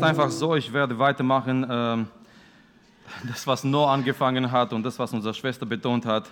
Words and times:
ist 0.00 0.06
einfach 0.06 0.30
so, 0.30 0.54
ich 0.56 0.72
werde 0.72 0.98
weitermachen, 0.98 1.66
ähm, 1.68 2.06
das, 3.28 3.46
was 3.46 3.64
Noah 3.64 3.92
angefangen 3.92 4.50
hat 4.50 4.72
und 4.72 4.82
das, 4.82 4.98
was 4.98 5.12
unsere 5.12 5.34
Schwester 5.34 5.66
betont 5.66 6.06
hat. 6.06 6.26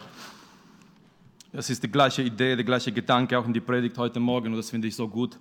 Es 1.52 1.68
ist 1.68 1.82
die 1.82 1.90
gleiche 1.90 2.22
Idee, 2.22 2.56
der 2.56 2.64
gleiche 2.64 2.90
Gedanke 2.90 3.38
auch 3.38 3.44
in 3.44 3.52
die 3.52 3.60
Predigt 3.60 3.98
heute 3.98 4.20
Morgen 4.20 4.52
und 4.52 4.56
das 4.56 4.70
finde 4.70 4.88
ich 4.88 4.96
so 4.96 5.06
gut. 5.06 5.38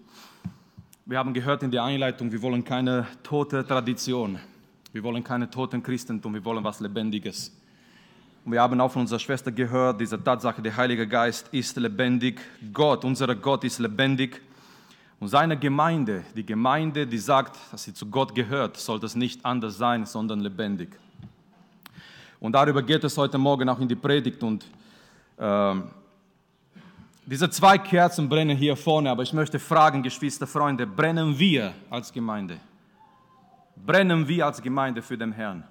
Wir 1.05 1.17
haben 1.17 1.33
gehört 1.33 1.63
in 1.63 1.71
der 1.71 1.83
Einleitung, 1.83 2.29
wir 2.29 2.41
wollen 2.41 2.65
keine 2.65 3.07
tote 3.23 3.65
Tradition, 3.65 4.39
wir 4.91 5.03
wollen 5.03 5.23
keine 5.23 5.49
toten 5.49 5.81
Christentum, 5.81 6.33
wir 6.33 6.43
wollen 6.43 6.63
was 6.65 6.81
Lebendiges. 6.81 7.55
Und 8.43 8.51
wir 8.51 8.61
haben 8.61 8.81
auch 8.81 8.91
von 8.91 9.03
unserer 9.03 9.19
Schwester 9.19 9.53
gehört, 9.53 10.01
diese 10.01 10.21
Tatsache, 10.21 10.61
der 10.61 10.75
Heilige 10.75 11.07
Geist 11.07 11.47
ist 11.53 11.77
lebendig, 11.77 12.41
Gott, 12.73 13.05
unser 13.05 13.33
Gott 13.35 13.63
ist 13.63 13.79
lebendig. 13.79 14.41
Und 15.19 15.29
seine 15.29 15.57
Gemeinde, 15.57 16.23
die 16.35 16.45
Gemeinde, 16.45 17.07
die 17.07 17.17
sagt, 17.17 17.57
dass 17.71 17.83
sie 17.83 17.93
zu 17.93 18.05
Gott 18.05 18.35
gehört, 18.35 18.77
sollte 18.77 19.07
es 19.07 19.15
nicht 19.15 19.43
anders 19.43 19.77
sein, 19.77 20.05
sondern 20.05 20.41
lebendig. 20.41 20.89
Und 22.39 22.51
darüber 22.53 22.83
geht 22.83 23.03
es 23.03 23.17
heute 23.17 23.37
Morgen 23.39 23.67
auch 23.67 23.79
in 23.79 23.87
die 23.87 23.95
Predigt. 23.95 24.43
Und 24.43 24.65
äh, 25.37 25.75
diese 27.25 27.49
zwei 27.49 27.79
Kerzen 27.79 28.29
brennen 28.29 28.55
hier 28.55 28.75
vorne, 28.75 29.09
aber 29.09 29.23
ich 29.23 29.33
möchte 29.33 29.57
fragen, 29.57 30.03
Geschwister, 30.03 30.45
Freunde, 30.45 30.85
brennen 30.85 31.37
wir 31.37 31.73
als 31.89 32.13
Gemeinde? 32.13 32.59
Brennen 33.75 34.27
wir 34.27 34.45
als 34.45 34.61
Gemeinde 34.61 35.01
für 35.01 35.17
den 35.17 35.31
Herrn? 35.31 35.63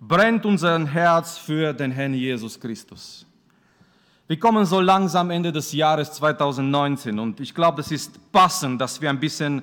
Brennt 0.00 0.46
unser 0.46 0.86
Herz 0.86 1.36
für 1.36 1.72
den 1.72 1.90
Herrn 1.90 2.14
Jesus 2.14 2.60
Christus? 2.60 3.25
Wir 4.28 4.40
kommen 4.40 4.66
so 4.66 4.80
langsam 4.80 5.30
Ende 5.30 5.52
des 5.52 5.70
Jahres 5.70 6.10
2019 6.14 7.16
und 7.20 7.38
ich 7.38 7.54
glaube, 7.54 7.80
es 7.80 7.92
ist 7.92 8.32
passend, 8.32 8.80
dass 8.80 9.00
wir 9.00 9.08
ein 9.08 9.20
bisschen 9.20 9.62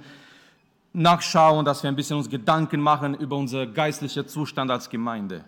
nachschauen, 0.94 1.66
dass 1.66 1.83
wir 1.83 1.89
ein 1.89 1.97
bisschen 1.97 2.16
uns 2.16 2.30
Gedanken 2.30 2.80
machen 2.80 3.14
über 3.16 3.36
unser 3.36 3.66
geistlicher 3.67 4.25
Zustand 4.25 4.72
als 4.72 4.89
Gemeinde. 4.89 5.44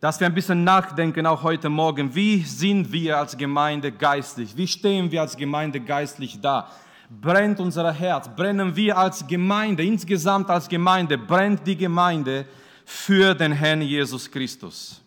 Dass 0.00 0.18
wir 0.18 0.26
ein 0.26 0.34
bisschen 0.34 0.64
nachdenken, 0.64 1.26
auch 1.26 1.42
heute 1.42 1.68
Morgen, 1.68 2.14
wie 2.14 2.42
sind 2.42 2.90
wir 2.90 3.18
als 3.18 3.36
Gemeinde 3.36 3.92
geistlich? 3.92 4.56
Wie 4.56 4.66
stehen 4.66 5.10
wir 5.10 5.20
als 5.20 5.36
Gemeinde 5.36 5.78
geistlich 5.78 6.40
da? 6.40 6.70
Brennt 7.10 7.60
unser 7.60 7.92
Herz? 7.92 8.34
Brennen 8.34 8.74
wir 8.74 8.96
als 8.96 9.26
Gemeinde, 9.26 9.84
insgesamt 9.84 10.48
als 10.48 10.70
Gemeinde, 10.70 11.18
brennt 11.18 11.66
die 11.66 11.76
Gemeinde 11.76 12.46
für 12.86 13.34
den 13.34 13.52
Herrn 13.52 13.82
Jesus 13.82 14.30
Christus? 14.30 15.02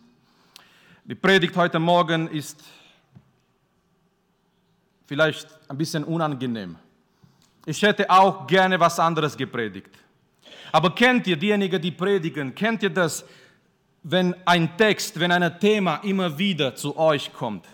Die 1.04 1.16
Predigt 1.16 1.56
heute 1.56 1.80
Morgen 1.80 2.28
ist 2.28 2.62
vielleicht 5.06 5.48
ein 5.68 5.78
bisschen 5.78 6.04
unangenehm. 6.04 6.76
Ich 7.64 7.82
hätte 7.82 8.08
auch 8.10 8.46
gerne 8.46 8.78
was 8.78 8.98
anderes 8.98 9.36
gepredigt. 9.36 9.90
Aber 10.72 10.94
kennt 10.94 11.26
ihr 11.26 11.36
diejenigen, 11.36 11.80
die 11.80 11.90
predigen, 11.90 12.54
kennt 12.54 12.82
ihr 12.82 12.90
das, 12.90 13.24
wenn 14.02 14.34
ein 14.44 14.76
Text, 14.76 15.18
wenn 15.18 15.32
ein 15.32 15.58
Thema 15.58 15.96
immer 15.96 16.36
wieder 16.38 16.74
zu 16.74 16.96
euch 16.96 17.32
kommt? 17.32 17.66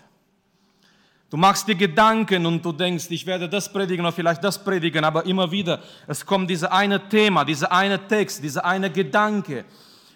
Du 1.29 1.37
machst 1.37 1.67
dir 1.67 1.75
Gedanken 1.75 2.45
und 2.45 2.63
du 2.63 2.71
denkst, 2.71 3.07
ich 3.09 3.25
werde 3.25 3.49
das 3.49 3.71
predigen 3.71 4.05
oder 4.05 4.13
vielleicht 4.13 4.43
das 4.43 4.63
predigen, 4.63 5.03
aber 5.03 5.25
immer 5.25 5.49
wieder, 5.49 5.81
es 6.05 6.23
kommt 6.23 6.47
dieses 6.47 6.69
eine 6.69 7.09
Thema, 7.09 7.43
dieser 7.43 7.71
eine 7.71 8.07
Text, 8.07 8.43
dieser 8.43 8.63
eine 8.63 8.91
Gedanke. 8.91 9.65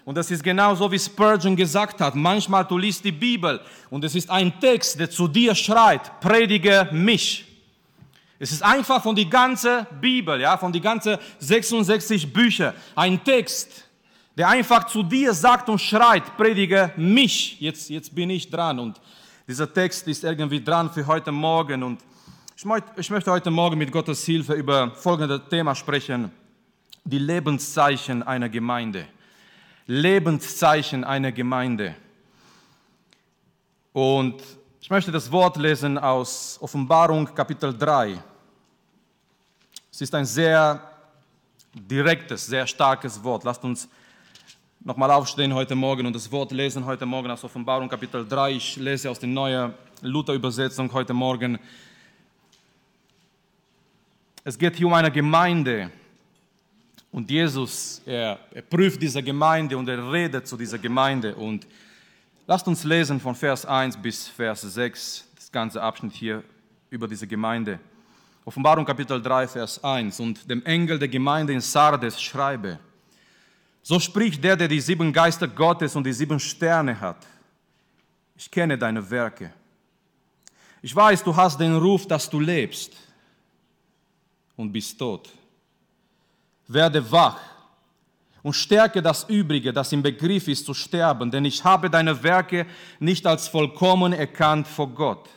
Und 0.07 0.15
das 0.15 0.31
ist 0.31 0.41
genau 0.41 0.73
so, 0.73 0.89
wie 0.89 0.97
Spurgeon 0.97 1.53
gesagt 1.53 1.99
hat. 1.99 2.15
Manchmal 2.15 2.63
du 2.63 2.77
liest 2.77 3.03
die 3.03 3.11
Bibel 3.11 3.59
und 3.89 4.05
es 4.05 4.15
ist 4.15 4.29
ein 4.29 4.57
Text, 4.57 4.97
der 4.97 5.09
zu 5.09 5.27
dir 5.27 5.53
schreit, 5.53 6.21
predige 6.21 6.87
mich. 6.93 7.45
Es 8.39 8.53
ist 8.53 8.63
einfach 8.63 9.03
von 9.03 9.17
die 9.17 9.29
ganze 9.29 9.85
Bibel, 9.99 10.39
ja, 10.39 10.57
von 10.57 10.71
die 10.71 10.79
ganze 10.79 11.19
66 11.39 12.31
Bücher, 12.31 12.73
ein 12.95 13.21
Text, 13.21 13.83
der 14.37 14.47
einfach 14.47 14.85
zu 14.85 15.03
dir 15.03 15.33
sagt 15.33 15.67
und 15.67 15.81
schreit, 15.81 16.37
predige 16.37 16.93
mich. 16.95 17.59
Jetzt, 17.59 17.89
jetzt 17.89 18.15
bin 18.15 18.29
ich 18.29 18.49
dran 18.49 18.79
und 18.79 19.01
dieser 19.45 19.73
Text 19.73 20.07
ist 20.07 20.23
irgendwie 20.23 20.63
dran 20.63 20.89
für 20.89 21.05
heute 21.05 21.33
Morgen 21.33 21.83
und 21.83 21.99
ich 22.55 22.63
möchte, 22.63 22.89
ich 22.95 23.09
möchte 23.09 23.29
heute 23.29 23.51
Morgen 23.51 23.77
mit 23.77 23.91
Gottes 23.91 24.23
Hilfe 24.23 24.53
über 24.53 24.89
folgendes 24.91 25.41
Thema 25.49 25.75
sprechen. 25.75 26.31
Die 27.03 27.19
Lebenszeichen 27.19 28.23
einer 28.23 28.47
Gemeinde. 28.47 29.05
Lebenszeichen 29.87 31.05
einer 31.05 31.31
Gemeinde. 31.31 31.95
Und 33.93 34.43
ich 34.81 34.89
möchte 34.89 35.11
das 35.11 35.31
Wort 35.31 35.55
lesen 35.55 35.97
aus 35.97 36.57
Offenbarung 36.61 37.33
Kapitel 37.33 37.75
3. 37.75 38.21
Es 39.89 40.01
ist 40.01 40.13
ein 40.13 40.25
sehr 40.25 40.81
direktes, 41.73 42.45
sehr 42.45 42.67
starkes 42.67 43.23
Wort. 43.23 43.45
Lasst 43.45 43.63
uns 43.63 43.87
nochmal 44.81 45.09
aufstehen 45.09 45.53
heute 45.53 45.73
Morgen 45.73 46.05
und 46.05 46.13
das 46.13 46.29
Wort 46.33 46.51
lesen 46.51 46.85
heute 46.85 47.05
Morgen 47.05 47.31
aus 47.31 47.45
Offenbarung 47.45 47.87
Kapitel 47.87 48.27
3. 48.27 48.51
Ich 48.51 48.75
lese 48.75 49.09
aus 49.09 49.19
der 49.19 49.29
neuen 49.29 49.73
Luther-Übersetzung 50.01 50.91
heute 50.91 51.13
Morgen. 51.13 51.57
Es 54.43 54.57
geht 54.57 54.75
hier 54.75 54.87
um 54.87 54.93
eine 54.93 55.11
Gemeinde, 55.11 55.91
und 57.11 57.29
Jesus, 57.29 58.01
er, 58.05 58.39
er 58.51 58.61
prüft 58.61 59.01
diese 59.01 59.23
Gemeinde 59.23 59.77
und 59.77 59.87
er 59.87 60.11
redet 60.11 60.47
zu 60.47 60.57
dieser 60.57 60.77
Gemeinde. 60.77 61.33
Und 61.35 61.65
lasst 62.45 62.67
uns 62.67 62.83
lesen 62.83 63.19
von 63.19 63.33
Vers 63.33 63.65
1 63.65 63.97
bis 63.97 64.27
Vers 64.27 64.61
6, 64.61 65.27
das 65.35 65.51
ganze 65.51 65.81
Abschnitt 65.81 66.13
hier 66.13 66.43
über 66.89 67.07
diese 67.07 67.25
Gemeinde. 67.25 67.79
Offenbarung 68.45 68.85
Kapitel 68.85 69.21
3, 69.21 69.47
Vers 69.47 69.83
1. 69.83 70.19
Und 70.19 70.49
dem 70.49 70.63
Engel 70.65 70.99
der 70.99 71.07
Gemeinde 71.07 71.53
in 71.53 71.61
Sardes 71.61 72.21
schreibe, 72.21 72.79
so 73.81 73.99
spricht 73.99 74.43
der, 74.43 74.57
der 74.57 74.67
die 74.67 74.81
sieben 74.81 75.13
Geister 75.13 75.47
Gottes 75.47 75.95
und 75.95 76.03
die 76.03 76.13
sieben 76.13 76.39
Sterne 76.39 76.99
hat. 76.99 77.25
Ich 78.35 78.51
kenne 78.51 78.77
deine 78.77 79.09
Werke. 79.09 79.51
Ich 80.81 80.93
weiß, 80.95 81.23
du 81.23 81.35
hast 81.35 81.57
den 81.59 81.75
Ruf, 81.75 82.05
dass 82.05 82.29
du 82.29 82.39
lebst 82.39 82.95
und 84.57 84.71
bist 84.71 84.99
tot 84.99 85.31
werde 86.67 87.11
wach 87.11 87.39
und 88.43 88.53
stärke 88.53 89.01
das 89.01 89.23
Übrige, 89.29 89.73
das 89.73 89.91
im 89.91 90.01
Begriff 90.01 90.47
ist 90.47 90.65
zu 90.65 90.73
sterben, 90.73 91.31
denn 91.31 91.45
ich 91.45 91.63
habe 91.63 91.89
deine 91.89 92.21
Werke 92.23 92.65
nicht 92.99 93.25
als 93.25 93.47
vollkommen 93.47 94.13
erkannt 94.13 94.67
vor 94.67 94.87
Gott. 94.89 95.29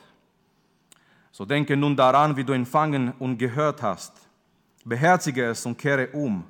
So 1.31 1.45
denke 1.45 1.75
nun 1.75 1.95
daran, 1.95 2.35
wie 2.35 2.43
du 2.43 2.53
empfangen 2.53 3.13
und 3.19 3.37
gehört 3.37 3.81
hast. 3.81 4.13
Beherzige 4.83 5.45
es 5.45 5.65
und 5.65 5.77
kehre 5.77 6.07
um. 6.09 6.43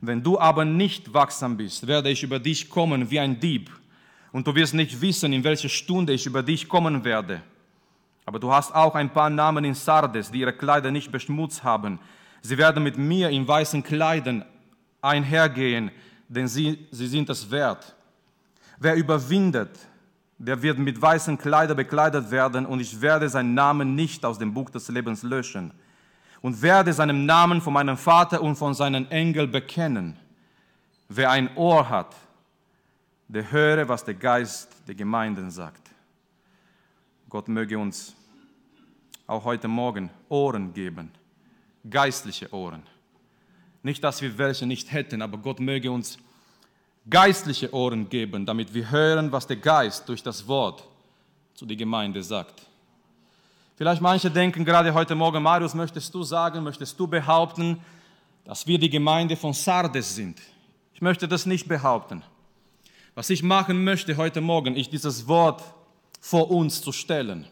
Wenn 0.00 0.22
du 0.22 0.38
aber 0.38 0.64
nicht 0.64 1.12
wachsam 1.12 1.56
bist, 1.56 1.86
werde 1.86 2.10
ich 2.10 2.22
über 2.22 2.38
dich 2.38 2.68
kommen 2.68 3.10
wie 3.10 3.20
ein 3.20 3.38
Dieb, 3.38 3.70
und 4.34 4.44
du 4.44 4.52
wirst 4.56 4.74
nicht 4.74 5.00
wissen, 5.00 5.32
in 5.32 5.44
welcher 5.44 5.68
Stunde 5.68 6.12
ich 6.12 6.26
über 6.26 6.42
dich 6.42 6.68
kommen 6.68 7.04
werde. 7.04 7.40
Aber 8.26 8.40
du 8.40 8.52
hast 8.52 8.74
auch 8.74 8.96
ein 8.96 9.08
paar 9.08 9.30
Namen 9.30 9.64
in 9.64 9.74
Sardes, 9.74 10.28
die 10.28 10.40
ihre 10.40 10.52
Kleider 10.52 10.90
nicht 10.90 11.12
beschmutzt 11.12 11.62
haben, 11.62 12.00
Sie 12.46 12.58
werden 12.58 12.82
mit 12.82 12.98
mir 12.98 13.30
in 13.30 13.48
weißen 13.48 13.82
Kleidern 13.82 14.44
einhergehen, 15.00 15.90
denn 16.28 16.46
sie, 16.46 16.86
sie 16.90 17.06
sind 17.06 17.30
es 17.30 17.50
wert. 17.50 17.96
Wer 18.78 18.96
überwindet, 18.96 19.70
der 20.36 20.60
wird 20.60 20.78
mit 20.78 21.00
weißen 21.00 21.38
Kleidern 21.38 21.78
bekleidet 21.78 22.30
werden 22.30 22.66
und 22.66 22.80
ich 22.80 23.00
werde 23.00 23.30
seinen 23.30 23.54
Namen 23.54 23.94
nicht 23.94 24.26
aus 24.26 24.38
dem 24.38 24.52
Buch 24.52 24.68
des 24.68 24.88
Lebens 24.90 25.22
löschen 25.22 25.72
und 26.42 26.60
werde 26.60 26.92
seinen 26.92 27.24
Namen 27.24 27.62
von 27.62 27.72
meinem 27.72 27.96
Vater 27.96 28.42
und 28.42 28.56
von 28.56 28.74
seinen 28.74 29.10
Engeln 29.10 29.50
bekennen. 29.50 30.18
Wer 31.08 31.30
ein 31.30 31.56
Ohr 31.56 31.88
hat, 31.88 32.14
der 33.26 33.50
höre, 33.50 33.88
was 33.88 34.04
der 34.04 34.14
Geist 34.14 34.68
der 34.86 34.94
Gemeinden 34.94 35.50
sagt. 35.50 35.90
Gott 37.30 37.48
möge 37.48 37.78
uns 37.78 38.14
auch 39.26 39.44
heute 39.44 39.66
Morgen 39.66 40.10
Ohren 40.28 40.74
geben 40.74 41.10
geistliche 41.88 42.52
Ohren. 42.52 42.82
Nicht, 43.82 44.02
dass 44.02 44.22
wir 44.22 44.38
welche 44.38 44.66
nicht 44.66 44.92
hätten, 44.92 45.22
aber 45.22 45.38
Gott 45.38 45.60
möge 45.60 45.90
uns 45.90 46.18
geistliche 47.08 47.72
Ohren 47.74 48.08
geben, 48.08 48.46
damit 48.46 48.72
wir 48.72 48.90
hören, 48.90 49.30
was 49.30 49.46
der 49.46 49.56
Geist 49.56 50.08
durch 50.08 50.22
das 50.22 50.46
Wort 50.48 50.84
zu 51.54 51.66
der 51.66 51.76
Gemeinde 51.76 52.22
sagt. 52.22 52.62
Vielleicht 53.76 54.00
manche 54.00 54.30
denken 54.30 54.64
gerade 54.64 54.94
heute 54.94 55.14
Morgen, 55.14 55.42
Marius, 55.42 55.74
möchtest 55.74 56.14
du 56.14 56.22
sagen, 56.22 56.62
möchtest 56.62 56.98
du 56.98 57.06
behaupten, 57.06 57.80
dass 58.44 58.66
wir 58.66 58.78
die 58.78 58.88
Gemeinde 58.90 59.36
von 59.36 59.52
Sardes 59.52 60.14
sind? 60.14 60.40
Ich 60.94 61.02
möchte 61.02 61.26
das 61.26 61.44
nicht 61.44 61.68
behaupten. 61.68 62.22
Was 63.14 63.30
ich 63.30 63.42
machen 63.42 63.84
möchte 63.84 64.16
heute 64.16 64.40
Morgen, 64.40 64.76
ist 64.76 64.92
dieses 64.92 65.28
Wort 65.28 65.62
vor 66.20 66.50
uns 66.50 66.80
zu 66.80 66.92
stellen. 66.92 67.46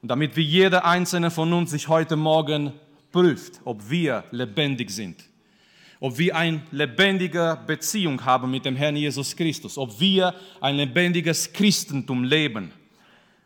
Und 0.00 0.08
damit 0.08 0.36
wir 0.36 0.44
jeder 0.44 0.84
einzelne 0.84 1.30
von 1.30 1.52
uns 1.52 1.72
sich 1.72 1.88
heute 1.88 2.16
Morgen 2.16 2.72
prüft, 3.16 3.62
ob 3.64 3.88
wir 3.88 4.24
lebendig 4.30 4.90
sind, 4.90 5.24
ob 6.00 6.18
wir 6.18 6.36
eine 6.36 6.60
lebendige 6.70 7.58
Beziehung 7.66 8.22
haben 8.22 8.50
mit 8.50 8.66
dem 8.66 8.76
Herrn 8.76 8.94
Jesus 8.94 9.34
Christus, 9.34 9.78
ob 9.78 9.98
wir 9.98 10.34
ein 10.60 10.76
lebendiges 10.76 11.50
Christentum 11.50 12.24
leben 12.24 12.72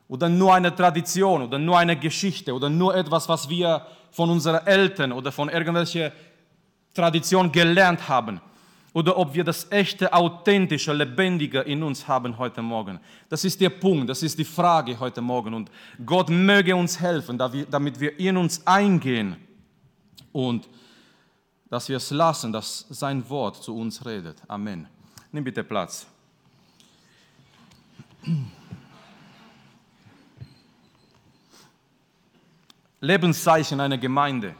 oder 0.08 0.28
nur 0.28 0.54
eine 0.54 0.74
Tradition 0.74 1.42
oder 1.42 1.56
nur 1.56 1.78
eine 1.78 1.96
Geschichte 1.96 2.52
oder 2.52 2.68
nur 2.68 2.96
etwas, 2.96 3.28
was 3.28 3.48
wir 3.48 3.86
von 4.10 4.28
unseren 4.30 4.66
Eltern 4.66 5.12
oder 5.12 5.30
von 5.30 5.48
irgendwelchen 5.48 6.10
Tradition 6.92 7.52
gelernt 7.52 8.08
haben 8.08 8.40
oder 8.92 9.16
ob 9.16 9.34
wir 9.34 9.44
das 9.44 9.70
echte, 9.70 10.12
authentische, 10.12 10.92
lebendige 10.92 11.60
in 11.60 11.84
uns 11.84 12.08
haben 12.08 12.36
heute 12.38 12.60
Morgen. 12.60 12.98
Das 13.28 13.44
ist 13.44 13.60
der 13.60 13.70
Punkt, 13.70 14.10
das 14.10 14.24
ist 14.24 14.36
die 14.36 14.44
Frage 14.44 14.98
heute 14.98 15.20
Morgen. 15.20 15.54
Und 15.54 15.70
Gott 16.04 16.28
möge 16.28 16.74
uns 16.74 17.00
helfen, 17.00 17.38
damit 17.38 18.00
wir 18.00 18.18
in 18.18 18.36
uns 18.36 18.66
eingehen 18.66 19.36
und 20.32 20.68
dass 21.68 21.88
wir 21.88 21.98
es 21.98 22.10
lassen, 22.10 22.52
dass 22.52 22.86
sein 22.90 23.28
Wort 23.28 23.62
zu 23.62 23.76
uns 23.76 24.04
redet. 24.04 24.42
Amen. 24.48 24.88
Nimm 25.32 25.44
bitte 25.44 25.62
Platz. 25.62 26.06
Lebenszeichen 33.00 33.80
einer 33.80 33.98
Gemeinde. 33.98 34.54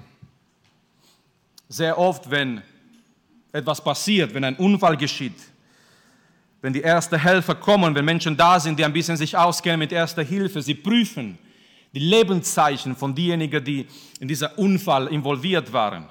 Sehr 1.69 1.99
oft, 1.99 2.31
wenn 2.31 2.63
etwas 3.53 3.83
passiert, 3.83 4.33
wenn 4.33 4.45
ein 4.45 4.57
Unfall 4.57 4.97
geschieht, 4.97 5.37
wenn 6.63 6.73
die 6.73 6.83
ersten 6.83 7.19
Helfer 7.19 7.55
kommen, 7.55 7.95
wenn 7.95 8.05
Menschen 8.05 8.37
da 8.37 8.61
sind, 8.61 8.79
die 8.79 8.85
ein 8.85 8.93
bisschen 8.93 9.17
sich 9.17 9.37
auskennen 9.37 9.81
mit 9.81 9.93
erster 9.93 10.23
Hilfe, 10.23 10.63
sie 10.63 10.75
prüfen 10.75 11.39
die 11.93 12.01
Lebenszeichen 12.01 12.95
von 12.95 13.15
denjenigen, 13.15 13.65
die 13.65 13.87
in 14.21 14.29
dieser 14.29 14.59
Unfall 14.59 15.09
involviert 15.09 15.73
waren. 15.73 16.07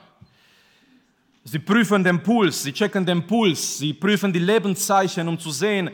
Sie 1.44 1.60
prüfen 1.60 2.04
den 2.04 2.22
Puls, 2.22 2.64
sie 2.64 2.74
checken 2.74 3.06
den 3.06 3.26
Puls, 3.26 3.78
sie 3.80 3.94
prüfen 3.94 4.32
die 4.32 4.40
Lebenszeichen, 4.40 5.28
um 5.28 5.40
zu 5.40 5.52
sehen, 5.52 5.90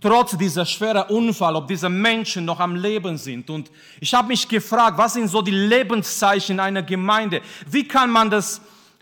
trotz 0.00 0.36
dieser 0.36 0.64
schweren 0.66 1.08
Unfall, 1.08 1.56
ob 1.56 1.66
diese 1.66 1.88
Menschen 1.88 2.44
noch 2.44 2.60
am 2.60 2.76
Leben 2.76 3.16
sind. 3.16 3.48
Und 3.50 3.70
ich 3.98 4.12
habe 4.14 4.28
mich 4.28 4.46
gefragt, 4.46 4.98
was 4.98 5.14
sind 5.14 5.28
so 5.28 5.42
die 5.42 5.50
Lebenszeichen 5.50 6.60
einer 6.60 6.82
Gemeinde? 6.82 7.40
Wie 7.68 7.88
kann 7.88 8.10
man 8.10 8.30
das 8.30 8.60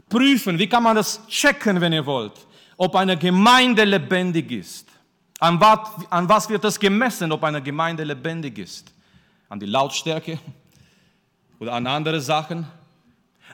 prüfen, 0.09 0.59
wie 0.59 0.69
kann 0.69 0.83
man 0.83 0.97
das 0.97 1.27
checken, 1.27 1.81
wenn 1.81 1.93
ihr 1.93 2.07
wollt, 2.07 2.47
ob 2.77 2.95
eine 2.95 3.17
Gemeinde 3.17 3.85
lebendig 3.85 4.51
ist. 4.51 4.89
An 5.41 5.61
was, 5.61 5.79
an 6.11 6.29
was 6.29 6.49
wird 6.49 6.63
das 6.63 6.79
gemessen, 6.79 7.33
ob 7.33 7.43
eine 7.43 7.61
Gemeinde 7.61 8.05
lebendig 8.05 8.59
ist? 8.59 8.94
An 9.49 9.61
die 9.61 9.67
Lautstärke 9.67 10.39
oder 11.59 11.75
an 11.75 11.87
andere 11.87 12.21
Sachen? 12.21 12.67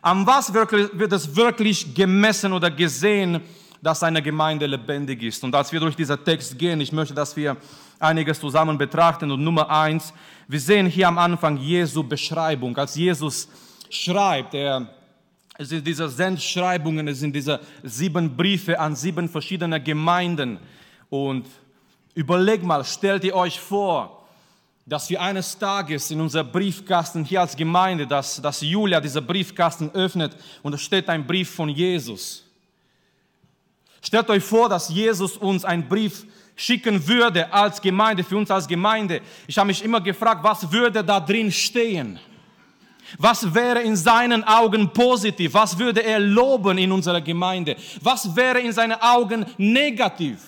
An 0.02 0.26
was 0.26 0.52
wird 0.54 1.12
es 1.12 1.36
wirklich 1.36 1.94
gemessen 1.94 2.52
oder 2.52 2.70
gesehen, 2.70 3.40
dass 3.82 4.02
eine 4.02 4.22
Gemeinde 4.22 4.66
lebendig 4.66 5.22
ist? 5.22 5.42
Und 5.44 5.54
als 5.54 5.72
wir 5.72 5.80
durch 5.80 5.96
diesen 5.96 6.24
Text 6.24 6.58
gehen, 6.58 6.80
ich 6.80 6.92
möchte, 6.92 7.14
dass 7.14 7.36
wir 7.36 7.56
einiges 7.98 8.40
zusammen 8.40 8.78
betrachten. 8.78 9.30
Und 9.30 9.44
Nummer 9.44 9.68
eins, 9.68 10.12
wir 10.48 10.60
sehen 10.60 10.86
hier 10.86 11.08
am 11.08 11.18
Anfang 11.18 11.56
Jesu 11.58 12.02
Beschreibung. 12.02 12.76
Als 12.76 12.94
Jesus 12.94 13.48
schreibt, 13.90 14.54
er 14.54 14.88
es 15.60 15.68
sind 15.68 15.86
diese 15.86 16.08
Sendschreibungen, 16.08 17.06
es 17.08 17.20
sind 17.20 17.36
diese 17.36 17.60
sieben 17.82 18.34
Briefe 18.34 18.80
an 18.80 18.96
sieben 18.96 19.28
verschiedene 19.28 19.78
Gemeinden. 19.78 20.58
Und 21.10 21.46
überlegt 22.14 22.64
mal, 22.64 22.82
stellt 22.82 23.24
ihr 23.24 23.34
euch 23.34 23.60
vor, 23.60 24.19
dass 24.90 25.08
wir 25.08 25.22
eines 25.22 25.56
Tages 25.56 26.10
in 26.10 26.20
unser 26.20 26.42
Briefkasten 26.42 27.24
hier 27.24 27.42
als 27.42 27.54
Gemeinde, 27.54 28.08
dass, 28.08 28.42
dass 28.42 28.60
Julia 28.60 29.00
diesen 29.00 29.24
Briefkasten 29.24 29.88
öffnet 29.94 30.36
und 30.64 30.72
da 30.72 30.78
steht 30.78 31.08
ein 31.08 31.24
Brief 31.24 31.48
von 31.48 31.68
Jesus. 31.68 32.44
Stellt 34.02 34.28
euch 34.28 34.42
vor, 34.42 34.68
dass 34.68 34.88
Jesus 34.88 35.36
uns 35.36 35.64
einen 35.64 35.86
Brief 35.86 36.26
schicken 36.56 37.06
würde 37.06 37.52
als 37.52 37.80
Gemeinde, 37.80 38.24
für 38.24 38.36
uns 38.36 38.50
als 38.50 38.66
Gemeinde. 38.66 39.20
Ich 39.46 39.56
habe 39.56 39.68
mich 39.68 39.84
immer 39.84 40.00
gefragt, 40.00 40.42
was 40.42 40.70
würde 40.72 41.04
da 41.04 41.20
drin 41.20 41.52
stehen? 41.52 42.18
Was 43.16 43.54
wäre 43.54 43.82
in 43.82 43.94
seinen 43.94 44.42
Augen 44.42 44.92
positiv? 44.92 45.54
Was 45.54 45.78
würde 45.78 46.02
er 46.02 46.18
loben 46.18 46.78
in 46.78 46.90
unserer 46.90 47.20
Gemeinde? 47.20 47.76
Was 48.00 48.34
wäre 48.34 48.58
in 48.58 48.72
seinen 48.72 49.00
Augen 49.00 49.46
negativ? 49.56 50.40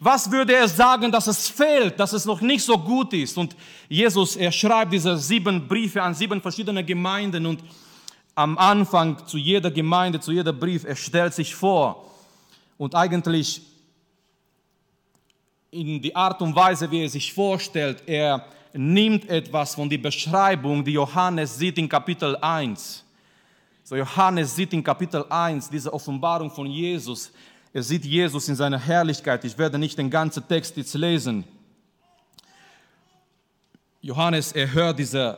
Was 0.00 0.30
würde 0.30 0.54
er 0.54 0.68
sagen, 0.68 1.10
dass 1.10 1.26
es 1.26 1.48
fehlt, 1.48 1.98
dass 1.98 2.12
es 2.12 2.24
noch 2.24 2.40
nicht 2.40 2.64
so 2.64 2.76
gut 2.76 3.12
ist? 3.12 3.38
Und 3.38 3.56
Jesus, 3.88 4.36
er 4.36 4.52
schreibt 4.52 4.92
diese 4.92 5.16
sieben 5.16 5.66
Briefe 5.66 6.02
an 6.02 6.14
sieben 6.14 6.40
verschiedene 6.40 6.84
Gemeinden 6.84 7.46
und 7.46 7.60
am 8.34 8.58
Anfang 8.58 9.26
zu 9.26 9.38
jeder 9.38 9.70
Gemeinde, 9.70 10.20
zu 10.20 10.32
jeder 10.32 10.52
Brief, 10.52 10.84
er 10.84 10.96
stellt 10.96 11.32
sich 11.32 11.54
vor 11.54 12.12
und 12.76 12.94
eigentlich 12.94 13.62
in 15.70 16.00
die 16.00 16.14
Art 16.14 16.40
und 16.42 16.54
Weise, 16.54 16.90
wie 16.90 17.02
er 17.02 17.08
sich 17.08 17.32
vorstellt, 17.32 18.02
er 18.06 18.46
nimmt 18.72 19.28
etwas 19.28 19.74
von 19.74 19.88
der 19.88 19.98
Beschreibung, 19.98 20.84
die 20.84 20.92
Johannes 20.92 21.58
sieht 21.58 21.78
in 21.78 21.88
Kapitel 21.88 22.36
1. 22.36 23.04
So 23.82 23.96
Johannes 23.96 24.54
sieht 24.54 24.72
in 24.72 24.82
Kapitel 24.82 25.24
1 25.28 25.70
diese 25.70 25.92
Offenbarung 25.92 26.50
von 26.50 26.66
Jesus. 26.66 27.32
Er 27.76 27.82
sieht 27.82 28.06
Jesus 28.06 28.48
in 28.48 28.56
seiner 28.56 28.78
Herrlichkeit. 28.78 29.44
Ich 29.44 29.58
werde 29.58 29.78
nicht 29.78 29.98
den 29.98 30.08
ganzen 30.08 30.48
Text 30.48 30.78
jetzt 30.78 30.94
lesen. 30.94 31.44
Johannes, 34.00 34.52
er 34.52 34.72
hört 34.72 34.98
diese 34.98 35.36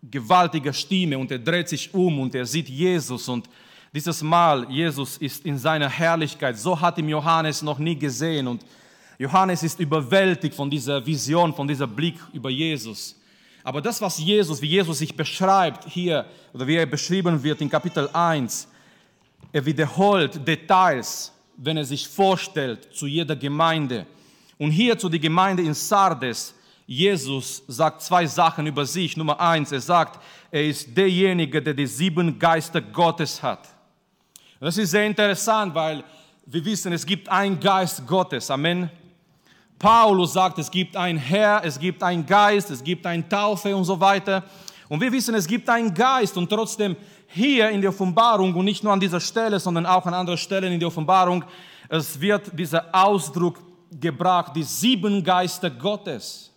gewaltige 0.00 0.72
Stimme 0.72 1.18
und 1.18 1.32
er 1.32 1.40
dreht 1.40 1.68
sich 1.68 1.92
um 1.92 2.20
und 2.20 2.32
er 2.32 2.46
sieht 2.46 2.68
Jesus 2.68 3.28
und 3.28 3.50
dieses 3.92 4.22
Mal, 4.22 4.70
Jesus 4.70 5.16
ist 5.16 5.44
in 5.44 5.58
seiner 5.58 5.88
Herrlichkeit. 5.88 6.56
So 6.56 6.80
hat 6.80 6.96
ihm 6.96 7.08
Johannes 7.08 7.60
noch 7.60 7.80
nie 7.80 7.98
gesehen 7.98 8.46
und 8.46 8.64
Johannes 9.18 9.64
ist 9.64 9.80
überwältigt 9.80 10.54
von 10.54 10.70
dieser 10.70 11.04
Vision, 11.04 11.52
von 11.52 11.66
dieser 11.66 11.88
Blick 11.88 12.20
über 12.32 12.50
Jesus. 12.50 13.20
Aber 13.64 13.80
das, 13.80 14.00
was 14.00 14.16
Jesus, 14.16 14.62
wie 14.62 14.68
Jesus 14.68 14.98
sich 14.98 15.16
beschreibt 15.16 15.88
hier, 15.88 16.24
oder 16.52 16.68
wie 16.68 16.76
er 16.76 16.86
beschrieben 16.86 17.42
wird 17.42 17.60
in 17.60 17.68
Kapitel 17.68 18.08
1, 18.12 18.68
er 19.50 19.66
wiederholt 19.66 20.46
Details, 20.46 21.33
wenn 21.56 21.76
er 21.76 21.84
sich 21.84 22.08
vorstellt 22.08 22.88
zu 22.92 23.06
jeder 23.06 23.36
Gemeinde. 23.36 24.06
Und 24.58 24.70
hier 24.70 24.98
zu 24.98 25.08
der 25.08 25.20
Gemeinde 25.20 25.62
in 25.62 25.74
Sardes, 25.74 26.54
Jesus 26.86 27.62
sagt 27.66 28.02
zwei 28.02 28.26
Sachen 28.26 28.66
über 28.66 28.84
sich. 28.84 29.16
Nummer 29.16 29.40
eins, 29.40 29.72
er 29.72 29.80
sagt, 29.80 30.20
er 30.50 30.64
ist 30.64 30.96
derjenige, 30.96 31.62
der 31.62 31.74
die 31.74 31.86
sieben 31.86 32.38
Geister 32.38 32.80
Gottes 32.80 33.42
hat. 33.42 33.68
Das 34.60 34.76
ist 34.78 34.90
sehr 34.90 35.06
interessant, 35.06 35.74
weil 35.74 36.04
wir 36.46 36.64
wissen, 36.64 36.92
es 36.92 37.04
gibt 37.04 37.28
einen 37.28 37.58
Geist 37.58 38.06
Gottes. 38.06 38.50
Amen. 38.50 38.90
Paulus 39.78 40.34
sagt, 40.34 40.58
es 40.58 40.70
gibt 40.70 40.96
ein 40.96 41.16
Herr, 41.16 41.62
es 41.64 41.78
gibt 41.78 42.02
einen 42.02 42.24
Geist, 42.24 42.70
es 42.70 42.82
gibt 42.82 43.04
eine 43.06 43.28
Taufe 43.28 43.74
und 43.74 43.84
so 43.84 43.98
weiter. 43.98 44.44
Und 44.94 45.00
wir 45.00 45.10
wissen, 45.10 45.34
es 45.34 45.48
gibt 45.48 45.68
einen 45.68 45.92
Geist 45.92 46.36
und 46.36 46.48
trotzdem 46.48 46.94
hier 47.26 47.68
in 47.70 47.80
der 47.80 47.90
Offenbarung 47.90 48.54
und 48.54 48.64
nicht 48.64 48.84
nur 48.84 48.92
an 48.92 49.00
dieser 49.00 49.18
Stelle, 49.18 49.58
sondern 49.58 49.86
auch 49.86 50.06
an 50.06 50.14
anderen 50.14 50.38
Stellen 50.38 50.72
in 50.72 50.78
der 50.78 50.86
Offenbarung, 50.86 51.44
es 51.88 52.20
wird 52.20 52.56
dieser 52.56 52.94
Ausdruck 52.94 53.58
gebracht, 53.90 54.54
die 54.54 54.62
sieben 54.62 55.24
Geister 55.24 55.68
Gottes. 55.68 56.52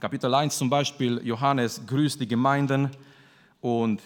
Kapitel 0.00 0.34
1 0.34 0.58
zum 0.58 0.68
Beispiel, 0.68 1.20
Johannes 1.24 1.80
grüßt 1.86 2.20
die 2.20 2.26
Gemeinden 2.26 2.90
und 3.60 4.02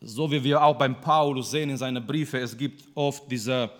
so 0.00 0.30
wie 0.30 0.42
wir 0.42 0.62
auch 0.62 0.76
beim 0.76 0.98
Paulus 0.98 1.50
sehen 1.50 1.68
in 1.68 1.76
seinen 1.76 2.06
Briefen, 2.06 2.40
es 2.40 2.56
gibt 2.56 2.84
oft 2.94 3.30
diese 3.30 3.70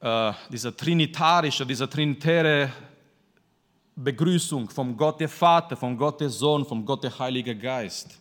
äh, 0.00 0.32
diese 0.50 0.74
trinitarische, 0.74 1.66
diese 1.66 1.86
trinitäre 1.86 2.72
Begrüßung 4.02 4.70
vom 4.70 4.96
Gott 4.96 5.20
der 5.20 5.28
Vater, 5.28 5.76
vom 5.76 5.96
Gott 5.96 6.20
der 6.20 6.30
Sohn, 6.30 6.64
vom 6.64 6.84
Gott 6.84 7.04
der 7.04 7.18
Heilige 7.18 7.54
Geist. 7.54 8.18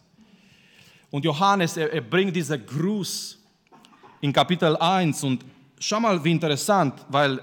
Und 1.09 1.23
Johannes, 1.23 1.77
er, 1.77 1.91
er 1.91 2.01
bringt 2.01 2.35
diesen 2.35 2.65
Gruß 2.65 3.37
in 4.21 4.33
Kapitel 4.33 4.75
1 4.75 5.23
und 5.23 5.45
schau 5.79 5.99
mal, 5.99 6.21
wie 6.23 6.31
interessant, 6.31 7.05
weil 7.09 7.39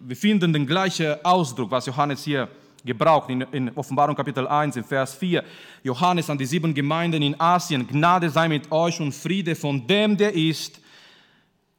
wir 0.00 0.16
finden 0.16 0.52
den 0.52 0.66
gleichen 0.66 1.14
Ausdruck, 1.24 1.70
was 1.70 1.86
Johannes 1.86 2.24
hier 2.24 2.48
gebraucht 2.84 3.30
in, 3.30 3.42
in, 3.52 3.70
Offenbarung 3.76 4.16
Kapitel 4.16 4.46
1, 4.48 4.76
in 4.76 4.84
Vers 4.84 5.14
4. 5.14 5.44
Johannes 5.84 6.28
an 6.30 6.38
die 6.38 6.46
sieben 6.46 6.74
Gemeinden 6.74 7.22
in 7.22 7.38
Asien, 7.40 7.86
Gnade 7.86 8.28
sei 8.28 8.48
mit 8.48 8.70
euch 8.72 9.00
und 9.00 9.12
Friede 9.12 9.54
von 9.54 9.86
dem, 9.86 10.16
der 10.16 10.34
ist, 10.34 10.80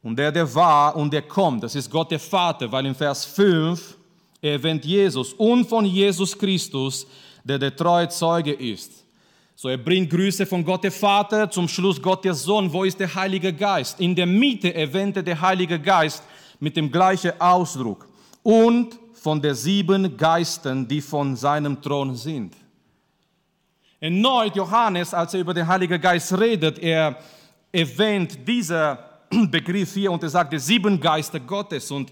und 0.03 0.17
der, 0.17 0.31
der 0.31 0.53
war 0.55 0.95
und 0.95 1.11
der 1.11 1.23
kommt, 1.23 1.63
das 1.63 1.75
ist 1.75 1.89
Gott 1.89 2.09
der 2.09 2.19
Vater, 2.19 2.71
weil 2.71 2.85
in 2.85 2.95
Vers 2.95 3.25
5 3.25 3.97
erwähnt 4.41 4.83
Jesus 4.85 5.33
und 5.33 5.65
von 5.65 5.85
Jesus 5.85 6.37
Christus, 6.37 7.05
der 7.43 7.59
der 7.59 7.75
treue 7.75 8.09
Zeuge 8.09 8.53
ist. 8.53 9.05
So, 9.55 9.69
er 9.69 9.77
bringt 9.77 10.09
Grüße 10.09 10.45
von 10.45 10.65
Gott 10.65 10.83
der 10.83 10.91
Vater, 10.91 11.49
zum 11.49 11.67
Schluss 11.67 12.01
Gott 12.01 12.25
der 12.25 12.33
Sohn. 12.33 12.73
Wo 12.73 12.83
ist 12.83 12.99
der 12.99 13.13
Heilige 13.13 13.53
Geist? 13.53 13.99
In 13.99 14.15
der 14.15 14.25
Mitte 14.25 14.73
erwähnt 14.73 15.17
er 15.17 15.23
der 15.23 15.39
Heilige 15.39 15.79
Geist 15.79 16.23
mit 16.59 16.75
dem 16.75 16.91
gleichen 16.91 17.39
Ausdruck. 17.39 18.07
Und 18.41 18.97
von 19.13 19.39
den 19.39 19.53
sieben 19.53 20.17
Geistern, 20.17 20.87
die 20.87 20.99
von 20.99 21.35
seinem 21.35 21.79
Thron 21.79 22.15
sind. 22.15 22.55
Erneut 23.99 24.55
Johannes, 24.55 25.13
als 25.13 25.35
er 25.35 25.41
über 25.41 25.53
den 25.53 25.67
Heiligen 25.67 26.01
Geist 26.01 26.35
redet, 26.39 26.79
er 26.79 27.19
erwähnt 27.71 28.39
diese 28.47 28.97
Begriff 29.51 29.93
hier 29.93 30.11
und 30.11 30.23
er 30.23 30.29
sagt, 30.29 30.53
die 30.53 30.57
sieben 30.57 30.99
Geister 30.99 31.39
Gottes. 31.39 31.91
Und 31.91 32.11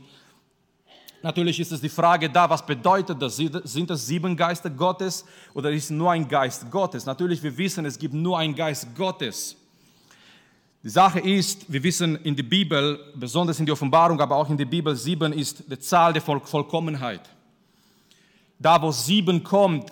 natürlich 1.21 1.59
ist 1.59 1.71
es 1.71 1.81
die 1.81 1.89
Frage 1.89 2.29
da, 2.29 2.49
was 2.49 2.65
bedeutet 2.65 3.21
das? 3.21 3.35
Sind 3.38 3.89
das 3.89 4.05
sieben 4.05 4.35
Geister 4.35 4.69
Gottes 4.69 5.25
oder 5.53 5.71
ist 5.71 5.89
nur 5.89 6.11
ein 6.11 6.27
Geist 6.27 6.69
Gottes? 6.71 7.05
Natürlich, 7.05 7.41
wir 7.43 7.57
wissen, 7.57 7.85
es 7.85 7.97
gibt 7.97 8.13
nur 8.13 8.38
einen 8.38 8.55
Geist 8.55 8.88
Gottes. 8.95 9.55
Die 10.81 10.89
Sache 10.89 11.19
ist, 11.19 11.71
wir 11.71 11.83
wissen 11.83 12.15
in 12.23 12.35
der 12.35 12.43
Bibel, 12.43 13.11
besonders 13.15 13.59
in 13.59 13.65
der 13.65 13.73
Offenbarung, 13.73 14.19
aber 14.21 14.38
auch 14.38 14.49
in 14.49 14.57
der 14.57 14.65
Bibel, 14.65 14.95
sieben 14.95 15.33
ist 15.33 15.63
die 15.69 15.77
Zahl 15.79 16.13
der 16.13 16.21
Voll 16.21 16.39
Vollkommenheit. 16.39 17.29
Da, 18.57 18.81
wo 18.81 18.91
sieben 18.91 19.43
kommt, 19.43 19.91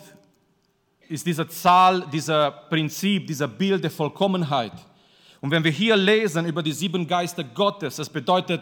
ist 1.09 1.25
diese 1.25 1.47
Zahl, 1.47 2.05
dieser 2.11 2.51
Prinzip, 2.51 3.27
dieser 3.27 3.47
Bild 3.47 3.83
der 3.83 3.91
Vollkommenheit. 3.91 4.73
Und 5.41 5.51
wenn 5.51 5.63
wir 5.63 5.71
hier 5.71 5.95
lesen 5.95 6.45
über 6.45 6.63
die 6.63 6.71
sieben 6.71 7.05
Geister 7.05 7.43
Gottes, 7.43 7.97
das 7.97 8.09
bedeutet 8.09 8.61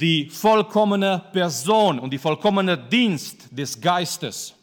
die 0.00 0.28
vollkommene 0.28 1.22
Person 1.32 1.98
und 1.98 2.10
die 2.10 2.18
vollkommene 2.18 2.76
Dienst 2.76 3.48
des 3.50 3.80
Geistes. 3.80 4.54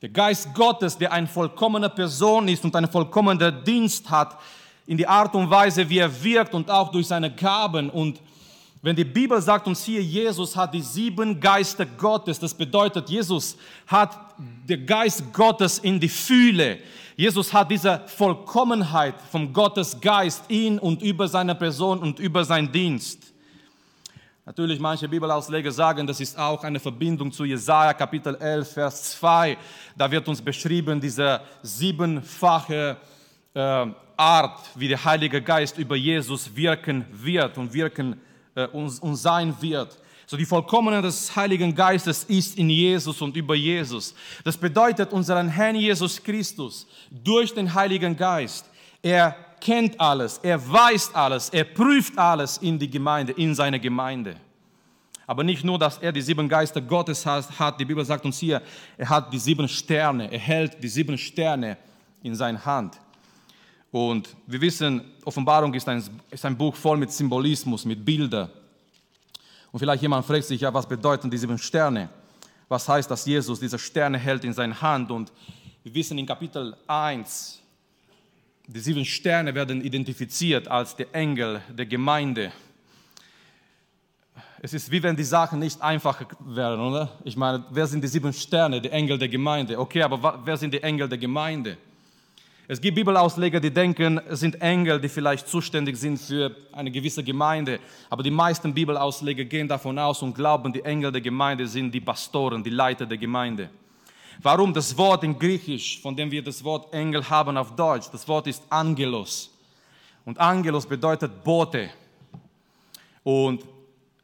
Der 0.00 0.08
Geist 0.08 0.54
Gottes, 0.54 0.96
der 0.96 1.12
eine 1.12 1.26
vollkommene 1.26 1.88
Person 1.88 2.48
ist 2.48 2.64
und 2.64 2.74
einen 2.76 2.90
vollkommenen 2.90 3.64
Dienst 3.64 4.08
hat, 4.08 4.38
in 4.86 4.96
die 4.96 5.06
Art 5.06 5.34
und 5.34 5.50
Weise, 5.50 5.88
wie 5.88 5.98
er 5.98 6.22
wirkt 6.22 6.54
und 6.54 6.70
auch 6.70 6.90
durch 6.90 7.06
seine 7.06 7.34
Gaben. 7.34 7.90
Und 7.90 8.20
wenn 8.80 8.96
die 8.96 9.04
Bibel 9.04 9.40
sagt 9.42 9.66
uns 9.66 9.84
hier, 9.84 10.02
Jesus 10.02 10.54
hat 10.56 10.72
die 10.72 10.80
sieben 10.80 11.38
Geister 11.38 11.84
Gottes, 11.84 12.38
das 12.38 12.54
bedeutet, 12.54 13.10
Jesus 13.10 13.56
hat 13.86 14.16
den 14.38 14.86
Geist 14.86 15.32
Gottes 15.32 15.80
in 15.80 15.98
die 15.98 16.08
Fühle. 16.08 16.78
Jesus 17.16 17.52
hat 17.52 17.70
diese 17.70 18.00
Vollkommenheit 18.06 19.16
vom 19.32 19.52
Gottes 19.52 20.00
Geist 20.00 20.44
in 20.48 20.78
und 20.78 21.02
über 21.02 21.26
seine 21.26 21.56
Person 21.56 21.98
und 21.98 22.20
über 22.20 22.44
seinen 22.44 22.70
Dienst. 22.70 23.32
Natürlich, 24.48 24.80
manche 24.80 25.06
Bibelausleger 25.06 25.70
sagen, 25.70 26.06
das 26.06 26.20
ist 26.20 26.38
auch 26.38 26.64
eine 26.64 26.80
Verbindung 26.80 27.30
zu 27.30 27.44
Jesaja 27.44 27.92
Kapitel 27.92 28.34
11, 28.34 28.72
Vers 28.72 29.18
2. 29.18 29.58
Da 29.94 30.10
wird 30.10 30.26
uns 30.26 30.40
beschrieben, 30.40 30.98
diese 30.98 31.42
siebenfache 31.62 32.96
äh, 33.52 33.86
Art, 34.16 34.60
wie 34.74 34.88
der 34.88 35.04
Heilige 35.04 35.42
Geist 35.42 35.76
über 35.76 35.96
Jesus 35.96 36.56
wirken 36.56 37.04
wird 37.12 37.58
und 37.58 37.74
wirken 37.74 38.18
äh, 38.54 38.66
und, 38.68 39.02
und 39.02 39.16
sein 39.16 39.54
wird. 39.60 39.98
So 40.24 40.34
die 40.38 40.46
Vollkommenheit 40.46 41.04
des 41.04 41.36
Heiligen 41.36 41.74
Geistes 41.74 42.24
ist 42.24 42.56
in 42.56 42.70
Jesus 42.70 43.20
und 43.20 43.36
über 43.36 43.54
Jesus. 43.54 44.14
Das 44.44 44.56
bedeutet 44.56 45.12
unseren 45.12 45.48
Herrn 45.48 45.76
Jesus 45.76 46.22
Christus 46.22 46.86
durch 47.10 47.52
den 47.52 47.74
Heiligen 47.74 48.16
Geist. 48.16 48.64
Er 49.02 49.36
kennt 49.60 49.98
alles, 50.00 50.38
er 50.38 50.58
weiß 50.70 51.14
alles, 51.14 51.48
er 51.50 51.64
prüft 51.64 52.16
alles 52.18 52.58
in 52.58 52.78
die 52.78 52.90
Gemeinde, 52.90 53.32
in 53.32 53.54
seine 53.54 53.78
Gemeinde. 53.78 54.36
Aber 55.26 55.44
nicht 55.44 55.62
nur, 55.62 55.78
dass 55.78 55.98
er 55.98 56.10
die 56.10 56.22
sieben 56.22 56.48
Geister 56.48 56.80
Gottes 56.80 57.26
hat, 57.26 57.78
die 57.78 57.84
Bibel 57.84 58.04
sagt 58.04 58.24
uns 58.24 58.38
hier, 58.38 58.62
er 58.96 59.08
hat 59.08 59.32
die 59.32 59.38
sieben 59.38 59.68
Sterne, 59.68 60.32
er 60.32 60.38
hält 60.38 60.82
die 60.82 60.88
sieben 60.88 61.18
Sterne 61.18 61.76
in 62.22 62.34
seiner 62.34 62.64
Hand. 62.64 62.98
Und 63.90 64.34
wir 64.46 64.60
wissen, 64.60 65.02
Offenbarung 65.24 65.72
ist 65.74 65.88
ein, 65.88 66.02
ist 66.30 66.44
ein 66.44 66.56
Buch 66.56 66.74
voll 66.74 66.96
mit 66.96 67.10
Symbolismus, 67.10 67.84
mit 67.84 68.04
Bildern. 68.04 68.50
Und 69.70 69.78
vielleicht 69.78 70.02
jemand 70.02 70.24
fragt 70.24 70.44
sich, 70.44 70.60
ja, 70.60 70.72
was 70.72 70.86
bedeuten 70.86 71.30
die 71.30 71.38
sieben 71.38 71.58
Sterne? 71.58 72.08
Was 72.68 72.88
heißt, 72.88 73.10
dass 73.10 73.24
Jesus 73.24 73.60
diese 73.60 73.78
Sterne 73.78 74.18
hält 74.18 74.44
in 74.44 74.52
seiner 74.52 74.80
Hand? 74.80 75.10
Und 75.10 75.32
wir 75.82 75.94
wissen 75.94 76.18
in 76.18 76.26
Kapitel 76.26 76.76
1, 76.86 77.60
die 78.68 78.80
sieben 78.80 79.04
Sterne 79.04 79.54
werden 79.54 79.82
identifiziert 79.82 80.68
als 80.68 80.94
die 80.94 81.06
Engel 81.12 81.62
der 81.70 81.86
Gemeinde. 81.86 82.52
Es 84.60 84.74
ist 84.74 84.90
wie 84.90 85.02
wenn 85.02 85.16
die 85.16 85.24
Sachen 85.24 85.58
nicht 85.60 85.80
einfach 85.80 86.22
wären, 86.40 86.78
oder? 86.80 87.12
Ich 87.24 87.36
meine, 87.36 87.64
wer 87.70 87.86
sind 87.86 88.04
die 88.04 88.08
sieben 88.08 88.32
Sterne, 88.32 88.80
die 88.80 88.90
Engel 88.90 89.16
der 89.16 89.28
Gemeinde? 89.28 89.78
Okay, 89.78 90.02
aber 90.02 90.42
wer 90.44 90.56
sind 90.58 90.74
die 90.74 90.82
Engel 90.82 91.08
der 91.08 91.16
Gemeinde? 91.16 91.78
Es 92.66 92.78
gibt 92.78 92.96
Bibelausleger, 92.96 93.58
die 93.58 93.70
denken, 93.70 94.20
es 94.28 94.40
sind 94.40 94.60
Engel, 94.60 95.00
die 95.00 95.08
vielleicht 95.08 95.48
zuständig 95.48 95.96
sind 95.96 96.18
für 96.18 96.54
eine 96.72 96.90
gewisse 96.90 97.24
Gemeinde. 97.24 97.80
Aber 98.10 98.22
die 98.22 98.30
meisten 98.30 98.74
Bibelausleger 98.74 99.46
gehen 99.46 99.66
davon 99.66 99.98
aus 99.98 100.20
und 100.20 100.34
glauben, 100.34 100.74
die 100.74 100.84
Engel 100.84 101.10
der 101.10 101.22
Gemeinde 101.22 101.66
sind 101.66 101.90
die 101.92 102.02
Pastoren, 102.02 102.62
die 102.62 102.68
Leiter 102.68 103.06
der 103.06 103.16
Gemeinde. 103.16 103.70
Warum? 104.40 104.72
Das 104.72 104.96
Wort 104.96 105.24
in 105.24 105.38
Griechisch, 105.38 106.00
von 106.00 106.14
dem 106.14 106.30
wir 106.30 106.42
das 106.42 106.62
Wort 106.62 106.92
Engel 106.94 107.28
haben 107.28 107.56
auf 107.56 107.74
Deutsch, 107.74 108.08
das 108.12 108.26
Wort 108.28 108.46
ist 108.46 108.62
Angelos. 108.70 109.50
Und 110.24 110.38
Angelos 110.38 110.86
bedeutet 110.86 111.42
Bote. 111.42 111.90
Und 113.24 113.64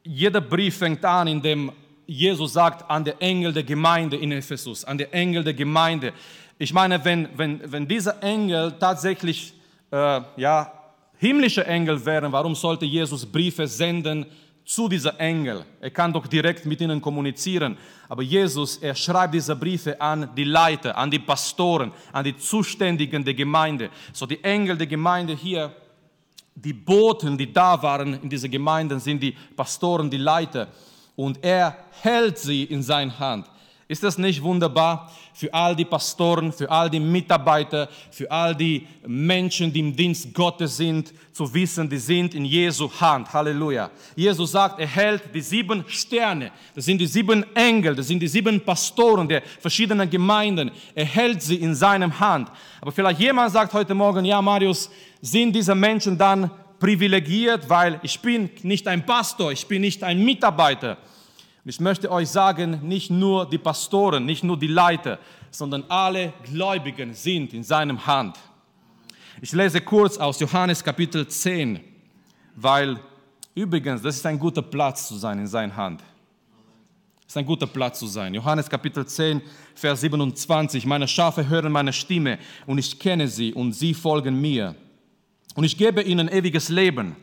jeder 0.05 0.41
Brief 0.41 0.77
fängt 0.77 1.05
an, 1.05 1.27
in 1.27 1.43
dem 1.43 1.73
Jesus 2.07 2.53
sagt 2.53 2.89
an 2.91 3.05
der 3.05 3.21
Engel 3.21 3.53
der 3.53 3.63
Gemeinde 3.63 4.17
in 4.17 4.31
Ephesus, 4.31 4.85
an 4.85 4.99
der 4.99 5.13
Engel 5.13 5.43
der 5.43 5.55
Gemeinde. 5.55 6.13
Ich 6.59 6.73
meine, 6.73 7.03
wenn, 7.05 7.29
wenn, 7.37 7.73
wenn 7.73 7.89
diese 7.89 8.21
Engel 8.23 8.73
tatsächlich 8.79 9.55
äh, 9.91 10.21
ja, 10.37 10.73
himmlische 11.17 11.67
Engel 11.67 12.05
wären, 12.05 12.31
warum 12.31 12.55
sollte 12.55 12.85
Jesus 12.85 13.25
Briefe 13.25 13.67
senden 13.67 14.27
zu 14.65 14.89
dieser 14.89 15.19
Engel? 15.21 15.65
Er 15.81 15.91
kann 15.91 16.13
doch 16.13 16.27
direkt 16.27 16.65
mit 16.67 16.81
ihnen 16.81 17.01
kommunizieren. 17.01 17.77
Aber 18.09 18.23
Jesus, 18.23 18.79
er 18.79 18.95
schreibt 18.95 19.35
diese 19.35 19.55
Briefe 19.55 20.01
an 20.01 20.31
die 20.35 20.45
Leiter, 20.45 20.97
an 20.97 21.11
die 21.11 21.19
Pastoren, 21.19 21.93
an 22.13 22.25
die 22.25 22.37
Zuständigen 22.37 23.25
der 23.25 23.35
Gemeinde. 23.35 23.91
So 24.13 24.27
die 24.27 24.43
Engel 24.43 24.77
der 24.77 24.87
Gemeinde 24.87 25.35
hier, 25.35 25.75
die 26.55 26.73
Boten, 26.73 27.37
die 27.37 27.53
da 27.53 27.81
waren 27.83 28.15
in 28.23 28.29
dieser 28.29 28.49
Gemeinde, 28.49 28.99
sind 29.01 29.23
die 29.23 29.33
Pastoren, 29.57 30.09
die 30.09 30.19
Leiter. 30.19 30.69
Und 31.17 31.43
er 31.45 31.77
hält 32.03 32.39
sie 32.39 32.65
in 32.65 32.83
seiner 32.83 33.19
Hand. 33.19 33.47
Ist 33.87 34.03
das 34.03 34.17
nicht 34.17 34.43
wunderbar 34.43 35.13
für 35.35 35.53
all 35.53 35.77
die 35.77 35.85
Pastoren, 35.85 36.51
für 36.53 36.71
all 36.71 36.89
die 36.89 37.01
Mitarbeiter, 37.01 37.89
für 38.11 38.31
all 38.31 38.55
die 38.55 38.87
Menschen, 39.07 39.71
die 39.71 39.81
im 39.81 39.95
Dienst 39.95 40.33
Gottes 40.33 40.79
sind, 40.79 41.13
zu 41.33 41.53
wissen, 41.53 41.91
die 41.91 41.99
sind 41.99 42.35
in 42.35 42.47
Jesu 42.47 42.91
Hand. 42.99 43.31
Halleluja. 43.31 43.91
Jesus 44.17 44.53
sagt, 44.53 44.81
er 44.81 44.87
hält 44.87 45.35
die 45.35 45.43
sieben 45.43 45.85
Sterne. 45.87 46.51
Das 46.75 46.87
sind 46.87 46.99
die 46.99 47.07
sieben 47.07 47.45
Engel, 47.55 47.95
das 47.95 48.07
sind 48.07 48.21
die 48.21 48.29
sieben 48.29 48.59
Pastoren 48.59 49.29
der 49.29 49.43
verschiedenen 49.61 50.09
Gemeinden. 50.09 50.71
Er 50.95 51.05
hält 51.05 51.43
sie 51.43 51.57
in 51.57 51.75
seinem 51.75 52.19
Hand. 52.19 52.51
Aber 52.81 52.91
vielleicht 52.91 53.21
jemand 53.21 53.53
sagt 53.53 53.75
heute 53.75 53.93
Morgen, 53.93 54.25
ja 54.25 54.41
Marius, 54.41 54.91
sind 55.21 55.55
diese 55.55 55.75
Menschen 55.75 56.17
dann 56.17 56.51
privilegiert, 56.79 57.69
weil 57.69 58.01
ich 58.03 58.19
bin 58.21 58.49
nicht 58.63 58.89
ein 58.89 59.05
Pastor, 59.05 59.53
ich 59.53 59.67
bin 59.67 59.83
nicht 59.83 60.03
ein 60.03 60.25
Mitarbeiter. 60.25 60.97
Ich 61.67 61.81
möchte 61.81 62.11
euch 62.11 62.29
sagen, 62.29 62.81
nicht 62.83 63.11
nur 63.11 63.49
die 63.49 63.57
Pastoren, 63.57 64.27
nicht 64.27 64.45
nur 64.45 64.59
die 64.59 64.67
Leiter, 64.67 65.19
sondern 65.51 65.83
alle 65.89 66.35
Gläubigen 66.45 67.15
sind 67.15 67.55
in 67.55 67.63
seinem 67.63 68.07
Hand. 68.07 68.37
Ich 69.41 69.51
lese 69.53 69.81
kurz 69.81 70.19
aus 70.19 70.39
Johannes 70.41 70.85
Kapitel 70.85 71.27
10, 71.27 71.81
weil 72.55 73.01
übrigens, 73.55 74.03
das 74.03 74.17
ist 74.17 74.27
ein 74.27 74.39
guter 74.39 74.61
Platz 74.61 75.09
zu 75.09 75.17
sein 75.17 75.39
in 75.39 75.47
seiner 75.47 75.75
Hand. 75.75 76.03
Das 77.23 77.29
ist 77.29 77.37
ein 77.39 77.47
guter 77.47 77.67
Platz 77.67 77.99
zu 77.99 78.09
sein. 78.09 78.35
Johannes 78.35 78.69
Kapitel 78.69 79.07
10, 79.07 79.41
Vers 79.75 80.03
27. 80.03 80.85
Meine 80.85 81.09
Schafe 81.09 81.49
hören 81.49 81.73
meine 81.73 81.95
Stimme 81.95 82.39
und 82.67 82.77
ich 82.77 82.99
kenne 82.99 83.27
sie 83.27 83.55
und 83.55 83.73
sie 83.73 83.95
folgen 83.95 84.39
mir. 84.39 84.75
Und 85.55 85.65
ich 85.65 85.79
gebe 85.79 86.03
ihnen 86.03 86.29
ewiges 86.29 86.69
Leben. 86.69 87.17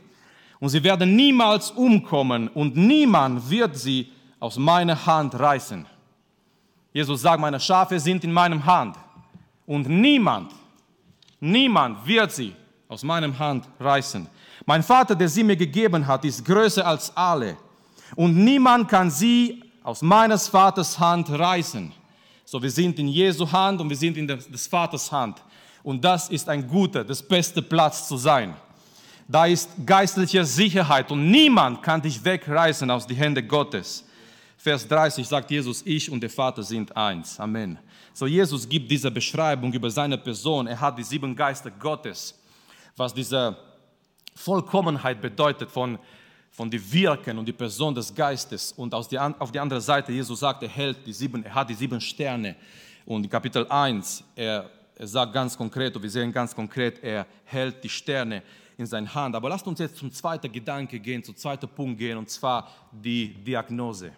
Und 0.59 0.69
sie 0.69 0.83
werden 0.83 1.15
niemals 1.15 1.69
umkommen 1.69 2.47
und 2.47 2.75
niemand 2.75 3.47
wird 3.47 3.77
sie 3.77 4.11
aus 4.41 4.57
meiner 4.57 5.05
Hand 5.05 5.39
reißen. 5.39 5.85
Jesus 6.91 7.21
sagt, 7.21 7.39
meine 7.39 7.59
Schafe 7.59 7.97
sind 7.99 8.23
in 8.25 8.33
meinem 8.33 8.65
Hand 8.65 8.97
und 9.65 9.87
niemand, 9.87 10.51
niemand 11.39 12.05
wird 12.05 12.33
sie 12.33 12.53
aus 12.89 13.03
meinem 13.03 13.37
Hand 13.37 13.69
reißen. 13.79 14.27
Mein 14.65 14.83
Vater, 14.83 15.15
der 15.15 15.29
sie 15.29 15.43
mir 15.43 15.55
gegeben 15.55 16.05
hat, 16.05 16.25
ist 16.25 16.43
größer 16.43 16.85
als 16.85 17.15
alle 17.15 17.55
und 18.15 18.35
niemand 18.35 18.89
kann 18.89 19.09
sie 19.09 19.63
aus 19.83 20.01
meines 20.01 20.47
Vaters 20.47 20.99
Hand 20.99 21.29
reißen. 21.29 21.93
So, 22.43 22.61
wir 22.61 22.71
sind 22.71 22.97
in 22.99 23.07
Jesu 23.07 23.49
Hand 23.49 23.79
und 23.79 23.89
wir 23.89 23.95
sind 23.95 24.17
in 24.17 24.27
des 24.27 24.67
Vaters 24.67 25.09
Hand. 25.11 25.41
Und 25.83 26.03
das 26.03 26.29
ist 26.29 26.49
ein 26.49 26.67
guter, 26.67 27.03
das 27.03 27.21
beste 27.21 27.61
Platz 27.61 28.07
zu 28.07 28.17
sein. 28.17 28.55
Da 29.27 29.45
ist 29.45 29.69
geistliche 29.85 30.43
Sicherheit 30.43 31.11
und 31.11 31.29
niemand 31.31 31.81
kann 31.81 32.01
dich 32.01 32.23
wegreißen 32.23 32.89
aus 32.91 33.07
die 33.07 33.15
Hände 33.15 33.41
Gottes. 33.41 34.03
Vers 34.61 34.87
30 34.87 35.27
sagt 35.27 35.49
Jesus, 35.49 35.81
ich 35.87 36.11
und 36.11 36.21
der 36.21 36.29
Vater 36.29 36.61
sind 36.61 36.95
eins. 36.95 37.39
Amen. 37.39 37.79
So 38.13 38.27
Jesus 38.27 38.69
gibt 38.69 38.91
diese 38.91 39.09
Beschreibung 39.09 39.73
über 39.73 39.89
seine 39.89 40.19
Person. 40.19 40.67
Er 40.67 40.79
hat 40.79 40.99
die 40.99 41.03
sieben 41.03 41.35
Geister 41.35 41.71
Gottes, 41.71 42.39
was 42.95 43.11
diese 43.11 43.57
Vollkommenheit 44.35 45.19
bedeutet 45.19 45.71
von, 45.71 45.97
von 46.51 46.69
die 46.69 46.93
Wirken 46.93 47.39
und 47.39 47.47
die 47.47 47.53
Person 47.53 47.95
des 47.95 48.13
Geistes. 48.13 48.71
Und 48.73 48.93
aus 48.93 49.07
die, 49.07 49.17
auf 49.17 49.51
die 49.51 49.59
andere 49.59 49.81
Seite, 49.81 50.11
Jesus 50.11 50.41
sagt, 50.41 50.61
er 50.61 50.69
hält 50.69 51.07
die 51.07 51.13
sieben, 51.13 51.43
er 51.43 51.55
hat 51.55 51.67
die 51.67 51.73
sieben 51.73 51.99
Sterne. 51.99 52.55
Und 53.03 53.23
in 53.23 53.29
Kapitel 53.31 53.65
1, 53.67 54.23
er, 54.35 54.69
er 54.93 55.07
sagt 55.07 55.33
ganz 55.33 55.57
konkret, 55.57 55.95
und 55.95 56.03
wir 56.03 56.09
sehen 56.11 56.31
ganz 56.31 56.53
konkret, 56.53 57.03
er 57.03 57.25
hält 57.45 57.83
die 57.83 57.89
Sterne 57.89 58.43
in 58.77 58.85
seiner 58.85 59.11
Hand. 59.11 59.35
Aber 59.35 59.49
lasst 59.49 59.65
uns 59.65 59.79
jetzt 59.79 59.97
zum 59.97 60.11
zweiten 60.11 60.51
Gedanke 60.51 60.99
gehen, 60.99 61.23
zum 61.23 61.35
zweiten 61.35 61.67
Punkt 61.67 61.97
gehen, 61.97 62.19
und 62.19 62.29
zwar 62.29 62.69
die 62.91 63.33
Diagnose. 63.33 64.11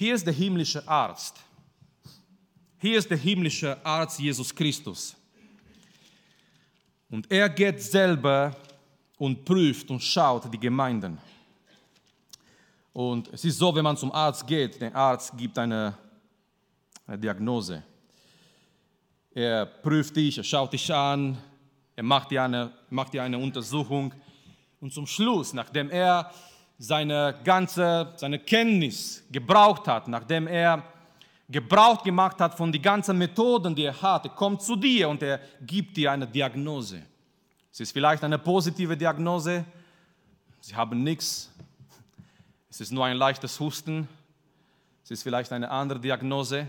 Hier 0.00 0.14
ist 0.14 0.26
der 0.26 0.32
himmlische 0.32 0.88
Arzt. 0.88 1.36
Hier 2.78 2.96
ist 2.96 3.10
der 3.10 3.18
himmlische 3.18 3.76
Arzt 3.84 4.18
Jesus 4.18 4.54
Christus. 4.54 5.14
Und 7.10 7.30
er 7.30 7.50
geht 7.50 7.82
selber 7.82 8.56
und 9.18 9.44
prüft 9.44 9.90
und 9.90 10.02
schaut 10.02 10.50
die 10.50 10.58
Gemeinden. 10.58 11.18
Und 12.94 13.28
es 13.28 13.44
ist 13.44 13.58
so, 13.58 13.74
wenn 13.74 13.84
man 13.84 13.94
zum 13.94 14.10
Arzt 14.10 14.46
geht, 14.46 14.80
der 14.80 14.96
Arzt 14.96 15.36
gibt 15.36 15.58
eine, 15.58 15.94
eine 17.06 17.18
Diagnose. 17.18 17.82
Er 19.34 19.66
prüft 19.66 20.16
dich, 20.16 20.38
er 20.38 20.44
schaut 20.44 20.72
dich 20.72 20.90
an, 20.90 21.36
er 21.94 22.04
macht 22.04 22.30
dir, 22.30 22.42
eine, 22.42 22.72
macht 22.88 23.12
dir 23.12 23.22
eine 23.22 23.36
Untersuchung. 23.36 24.14
Und 24.80 24.94
zum 24.94 25.06
Schluss, 25.06 25.52
nachdem 25.52 25.90
er 25.90 26.32
seine 26.82 27.38
ganze 27.44 28.14
seine 28.16 28.38
Kenntnis 28.38 29.22
gebraucht 29.30 29.86
hat, 29.86 30.08
nachdem 30.08 30.46
er 30.46 30.82
Gebrauch 31.46 32.02
gemacht 32.02 32.40
hat 32.40 32.56
von 32.56 32.72
den 32.72 32.80
ganzen 32.80 33.18
Methoden, 33.18 33.74
die 33.74 33.84
er 33.84 34.00
hat, 34.00 34.24
er 34.24 34.30
kommt 34.30 34.62
zu 34.62 34.76
dir 34.76 35.10
und 35.10 35.22
er 35.22 35.40
gibt 35.60 35.96
dir 35.96 36.10
eine 36.10 36.26
Diagnose. 36.26 37.02
Es 37.70 37.80
ist 37.80 37.92
vielleicht 37.92 38.24
eine 38.24 38.38
positive 38.38 38.96
Diagnose, 38.96 39.64
sie 40.60 40.74
haben 40.74 41.02
nichts, 41.02 41.52
es 42.70 42.80
ist 42.80 42.92
nur 42.92 43.04
ein 43.04 43.16
leichtes 43.16 43.60
Husten, 43.60 44.08
es 45.04 45.10
ist 45.10 45.22
vielleicht 45.22 45.52
eine 45.52 45.70
andere 45.70 46.00
Diagnose, 46.00 46.66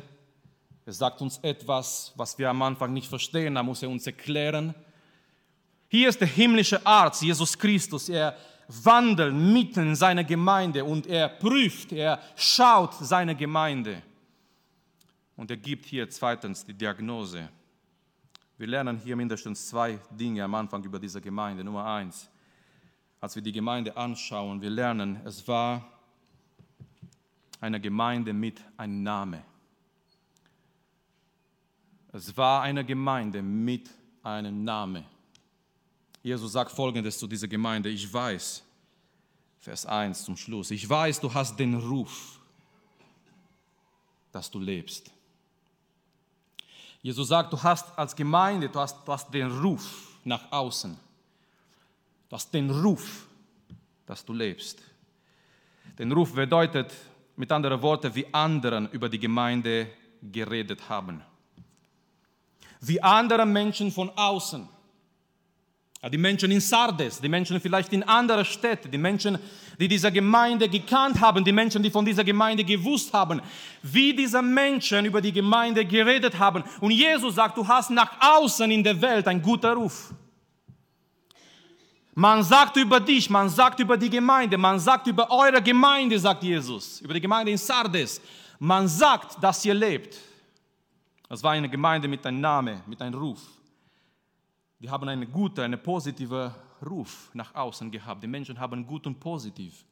er 0.85 0.93
sagt 0.93 1.21
uns 1.21 1.37
etwas, 1.37 2.11
was 2.17 2.37
wir 2.37 2.49
am 2.49 2.61
Anfang 2.63 2.91
nicht 2.91 3.07
verstehen, 3.07 3.55
da 3.55 3.63
muss 3.63 3.81
er 3.81 3.89
uns 3.89 4.05
erklären. 4.05 4.75
Hier 5.87 6.09
ist 6.09 6.19
der 6.19 6.27
himmlische 6.27 6.85
Arzt, 6.85 7.21
Jesus 7.21 7.57
Christus, 7.57 8.09
er 8.09 8.35
wandelt 8.83 9.33
mitten 9.33 9.89
in 9.89 9.95
seine 9.95 10.25
Gemeinde 10.25 10.83
und 10.83 11.07
er 11.07 11.29
prüft, 11.29 11.91
er 11.91 12.19
schaut 12.35 12.93
seine 12.93 13.35
Gemeinde. 13.35 14.01
Und 15.35 15.49
er 15.49 15.57
gibt 15.57 15.85
hier 15.85 16.09
zweitens 16.09 16.65
die 16.65 16.73
Diagnose. 16.73 17.49
Wir 18.57 18.67
lernen 18.67 18.97
hier 18.97 19.15
mindestens 19.15 19.69
zwei 19.69 19.99
Dinge 20.11 20.43
am 20.43 20.53
Anfang 20.53 20.83
über 20.83 20.99
diese 20.99 21.19
Gemeinde. 21.19 21.63
Nummer 21.63 21.85
eins, 21.85 22.29
als 23.19 23.35
wir 23.35 23.41
die 23.41 23.51
Gemeinde 23.51 23.95
anschauen, 23.97 24.61
wir 24.61 24.69
lernen, 24.69 25.19
es 25.25 25.47
war 25.47 25.83
eine 27.59 27.79
Gemeinde 27.79 28.33
mit 28.33 28.61
einem 28.77 29.03
Namen. 29.03 29.41
Es 32.13 32.35
war 32.35 32.61
eine 32.61 32.83
Gemeinde 32.83 33.41
mit 33.41 33.89
einem 34.23 34.63
Namen. 34.63 35.05
Jesus 36.23 36.51
sagt 36.51 36.71
folgendes 36.71 37.17
zu 37.17 37.27
dieser 37.27 37.47
Gemeinde: 37.47 37.89
Ich 37.89 38.11
weiß, 38.11 38.63
Vers 39.59 39.85
1 39.85 40.23
zum 40.23 40.37
Schluss, 40.37 40.71
ich 40.71 40.87
weiß, 40.87 41.19
du 41.19 41.33
hast 41.33 41.57
den 41.57 41.75
Ruf, 41.75 42.39
dass 44.31 44.49
du 44.49 44.59
lebst. 44.59 45.11
Jesus 47.01 47.27
sagt, 47.27 47.51
du 47.51 47.61
hast 47.61 47.97
als 47.97 48.15
Gemeinde, 48.15 48.69
du 48.69 48.79
hast, 48.79 49.07
du 49.07 49.11
hast 49.11 49.33
den 49.33 49.51
Ruf 49.59 50.17
nach 50.23 50.51
außen. 50.51 50.95
Du 52.29 52.35
hast 52.35 52.53
den 52.53 52.69
Ruf, 52.69 53.27
dass 54.05 54.23
du 54.23 54.33
lebst. 54.33 54.79
Den 55.97 56.11
Ruf 56.11 56.33
bedeutet 56.33 56.93
mit 57.35 57.51
anderen 57.51 57.81
Worten, 57.81 58.13
wie 58.13 58.31
anderen 58.31 58.89
über 58.91 59.09
die 59.09 59.19
Gemeinde 59.19 59.87
geredet 60.21 60.87
haben. 60.87 61.21
Wie 62.79 63.01
andere 63.01 63.45
Menschen 63.45 63.91
von 63.91 64.09
außen 64.15 64.67
die 66.09 66.17
Menschen 66.17 66.49
in 66.49 66.59
Sardes, 66.59 67.21
die 67.21 67.29
Menschen 67.29 67.61
vielleicht 67.61 67.93
in 67.93 68.01
anderen 68.01 68.43
Städten, 68.43 68.89
die 68.89 68.97
Menschen, 68.97 69.37
die 69.79 69.87
diese 69.87 70.11
Gemeinde 70.11 70.67
gekannt 70.67 71.21
haben, 71.21 71.43
die 71.43 71.51
Menschen, 71.51 71.83
die 71.83 71.91
von 71.91 72.03
dieser 72.03 72.23
Gemeinde 72.23 72.63
gewusst 72.63 73.13
haben, 73.13 73.39
wie 73.83 74.15
diese 74.15 74.41
Menschen 74.41 75.05
über 75.05 75.21
die 75.21 75.31
Gemeinde 75.31 75.85
geredet 75.85 76.39
haben. 76.39 76.63
Und 76.79 76.91
Jesus 76.91 77.35
sagt, 77.35 77.55
du 77.55 77.67
hast 77.67 77.91
nach 77.91 78.13
außen 78.19 78.71
in 78.71 78.83
der 78.83 78.99
Welt 78.99 79.27
einen 79.27 79.43
guten 79.43 79.67
Ruf. 79.77 80.11
Man 82.15 82.43
sagt 82.43 82.77
über 82.77 82.99
dich, 82.99 83.29
man 83.29 83.47
sagt 83.47 83.79
über 83.79 83.95
die 83.95 84.09
Gemeinde, 84.09 84.57
man 84.57 84.79
sagt 84.79 85.05
über 85.05 85.29
eure 85.29 85.61
Gemeinde, 85.61 86.17
sagt 86.17 86.43
Jesus, 86.43 86.99
über 87.01 87.13
die 87.13 87.21
Gemeinde 87.21 87.51
in 87.51 87.57
Sardes. 87.59 88.19
Man 88.57 88.87
sagt, 88.87 89.41
dass 89.41 89.63
ihr 89.65 89.75
lebt. 89.75 90.17
Das 91.29 91.43
war 91.43 91.51
eine 91.51 91.69
Gemeinde 91.69 92.07
mit 92.07 92.25
einem 92.25 92.41
Namen, 92.41 92.81
mit 92.87 92.99
einem 93.01 93.19
Ruf 93.19 93.39
die 94.81 94.89
haben 94.89 95.07
einen 95.07 95.31
guten, 95.31 95.61
einen 95.61 95.81
positiven 95.81 96.51
Ruf 96.83 97.29
nach 97.33 97.53
außen 97.53 97.91
gehabt. 97.91 98.23
Die 98.23 98.27
Menschen 98.27 98.59
haben 98.59 98.85
gut 98.85 99.05
und 99.05 99.19
positiv 99.19 99.85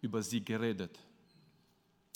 über 0.00 0.20
sie 0.20 0.44
geredet. 0.44 0.98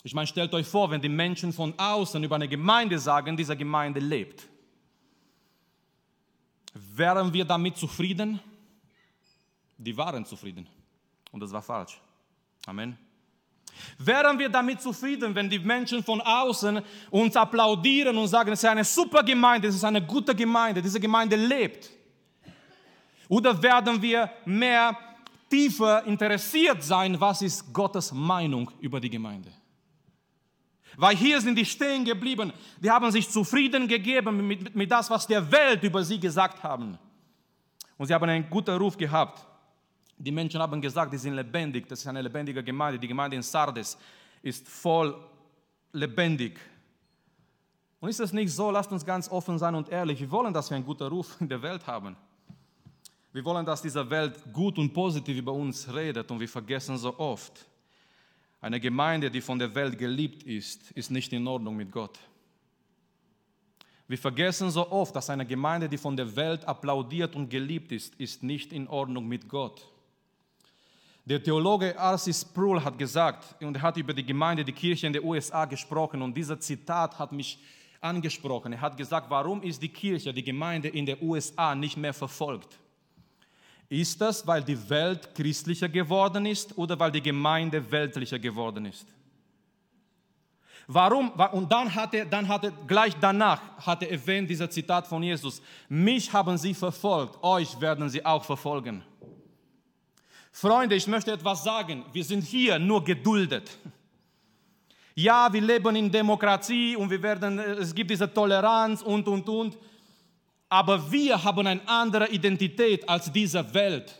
Ich 0.02 0.12
meine, 0.12 0.26
stellt 0.26 0.52
euch 0.54 0.66
vor, 0.66 0.90
wenn 0.90 1.00
die 1.00 1.08
Menschen 1.08 1.52
von 1.52 1.72
außen 1.78 2.22
über 2.22 2.34
eine 2.34 2.48
Gemeinde 2.48 2.98
sagen, 2.98 3.36
diese 3.36 3.56
Gemeinde 3.56 4.00
lebt. 4.00 4.48
Wären 6.74 7.32
wir 7.32 7.44
damit 7.44 7.76
zufrieden? 7.76 8.40
Die 9.78 9.96
waren 9.96 10.26
zufrieden. 10.26 10.66
Und 11.30 11.40
das 11.40 11.52
war 11.52 11.62
falsch. 11.62 12.00
Amen. 12.66 12.98
Wären 13.98 14.38
wir 14.38 14.48
damit 14.48 14.80
zufrieden, 14.80 15.34
wenn 15.34 15.48
die 15.48 15.58
Menschen 15.58 16.02
von 16.02 16.20
außen 16.20 16.80
uns 17.10 17.36
applaudieren 17.36 18.16
und 18.16 18.28
sagen, 18.28 18.52
es 18.52 18.62
ist 18.62 18.68
eine 18.68 18.84
super 18.84 19.22
Gemeinde, 19.22 19.68
es 19.68 19.76
ist 19.76 19.84
eine 19.84 20.02
gute 20.02 20.34
Gemeinde, 20.34 20.82
diese 20.82 21.00
Gemeinde 21.00 21.36
lebt? 21.36 21.90
Oder 23.28 23.60
werden 23.62 24.00
wir 24.00 24.30
mehr 24.44 24.96
tiefer 25.48 26.04
interessiert 26.04 26.82
sein, 26.82 27.20
was 27.20 27.42
ist 27.42 27.72
Gottes 27.72 28.12
Meinung 28.12 28.70
über 28.80 29.00
die 29.00 29.10
Gemeinde? 29.10 29.50
Weil 30.96 31.16
hier 31.16 31.40
sind 31.40 31.56
die 31.56 31.64
stehen 31.64 32.04
geblieben, 32.04 32.52
die 32.80 32.90
haben 32.90 33.10
sich 33.10 33.28
zufrieden 33.28 33.88
gegeben 33.88 34.46
mit, 34.46 34.62
mit, 34.62 34.76
mit 34.76 34.90
das, 34.90 35.10
was 35.10 35.26
der 35.26 35.50
Welt 35.50 35.82
über 35.82 36.04
sie 36.04 36.20
gesagt 36.20 36.62
haben. 36.62 36.98
Und 37.96 38.06
sie 38.06 38.14
haben 38.14 38.28
einen 38.28 38.48
guten 38.48 38.76
Ruf 38.76 38.96
gehabt. 38.96 39.44
Die 40.16 40.30
Menschen 40.30 40.60
haben 40.60 40.80
gesagt, 40.80 41.12
die 41.12 41.18
sind 41.18 41.34
lebendig, 41.34 41.88
das 41.88 42.00
ist 42.00 42.06
eine 42.06 42.22
lebendige 42.22 42.62
Gemeinde. 42.62 42.98
Die 42.98 43.08
Gemeinde 43.08 43.36
in 43.36 43.42
Sardes 43.42 43.98
ist 44.42 44.68
voll 44.68 45.16
lebendig. 45.92 46.58
Und 48.00 48.10
ist 48.10 48.20
es 48.20 48.32
nicht 48.32 48.52
so, 48.52 48.70
lasst 48.70 48.92
uns 48.92 49.04
ganz 49.04 49.30
offen 49.30 49.58
sein 49.58 49.74
und 49.74 49.88
ehrlich, 49.88 50.20
wir 50.20 50.30
wollen, 50.30 50.52
dass 50.52 50.70
wir 50.70 50.76
einen 50.76 50.84
guten 50.84 51.04
Ruf 51.04 51.36
in 51.40 51.48
der 51.48 51.62
Welt 51.62 51.86
haben. 51.86 52.16
Wir 53.32 53.44
wollen, 53.44 53.66
dass 53.66 53.82
diese 53.82 54.08
Welt 54.10 54.40
gut 54.52 54.78
und 54.78 54.92
positiv 54.92 55.38
über 55.38 55.52
uns 55.52 55.92
redet 55.92 56.30
und 56.30 56.38
wir 56.38 56.48
vergessen 56.48 56.96
so 56.96 57.18
oft, 57.18 57.66
eine 58.60 58.80
Gemeinde, 58.80 59.30
die 59.30 59.40
von 59.40 59.58
der 59.58 59.74
Welt 59.74 59.98
geliebt 59.98 60.42
ist, 60.44 60.90
ist 60.92 61.10
nicht 61.10 61.32
in 61.32 61.46
Ordnung 61.46 61.76
mit 61.76 61.90
Gott. 61.90 62.18
Wir 64.06 64.18
vergessen 64.18 64.70
so 64.70 64.90
oft, 64.90 65.16
dass 65.16 65.30
eine 65.30 65.46
Gemeinde, 65.46 65.88
die 65.88 65.98
von 65.98 66.16
der 66.16 66.36
Welt 66.36 66.64
applaudiert 66.64 67.34
und 67.36 67.48
geliebt 67.48 67.90
ist, 67.90 68.14
ist 68.16 68.42
nicht 68.42 68.72
in 68.72 68.86
Ordnung 68.86 69.26
mit 69.26 69.48
Gott. 69.48 69.86
Der 71.26 71.42
Theologe 71.42 71.94
R.C. 71.94 72.34
Sproul 72.34 72.84
hat 72.84 72.98
gesagt, 72.98 73.62
und 73.62 73.76
er 73.76 73.82
hat 73.82 73.96
über 73.96 74.12
die 74.12 74.26
Gemeinde, 74.26 74.62
die 74.62 74.72
Kirche 74.72 75.06
in 75.06 75.12
den 75.14 75.24
USA 75.24 75.64
gesprochen, 75.64 76.20
und 76.20 76.36
dieser 76.36 76.60
Zitat 76.60 77.18
hat 77.18 77.32
mich 77.32 77.58
angesprochen. 78.02 78.74
Er 78.74 78.80
hat 78.82 78.96
gesagt, 78.96 79.30
warum 79.30 79.62
ist 79.62 79.80
die 79.80 79.88
Kirche, 79.88 80.34
die 80.34 80.44
Gemeinde 80.44 80.88
in 80.88 81.06
den 81.06 81.16
USA 81.22 81.74
nicht 81.74 81.96
mehr 81.96 82.12
verfolgt? 82.12 82.78
Ist 83.88 84.20
das, 84.20 84.46
weil 84.46 84.62
die 84.62 84.90
Welt 84.90 85.34
christlicher 85.34 85.88
geworden 85.88 86.44
ist 86.44 86.76
oder 86.76 86.98
weil 86.98 87.12
die 87.12 87.22
Gemeinde 87.22 87.90
weltlicher 87.90 88.38
geworden 88.38 88.84
ist? 88.84 89.06
Warum? 90.86 91.30
Und 91.30 91.72
dann 91.72 91.94
hat 91.94 92.12
er, 92.12 92.26
dann 92.26 92.46
hat 92.46 92.64
er 92.64 92.72
gleich 92.86 93.14
danach 93.18 93.60
hat 93.78 94.02
er 94.02 94.10
erwähnt, 94.10 94.50
dieser 94.50 94.68
Zitat 94.68 95.06
von 95.06 95.22
Jesus, 95.22 95.62
mich 95.88 96.30
haben 96.30 96.58
sie 96.58 96.74
verfolgt, 96.74 97.42
euch 97.42 97.80
werden 97.80 98.10
sie 98.10 98.24
auch 98.24 98.44
verfolgen. 98.44 99.02
Freunde, 100.56 100.94
ich 100.94 101.08
möchte 101.08 101.32
etwas 101.32 101.64
sagen. 101.64 102.04
Wir 102.12 102.22
sind 102.22 102.44
hier 102.44 102.78
nur 102.78 103.02
geduldet. 103.02 103.76
Ja, 105.16 105.52
wir 105.52 105.60
leben 105.60 105.96
in 105.96 106.12
Demokratie 106.12 106.94
und 106.94 107.10
wir 107.10 107.20
werden, 107.20 107.58
es 107.58 107.92
gibt 107.92 108.12
diese 108.12 108.32
Toleranz 108.32 109.02
und, 109.02 109.26
und, 109.26 109.48
und. 109.48 109.76
Aber 110.68 111.10
wir 111.10 111.42
haben 111.42 111.66
eine 111.66 111.88
andere 111.88 112.28
Identität 112.28 113.08
als 113.08 113.32
diese 113.32 113.74
Welt. 113.74 114.14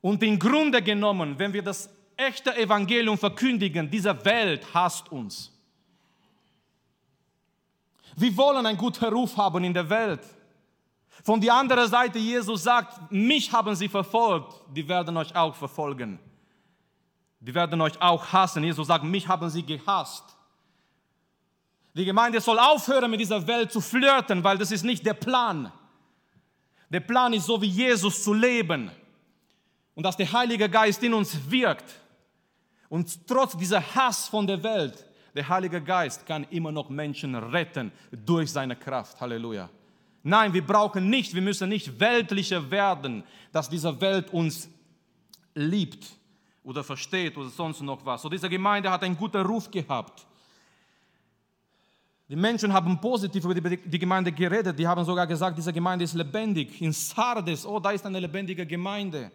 Und 0.00 0.22
im 0.22 0.38
Grunde 0.38 0.80
genommen, 0.80 1.38
wenn 1.38 1.52
wir 1.52 1.62
das 1.62 1.90
echte 2.16 2.56
Evangelium 2.56 3.18
verkündigen, 3.18 3.90
diese 3.90 4.24
Welt 4.24 4.66
hasst 4.72 5.12
uns. 5.12 5.52
Wir 8.16 8.34
wollen 8.34 8.64
einen 8.64 8.78
guten 8.78 9.04
Ruf 9.12 9.36
haben 9.36 9.62
in 9.64 9.74
der 9.74 9.90
Welt. 9.90 10.20
Von 11.24 11.40
der 11.40 11.54
anderen 11.54 11.88
Seite, 11.88 12.18
Jesus 12.18 12.62
sagt, 12.62 13.10
mich 13.10 13.52
haben 13.52 13.74
sie 13.74 13.88
verfolgt, 13.88 14.62
die 14.74 14.86
werden 14.88 15.16
euch 15.16 15.34
auch 15.34 15.54
verfolgen. 15.54 16.18
Die 17.40 17.54
werden 17.54 17.80
euch 17.80 18.00
auch 18.00 18.32
hassen. 18.32 18.64
Jesus 18.64 18.86
sagt, 18.86 19.04
mich 19.04 19.26
haben 19.26 19.48
sie 19.50 19.62
gehasst. 19.62 20.24
Die 21.94 22.04
Gemeinde 22.04 22.40
soll 22.40 22.58
aufhören, 22.58 23.10
mit 23.10 23.20
dieser 23.20 23.44
Welt 23.46 23.72
zu 23.72 23.80
flirten, 23.80 24.42
weil 24.44 24.58
das 24.58 24.70
ist 24.70 24.84
nicht 24.84 25.04
der 25.04 25.14
Plan. 25.14 25.72
Der 26.90 27.00
Plan 27.00 27.32
ist 27.32 27.46
so 27.46 27.60
wie 27.60 27.66
Jesus 27.66 28.22
zu 28.22 28.32
leben 28.32 28.90
und 29.94 30.04
dass 30.04 30.16
der 30.16 30.32
Heilige 30.32 30.68
Geist 30.68 31.02
in 31.02 31.12
uns 31.12 31.36
wirkt. 31.50 32.00
Und 32.88 33.26
trotz 33.26 33.56
dieser 33.56 33.82
Hass 33.94 34.28
von 34.28 34.46
der 34.46 34.62
Welt, 34.62 35.04
der 35.34 35.48
Heilige 35.48 35.82
Geist 35.82 36.24
kann 36.24 36.44
immer 36.50 36.72
noch 36.72 36.88
Menschen 36.88 37.34
retten 37.34 37.92
durch 38.10 38.50
seine 38.50 38.76
Kraft. 38.76 39.20
Halleluja. 39.20 39.68
Nein, 40.22 40.52
wir 40.52 40.66
brauchen 40.66 41.08
nicht, 41.08 41.34
wir 41.34 41.42
müssen 41.42 41.68
nicht 41.68 41.98
weltlicher 41.98 42.70
werden, 42.70 43.22
dass 43.52 43.68
diese 43.68 44.00
Welt 44.00 44.32
uns 44.32 44.68
liebt 45.54 46.06
oder 46.64 46.84
versteht 46.84 47.36
oder 47.36 47.48
sonst 47.48 47.80
noch 47.80 48.04
was. 48.04 48.22
So 48.22 48.28
diese 48.28 48.48
Gemeinde 48.48 48.90
hat 48.90 49.02
einen 49.02 49.16
guten 49.16 49.40
Ruf 49.40 49.70
gehabt. 49.70 50.26
Die 52.28 52.36
Menschen 52.36 52.72
haben 52.72 53.00
positiv 53.00 53.44
über 53.44 53.70
die, 53.70 53.98
Gemeinde 53.98 54.30
geredet. 54.30 54.78
Die 54.78 54.86
haben 54.86 55.02
sogar 55.02 55.26
gesagt, 55.26 55.56
diese 55.56 55.72
Gemeinde 55.72 56.04
ist 56.04 56.12
lebendig. 56.12 56.82
In 56.82 56.92
Sardes, 56.92 57.64
oh, 57.64 57.80
da 57.80 57.92
ist 57.92 58.04
eine 58.04 58.20
lebendige 58.20 58.66
Gemeinde. 58.66 59.30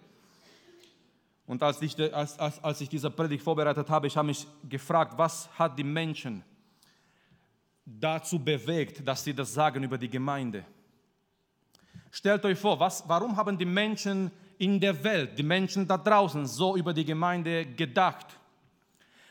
Und 1.47 1.63
als 1.63 1.81
ich, 1.81 1.97
als, 2.13 2.37
als, 2.37 2.63
als 2.63 2.81
ich 2.81 2.89
diese 2.89 3.09
Predigt 3.09 3.43
vorbereitet 3.43 3.89
habe, 3.89 4.05
ich 4.05 4.15
habe 4.15 4.27
mich 4.27 4.45
gefragt, 4.69 5.17
was 5.17 5.49
hat 5.57 5.77
die 5.77 5.83
Menschen 5.83 6.43
dazu 7.85 8.39
bewegt, 8.39 9.05
dass 9.07 9.23
sie 9.23 9.33
das 9.33 9.53
sagen 9.53 9.83
über 9.83 9.97
die 9.97 10.09
Gemeinde? 10.09 10.65
Stellt 12.11 12.45
euch 12.45 12.59
vor, 12.59 12.79
was, 12.79 13.03
warum 13.07 13.35
haben 13.35 13.57
die 13.57 13.65
Menschen 13.65 14.31
in 14.57 14.79
der 14.79 15.03
Welt, 15.03 15.37
die 15.37 15.43
Menschen 15.43 15.87
da 15.87 15.97
draußen 15.97 16.45
so 16.45 16.75
über 16.77 16.93
die 16.93 17.05
Gemeinde 17.05 17.65
gedacht? 17.65 18.27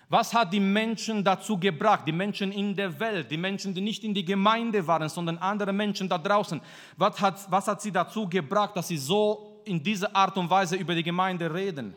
Was 0.09 0.35
hat 0.35 0.53
die 0.53 0.61
Menschen 0.61 1.25
dazu 1.25 1.57
gebracht, 1.57 2.07
die 2.07 2.13
Menschen 2.13 2.53
in 2.53 2.77
der 2.77 3.01
Welt, 3.01 3.31
die 3.31 3.39
Menschen, 3.39 3.73
die 3.73 3.81
nicht 3.81 4.05
in 4.05 4.13
die 4.13 4.25
Gemeinde 4.25 4.87
waren, 4.87 5.09
sondern 5.09 5.39
andere 5.39 5.73
Menschen 5.73 6.07
da 6.07 6.19
draußen? 6.19 6.61
Was 6.97 7.19
hat, 7.21 7.51
was 7.51 7.67
hat 7.67 7.81
sie 7.81 7.91
dazu 7.91 8.29
gebracht, 8.29 8.77
dass 8.77 8.89
sie 8.89 8.99
so 8.99 9.63
in 9.65 9.83
dieser 9.83 10.15
Art 10.15 10.37
und 10.37 10.51
Weise 10.51 10.77
über 10.77 10.95
die 10.95 11.03
Gemeinde 11.03 11.53
reden? 11.53 11.95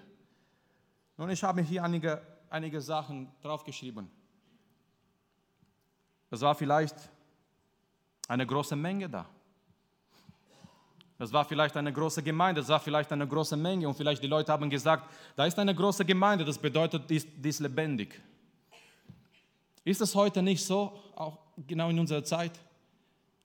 Nun, 1.17 1.29
ich 1.29 1.43
habe 1.43 1.61
hier 1.61 1.83
einige, 1.83 2.21
einige 2.49 2.79
Sachen 2.79 3.27
draufgeschrieben. 3.41 4.09
Es 6.31 6.41
war 6.41 6.55
vielleicht 6.55 6.95
eine 8.27 8.45
große 8.45 8.75
Menge 8.75 9.09
da. 9.09 9.25
Das 11.17 11.31
war 11.31 11.45
vielleicht 11.45 11.77
eine 11.77 11.93
große 11.93 12.21
Gemeinde, 12.21 12.59
das 12.59 12.69
war 12.69 12.79
vielleicht 12.79 13.11
eine 13.11 13.25
große 13.25 13.55
Menge 13.55 13.87
und 13.87 13.95
vielleicht 13.95 14.21
die 14.21 14.27
Leute 14.27 14.51
haben 14.51 14.69
gesagt, 14.69 15.09
da 15.35 15.45
ist 15.45 15.57
eine 15.57 15.73
große 15.73 16.03
Gemeinde, 16.03 16.43
das 16.43 16.57
bedeutet, 16.57 17.09
die 17.09 17.15
ist, 17.15 17.27
die 17.37 17.49
ist 17.49 17.61
lebendig. 17.61 18.21
Ist 19.85 20.01
es 20.01 20.13
heute 20.13 20.41
nicht 20.41 20.65
so, 20.65 20.99
auch 21.15 21.37
genau 21.65 21.89
in 21.89 21.99
unserer 21.99 22.23
Zeit? 22.23 22.51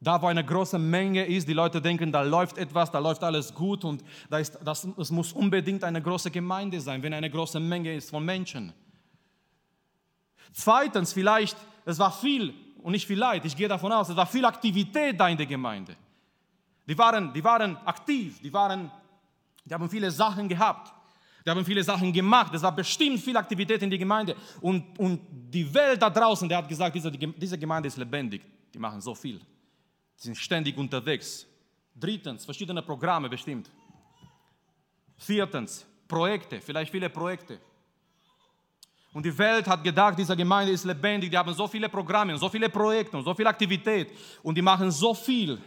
Da, 0.01 0.21
wo 0.21 0.27
eine 0.27 0.45
große 0.45 0.79
Menge 0.79 1.27
ist, 1.27 1.47
die 1.47 1.53
Leute 1.53 1.81
denken, 1.81 2.11
da 2.11 2.23
läuft 2.23 2.57
etwas, 2.59 2.91
da 2.91 2.99
läuft 2.99 3.23
alles 3.23 3.55
gut 3.55 3.85
und 3.85 4.03
da 4.31 4.39
ist, 4.39 4.59
das, 4.65 4.89
das 4.97 5.11
muss 5.11 5.33
unbedingt 5.33 5.85
eine 5.85 6.03
große 6.03 6.31
Gemeinde 6.31 6.81
sein, 6.81 7.03
wenn 7.03 7.13
eine 7.13 7.31
große 7.31 7.61
Menge 7.61 7.95
ist 7.95 8.11
von 8.11 8.25
Menschen. 8.25 8.73
Zweitens, 10.53 11.13
vielleicht, 11.13 11.57
es 11.85 11.99
war 11.99 12.11
viel, 12.11 12.55
und 12.83 12.93
nicht 12.93 13.07
vielleicht, 13.07 13.45
ich 13.45 13.57
gehe 13.57 13.69
davon 13.69 13.93
aus, 13.93 14.09
es 14.09 14.17
war 14.17 14.27
viel 14.27 14.45
Aktivität 14.45 15.19
da 15.19 15.29
in 15.29 15.37
der 15.37 15.47
Gemeinde. 15.47 15.97
Die 16.87 16.97
waren, 16.97 17.33
die 17.33 17.43
waren 17.45 17.77
aktiv, 17.87 18.41
die, 18.41 18.53
waren, 18.53 18.91
die 19.65 19.73
haben 19.73 19.89
viele 19.89 20.11
Sachen 20.11 20.49
gehabt. 20.49 20.93
Die 21.45 21.51
haben 21.51 21.65
viele 21.65 21.83
Sachen 21.83 22.13
gemacht. 22.13 22.53
Es 22.55 22.63
war 22.63 22.75
bestimmt 22.75 23.21
viel 23.21 23.37
Aktivität 23.37 23.83
in 23.83 23.89
der 23.89 23.99
Gemeinde. 23.99 24.37
Und, 24.61 24.99
und 24.99 25.21
die 25.31 25.73
Welt 25.73 26.03
da 26.03 26.11
draußen, 26.11 26.49
der 26.49 26.59
hat 26.59 26.69
gesagt, 26.69 26.95
diese, 26.95 27.11
diese 27.11 27.59
Gemeinde 27.59 27.87
ist 27.87 27.97
lebendig. 27.97 28.43
Die 28.75 28.79
machen 28.79 29.01
so 29.01 29.15
viel. 29.15 29.39
Die 29.39 30.23
sind 30.23 30.37
ständig 30.37 30.77
unterwegs. 30.77 31.47
Drittens, 31.95 32.45
verschiedene 32.45 32.83
Programme 32.83 33.29
bestimmt. 33.29 33.71
Viertens, 35.17 35.87
Projekte, 36.07 36.61
vielleicht 36.61 36.91
viele 36.91 37.09
Projekte. 37.09 37.61
Und 39.13 39.27
die 39.27 39.37
Welt 39.37 39.67
hat 39.67 39.83
gedacht, 39.83 40.19
diese 40.19 40.37
Gemeinde 40.37 40.73
ist 40.73 40.85
lebendig. 40.85 41.31
Die 41.31 41.37
haben 41.37 41.53
so 41.53 41.67
viele 41.67 41.89
Programme, 41.89 42.37
so 42.39 42.49
viele 42.49 42.69
Projekte 42.69 43.17
und 43.17 43.25
so 43.25 43.35
viel 43.35 43.47
Aktivität. 43.47 44.13
Und 44.43 44.55
die 44.57 44.63
machen 44.63 44.91
so 44.91 45.13
viel. 45.15 45.59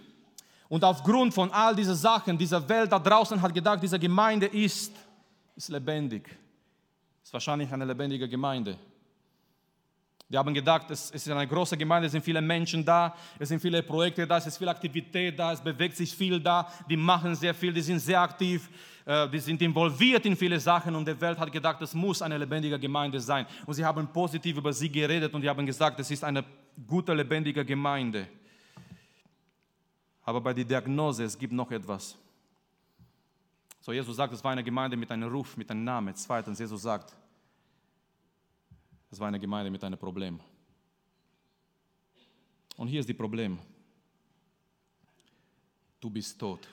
Und 0.69 0.84
aufgrund 0.84 1.34
von 1.34 1.51
all 1.51 1.75
diesen 1.75 1.95
Sachen, 1.95 2.38
dieser 2.38 2.67
Welt 2.67 2.91
da 2.91 2.97
draußen 2.97 3.41
hat 3.41 3.53
gedacht, 3.53 3.84
diese 3.84 3.99
Gemeinde 3.99 4.47
ist, 4.47 4.93
ist 5.56 5.69
lebendig. 5.69 6.29
Ist 7.21 7.34
wahrscheinlich 7.34 7.71
eine 7.71 7.86
lebendige 7.86 8.27
Gemeinde. 8.29 8.77
Die 10.34 10.38
haben 10.39 10.52
gedacht, 10.52 10.89
es 10.89 11.12
ist 11.12 11.30
eine 11.30 11.48
große 11.48 11.78
Gemeinde, 11.78 12.08
es 12.08 12.12
sind 12.12 12.26
viele 12.26 12.41
Menschen 12.41 12.84
da, 12.84 13.15
es 13.38 13.50
sind 13.50 13.60
viele 13.60 13.84
Projekte 13.84 14.26
da, 14.26 14.38
es 14.39 14.48
ist 14.48 14.58
viel 14.58 14.67
Aktivität 14.67 15.38
da, 15.38 15.54
es 15.54 15.62
bewegt 15.62 15.96
sich 15.96 16.15
viel 16.15 16.39
da, 16.39 16.67
die 16.89 16.98
machen 16.98 17.36
sehr 17.36 17.54
viel, 17.54 17.72
die 17.72 17.82
sind 17.82 18.00
sehr 18.00 18.19
aktiv, 18.19 18.67
äh, 19.06 19.30
die 19.30 19.38
sind 19.38 19.62
involviert 19.62 20.26
in 20.26 20.36
viele 20.36 20.60
Sachen 20.60 20.96
und 20.96 21.08
die 21.08 21.22
Welt 21.22 21.38
hat 21.38 21.52
gedacht, 21.52 21.80
es 21.84 21.93
muss 21.93 22.24
eine 22.24 22.36
lebendige 22.39 22.80
Gemeinde 22.80 23.19
sein. 23.19 23.46
Und 23.67 23.76
sie 23.76 23.86
haben 23.86 24.08
positiv 24.08 24.58
über 24.58 24.74
sie 24.74 24.91
geredet 24.91 25.32
und 25.36 25.41
die 25.41 25.48
haben 25.48 25.67
gesagt, 25.67 26.00
es 26.00 26.10
ist 26.10 26.24
eine 26.24 26.43
gute, 26.88 27.13
lebendige 27.13 27.63
Gemeinde. 27.63 28.28
Aber 30.24 30.41
bei 30.41 30.52
der 30.56 30.65
Diagnose, 30.65 31.26
es 31.26 31.38
gibt 31.38 31.54
noch 31.54 31.69
etwas. 31.69 32.17
So, 33.82 33.93
Jesus 33.93 34.15
sagt, 34.15 34.34
es 34.34 34.43
war 34.43 34.52
eine 34.52 34.63
Gemeinde 34.63 34.98
mit 34.98 35.12
einem 35.12 35.30
Ruf, 35.30 35.58
mit 35.58 35.69
einem 35.69 35.84
Namen. 35.84 36.15
Zweitens, 36.15 36.58
Jesus 36.58 36.82
sagt, 36.82 37.13
es 39.13 39.19
war 39.19 39.28
eine 39.28 39.39
Gemeinde 39.39 39.69
mit 39.69 39.84
einem 39.84 39.99
Problem. 39.99 40.39
Und 42.78 42.88
hier 42.88 42.99
ist 42.99 43.08
das 43.08 43.15
Problem. 43.15 43.60
Du 45.99 46.10
bist 46.10 46.39
tot. 46.39 46.67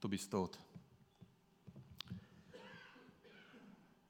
Du 0.00 0.08
bist 0.08 0.30
tot. 0.30 0.56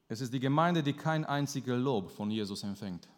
Es 0.06 0.20
ist 0.20 0.34
die 0.34 0.38
Gemeinde, 0.38 0.82
die 0.82 0.92
kein 0.92 1.24
einziger 1.24 1.78
Lob 1.78 2.10
von 2.10 2.30
Jesus 2.30 2.62
empfängt. 2.62 3.08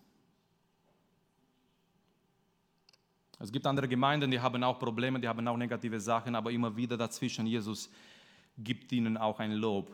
Es 3.41 3.51
gibt 3.51 3.67
andere 3.67 3.89
Gemeinden, 3.89 4.31
die 4.31 4.39
haben 4.39 4.63
auch 4.63 4.79
Probleme, 4.79 5.19
die 5.19 5.27
haben 5.27 5.49
auch 5.49 5.57
negative 5.57 5.99
Sachen, 5.99 6.37
aber 6.37 6.53
immer 6.53 6.77
wieder 6.77 6.97
dazwischen, 6.97 7.45
Jesus 7.49 7.91
gibt 8.57 8.93
ihnen 8.93 9.17
auch 9.17 9.41
ein 9.41 9.51
Lob. 9.51 9.93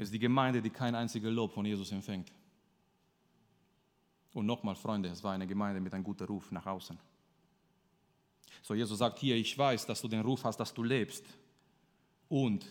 Es 0.00 0.04
ist 0.04 0.14
die 0.14 0.18
Gemeinde, 0.18 0.62
die 0.62 0.70
kein 0.70 0.94
einziges 0.94 1.30
Lob 1.30 1.52
von 1.52 1.66
Jesus 1.66 1.92
empfängt. 1.92 2.32
Und 4.32 4.46
nochmal, 4.46 4.74
Freunde, 4.74 5.10
es 5.10 5.22
war 5.22 5.34
eine 5.34 5.46
Gemeinde 5.46 5.78
mit 5.78 5.92
einem 5.92 6.02
guten 6.02 6.24
Ruf 6.24 6.50
nach 6.52 6.64
außen. 6.64 6.98
So, 8.62 8.72
Jesus 8.72 8.98
sagt 8.98 9.18
hier, 9.18 9.36
ich 9.36 9.58
weiß, 9.58 9.84
dass 9.84 10.00
du 10.00 10.08
den 10.08 10.22
Ruf 10.22 10.42
hast, 10.42 10.58
dass 10.58 10.72
du 10.72 10.82
lebst 10.82 11.22
und 12.30 12.64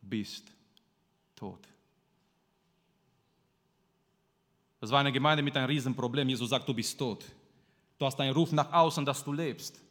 bist 0.00 0.50
tot. 1.36 1.68
Das 4.80 4.90
war 4.90 5.00
eine 5.00 5.12
Gemeinde 5.12 5.42
mit 5.42 5.54
einem 5.54 5.66
Riesenproblem. 5.66 6.30
Jesus 6.30 6.48
sagt, 6.48 6.66
du 6.66 6.72
bist 6.72 6.98
tot. 6.98 7.26
Du 7.98 8.06
hast 8.06 8.18
einen 8.20 8.32
Ruf 8.32 8.52
nach 8.52 8.72
außen, 8.72 9.04
dass 9.04 9.22
du 9.22 9.34
lebst. 9.34 9.82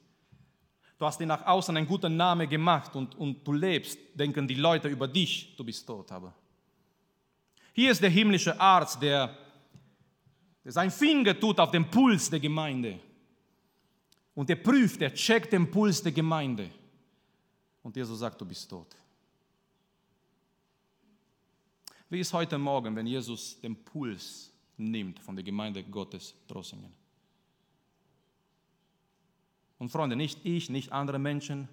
Du 0.98 1.06
hast 1.06 1.20
dir 1.20 1.28
nach 1.28 1.46
außen 1.46 1.78
einen 1.78 1.86
guten 1.86 2.18
Namen 2.18 2.50
gemacht 2.50 2.96
und, 2.96 3.14
und 3.14 3.48
du 3.48 3.54
lebst, 3.54 4.00
denken 4.16 4.48
die 4.48 4.56
Leute 4.56 4.88
über 4.88 5.08
dich, 5.08 5.56
du 5.56 5.64
bist 5.64 5.86
tot. 5.86 6.12
Aber 6.12 6.34
hier 7.78 7.92
ist 7.92 8.02
der 8.02 8.10
himmlische 8.10 8.60
Arzt, 8.60 9.00
der, 9.04 9.38
der 10.64 10.72
sein 10.72 10.90
Finger 10.90 11.40
tut 11.40 11.60
auf 11.60 11.70
den 11.70 11.88
Puls 11.88 12.28
der 12.28 12.40
Gemeinde. 12.40 13.00
Und 14.34 14.50
er 14.50 14.56
prüft, 14.56 15.00
er 15.00 15.14
checkt 15.14 15.54
den 15.54 15.70
Puls 15.70 16.02
der 16.02 16.12
Gemeinde. 16.12 16.72
Und 17.84 17.96
Jesus 17.96 18.18
sagt, 18.18 18.42
du 18.42 18.46
bist 18.46 18.68
tot. 18.68 18.96
Wie 22.10 22.20
ist 22.20 22.34
heute 22.34 22.58
Morgen, 22.58 22.96
wenn 22.96 23.06
Jesus 23.06 23.62
den 23.62 23.76
Puls 23.76 24.52
nimmt 24.78 25.20
von 25.20 25.36
der 25.36 25.44
Gemeinde 25.44 25.84
Gottes 25.84 26.34
Trossingen? 26.48 26.92
Und 29.78 29.90
Freunde, 29.90 30.16
nicht 30.16 30.44
ich, 30.44 30.72
nicht 30.72 30.92
andere 30.92 31.20
Menschen, 31.20 31.70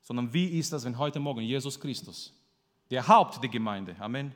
sondern 0.00 0.32
wie 0.32 0.46
ist 0.46 0.72
das, 0.72 0.82
wenn 0.86 0.96
heute 0.96 1.20
Morgen 1.20 1.42
Jesus 1.42 1.78
Christus, 1.78 2.32
der 2.92 3.08
Haupt 3.08 3.42
der 3.42 3.48
Gemeinde, 3.48 3.96
Amen, 3.98 4.34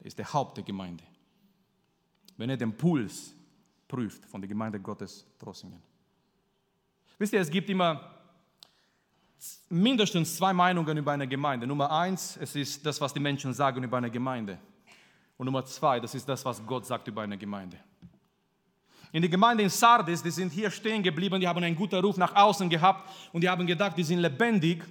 ist 0.00 0.18
der 0.18 0.32
Haupt 0.32 0.56
der 0.56 0.64
Gemeinde, 0.64 1.04
wenn 2.36 2.50
er 2.50 2.56
den 2.56 2.76
Puls 2.76 3.32
prüft 3.86 4.26
von 4.26 4.40
der 4.40 4.48
Gemeinde 4.48 4.80
Gottes 4.80 5.24
Trossingen. 5.38 5.80
Wisst 7.18 7.32
ihr, 7.32 7.40
es 7.40 7.48
gibt 7.48 7.70
immer 7.70 8.00
mindestens 9.68 10.36
zwei 10.36 10.52
Meinungen 10.52 10.98
über 10.98 11.12
eine 11.12 11.28
Gemeinde. 11.28 11.68
Nummer 11.68 11.92
eins, 11.92 12.36
es 12.38 12.56
ist 12.56 12.84
das, 12.84 13.00
was 13.00 13.14
die 13.14 13.20
Menschen 13.20 13.54
sagen 13.54 13.84
über 13.84 13.96
eine 13.96 14.10
Gemeinde. 14.10 14.58
Und 15.36 15.46
Nummer 15.46 15.64
zwei, 15.64 16.00
das 16.00 16.16
ist 16.16 16.28
das, 16.28 16.44
was 16.44 16.64
Gott 16.66 16.84
sagt 16.84 17.06
über 17.06 17.22
eine 17.22 17.38
Gemeinde. 17.38 17.78
In 19.12 19.22
der 19.22 19.30
Gemeinde 19.30 19.62
in 19.62 19.70
Sardis, 19.70 20.20
die 20.20 20.32
sind 20.32 20.52
hier 20.52 20.72
stehen 20.72 21.00
geblieben, 21.00 21.40
die 21.40 21.46
haben 21.46 21.62
einen 21.62 21.76
guten 21.76 22.04
Ruf 22.04 22.16
nach 22.16 22.34
außen 22.34 22.68
gehabt 22.68 23.08
und 23.32 23.40
die 23.40 23.48
haben 23.48 23.66
gedacht, 23.68 23.96
die 23.96 24.02
sind 24.02 24.18
lebendig, 24.18 24.84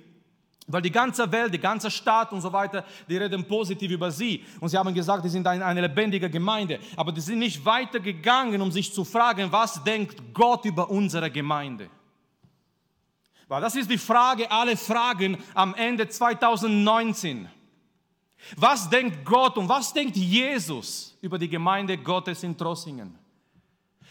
weil 0.67 0.81
die 0.81 0.91
ganze 0.91 1.31
Welt, 1.31 1.53
die 1.53 1.59
ganze 1.59 1.89
Stadt 1.89 2.33
und 2.33 2.41
so 2.41 2.51
weiter, 2.51 2.83
die 3.07 3.15
reden 3.15 3.47
positiv 3.47 3.89
über 3.89 4.11
sie. 4.11 4.43
Und 4.59 4.67
sie 4.67 4.77
haben 4.77 4.93
gesagt, 4.93 5.23
die 5.23 5.29
sind 5.29 5.47
eine 5.47 5.81
lebendige 5.81 6.29
Gemeinde. 6.29 6.79
Aber 6.97 7.13
die 7.13 7.21
sind 7.21 7.39
nicht 7.39 7.63
weitergegangen, 7.63 8.61
um 8.61 8.69
sich 8.69 8.93
zu 8.93 9.05
fragen, 9.05 9.49
was 9.49 9.81
denkt 9.83 10.33
Gott 10.33 10.65
über 10.65 10.89
unsere 10.89 11.31
Gemeinde. 11.31 11.89
Weil 13.47 13.61
das 13.61 13.75
ist 13.75 13.89
die 13.89 13.97
Frage, 13.97 14.51
alle 14.51 14.75
Fragen 14.75 15.37
am 15.53 15.73
Ende 15.73 16.09
2019. 16.09 17.47
Was 18.57 18.89
denkt 18.89 19.23
Gott 19.23 19.57
und 19.57 19.69
was 19.69 19.93
denkt 19.93 20.17
Jesus 20.17 21.17
über 21.21 21.39
die 21.39 21.47
Gemeinde 21.47 21.97
Gottes 21.97 22.43
in 22.43 22.57
Trossingen? 22.57 23.17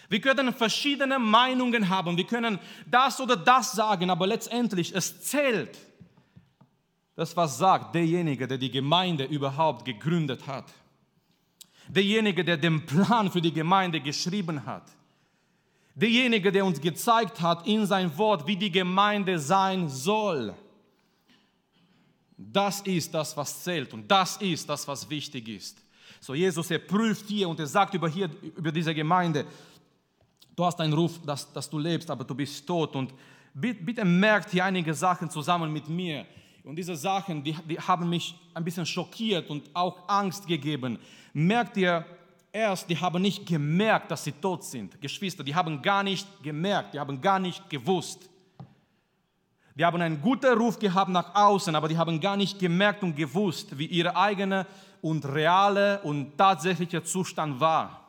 Wir 0.09 0.21
können 0.23 0.55
verschiedene 0.55 1.19
Meinungen 1.19 1.89
haben, 1.89 2.17
wir 2.17 2.27
können 2.27 2.59
das 2.87 3.21
oder 3.21 3.37
das 3.37 3.73
sagen, 3.73 4.09
aber 4.09 4.27
letztendlich 4.27 4.95
es 4.95 5.21
zählt 5.23 5.77
das, 7.17 7.35
was 7.35 7.57
sagt 7.59 7.95
derjenige, 7.95 8.47
der 8.47 8.59
die 8.59 8.71
Gemeinde 8.71 9.25
überhaupt 9.25 9.85
gegründet 9.85 10.47
hat. 10.47 10.67
Derjenige, 11.89 12.45
der 12.45 12.59
den 12.59 12.85
Plan 12.85 13.31
für 13.31 13.41
die 13.41 13.53
Gemeinde 13.53 14.01
geschrieben 14.01 14.65
hat. 14.67 14.91
Derjenige, 15.95 16.53
der 16.53 16.65
uns 16.65 16.79
gezeigt 16.79 17.41
hat 17.41 17.67
in 17.67 17.87
sein 17.87 18.17
Wort, 18.19 18.47
wie 18.47 18.57
die 18.57 18.71
Gemeinde 18.71 19.39
sein 19.39 19.89
soll. 19.89 20.55
Das 22.37 22.83
ist 22.83 23.15
das, 23.15 23.35
was 23.35 23.63
zählt 23.65 23.95
und 23.95 24.11
das 24.11 24.37
ist 24.37 24.69
das, 24.69 24.87
was 24.87 25.09
wichtig 25.09 25.49
ist. 25.49 25.79
So 26.21 26.35
Jesus, 26.35 26.71
er 26.71 26.81
prüft 26.81 27.29
hier 27.29 27.49
und 27.49 27.59
er 27.59 27.67
sagt 27.67 27.95
über, 27.95 28.11
hier, 28.11 28.29
über 28.43 28.71
diese 28.71 28.95
Gemeinde, 28.95 29.47
du 30.55 30.65
hast 30.67 30.79
einen 30.81 30.93
Ruf, 30.93 31.19
dass, 31.25 31.51
dass 31.51 31.71
du 31.71 31.79
lebst, 31.79 32.11
aber 32.11 32.25
du 32.25 32.35
bist 32.35 32.67
tot. 32.67 32.95
Und 32.95 33.15
bitte, 33.55 33.83
bitte 33.83 34.05
merkt 34.05 34.51
hier 34.51 34.67
einige 34.67 34.93
Sachen 34.93 35.31
zusammen 35.31 35.73
mit 35.73 35.89
mir. 35.89 36.27
Und 36.67 36.75
diese 36.75 36.97
Sachen, 36.97 37.45
die, 37.45 37.53
die 37.69 37.79
haben 37.79 38.09
mich 38.09 38.35
ein 38.53 38.65
bisschen 38.65 38.85
schockiert 38.85 39.49
und 39.49 39.71
auch 39.73 40.09
Angst 40.09 40.49
gegeben. 40.49 40.99
Merkt 41.33 41.77
ihr, 41.77 42.05
erst, 42.51 42.91
die 42.91 42.99
haben 42.99 43.23
nicht 43.23 43.47
gemerkt, 43.47 44.11
dass 44.11 44.25
sie 44.25 44.33
tot 44.33 44.65
sind. 44.65 45.01
Geschwister, 45.01 45.45
die 45.45 45.55
haben 45.55 45.81
gar 45.81 46.03
nicht 46.03 46.27
gemerkt, 46.43 46.93
die 46.93 46.99
haben 46.99 47.21
gar 47.21 47.39
nicht 47.39 47.71
gewusst. 47.71 48.29
Die 49.77 49.85
haben 49.85 50.03
einen 50.03 50.21
guten 50.21 50.59
Ruf 50.59 50.77
gehabt 50.77 51.11
nach 51.11 51.37
außen, 51.37 51.73
aber 51.77 51.87
die 51.87 51.97
haben 51.97 52.21
gar 52.21 52.37
nicht 52.37 52.59
gemerkt 52.59 53.05
und 53.05 53.15
gewusst, 53.15 53.79
wie 53.79 53.87
ihr 53.87 54.17
eigener 54.17 54.67
und 55.01 55.25
reale 55.25 56.01
und 56.03 56.37
tatsächlicher 56.37 57.05
Zustand 57.05 57.61
war. 57.61 58.01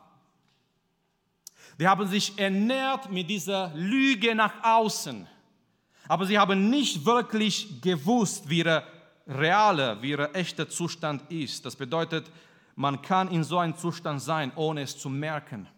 Die 1.78 1.86
haben 1.86 2.08
sich 2.08 2.36
ernährt 2.36 3.08
mit 3.08 3.30
dieser 3.30 3.70
Lüge 3.76 4.34
nach 4.34 4.54
außen, 4.64 5.28
aber 6.08 6.26
sie 6.26 6.38
haben 6.38 6.70
nicht 6.70 7.04
wirklich 7.04 7.80
gewusst, 7.82 8.48
wie 8.48 8.60
ihr 8.60 8.82
realer, 9.26 10.00
wie 10.02 10.10
ihr 10.10 10.30
echter 10.34 10.68
Zustand 10.68 11.30
ist. 11.30 11.64
Das 11.66 11.76
bedeutet, 11.76 12.30
man 12.74 13.02
kann 13.02 13.28
in 13.28 13.44
so 13.44 13.58
einem 13.58 13.76
Zustand 13.76 14.22
sein, 14.22 14.50
ohne 14.56 14.82
es 14.82 14.98
zu 14.98 15.10
merken. 15.10 15.68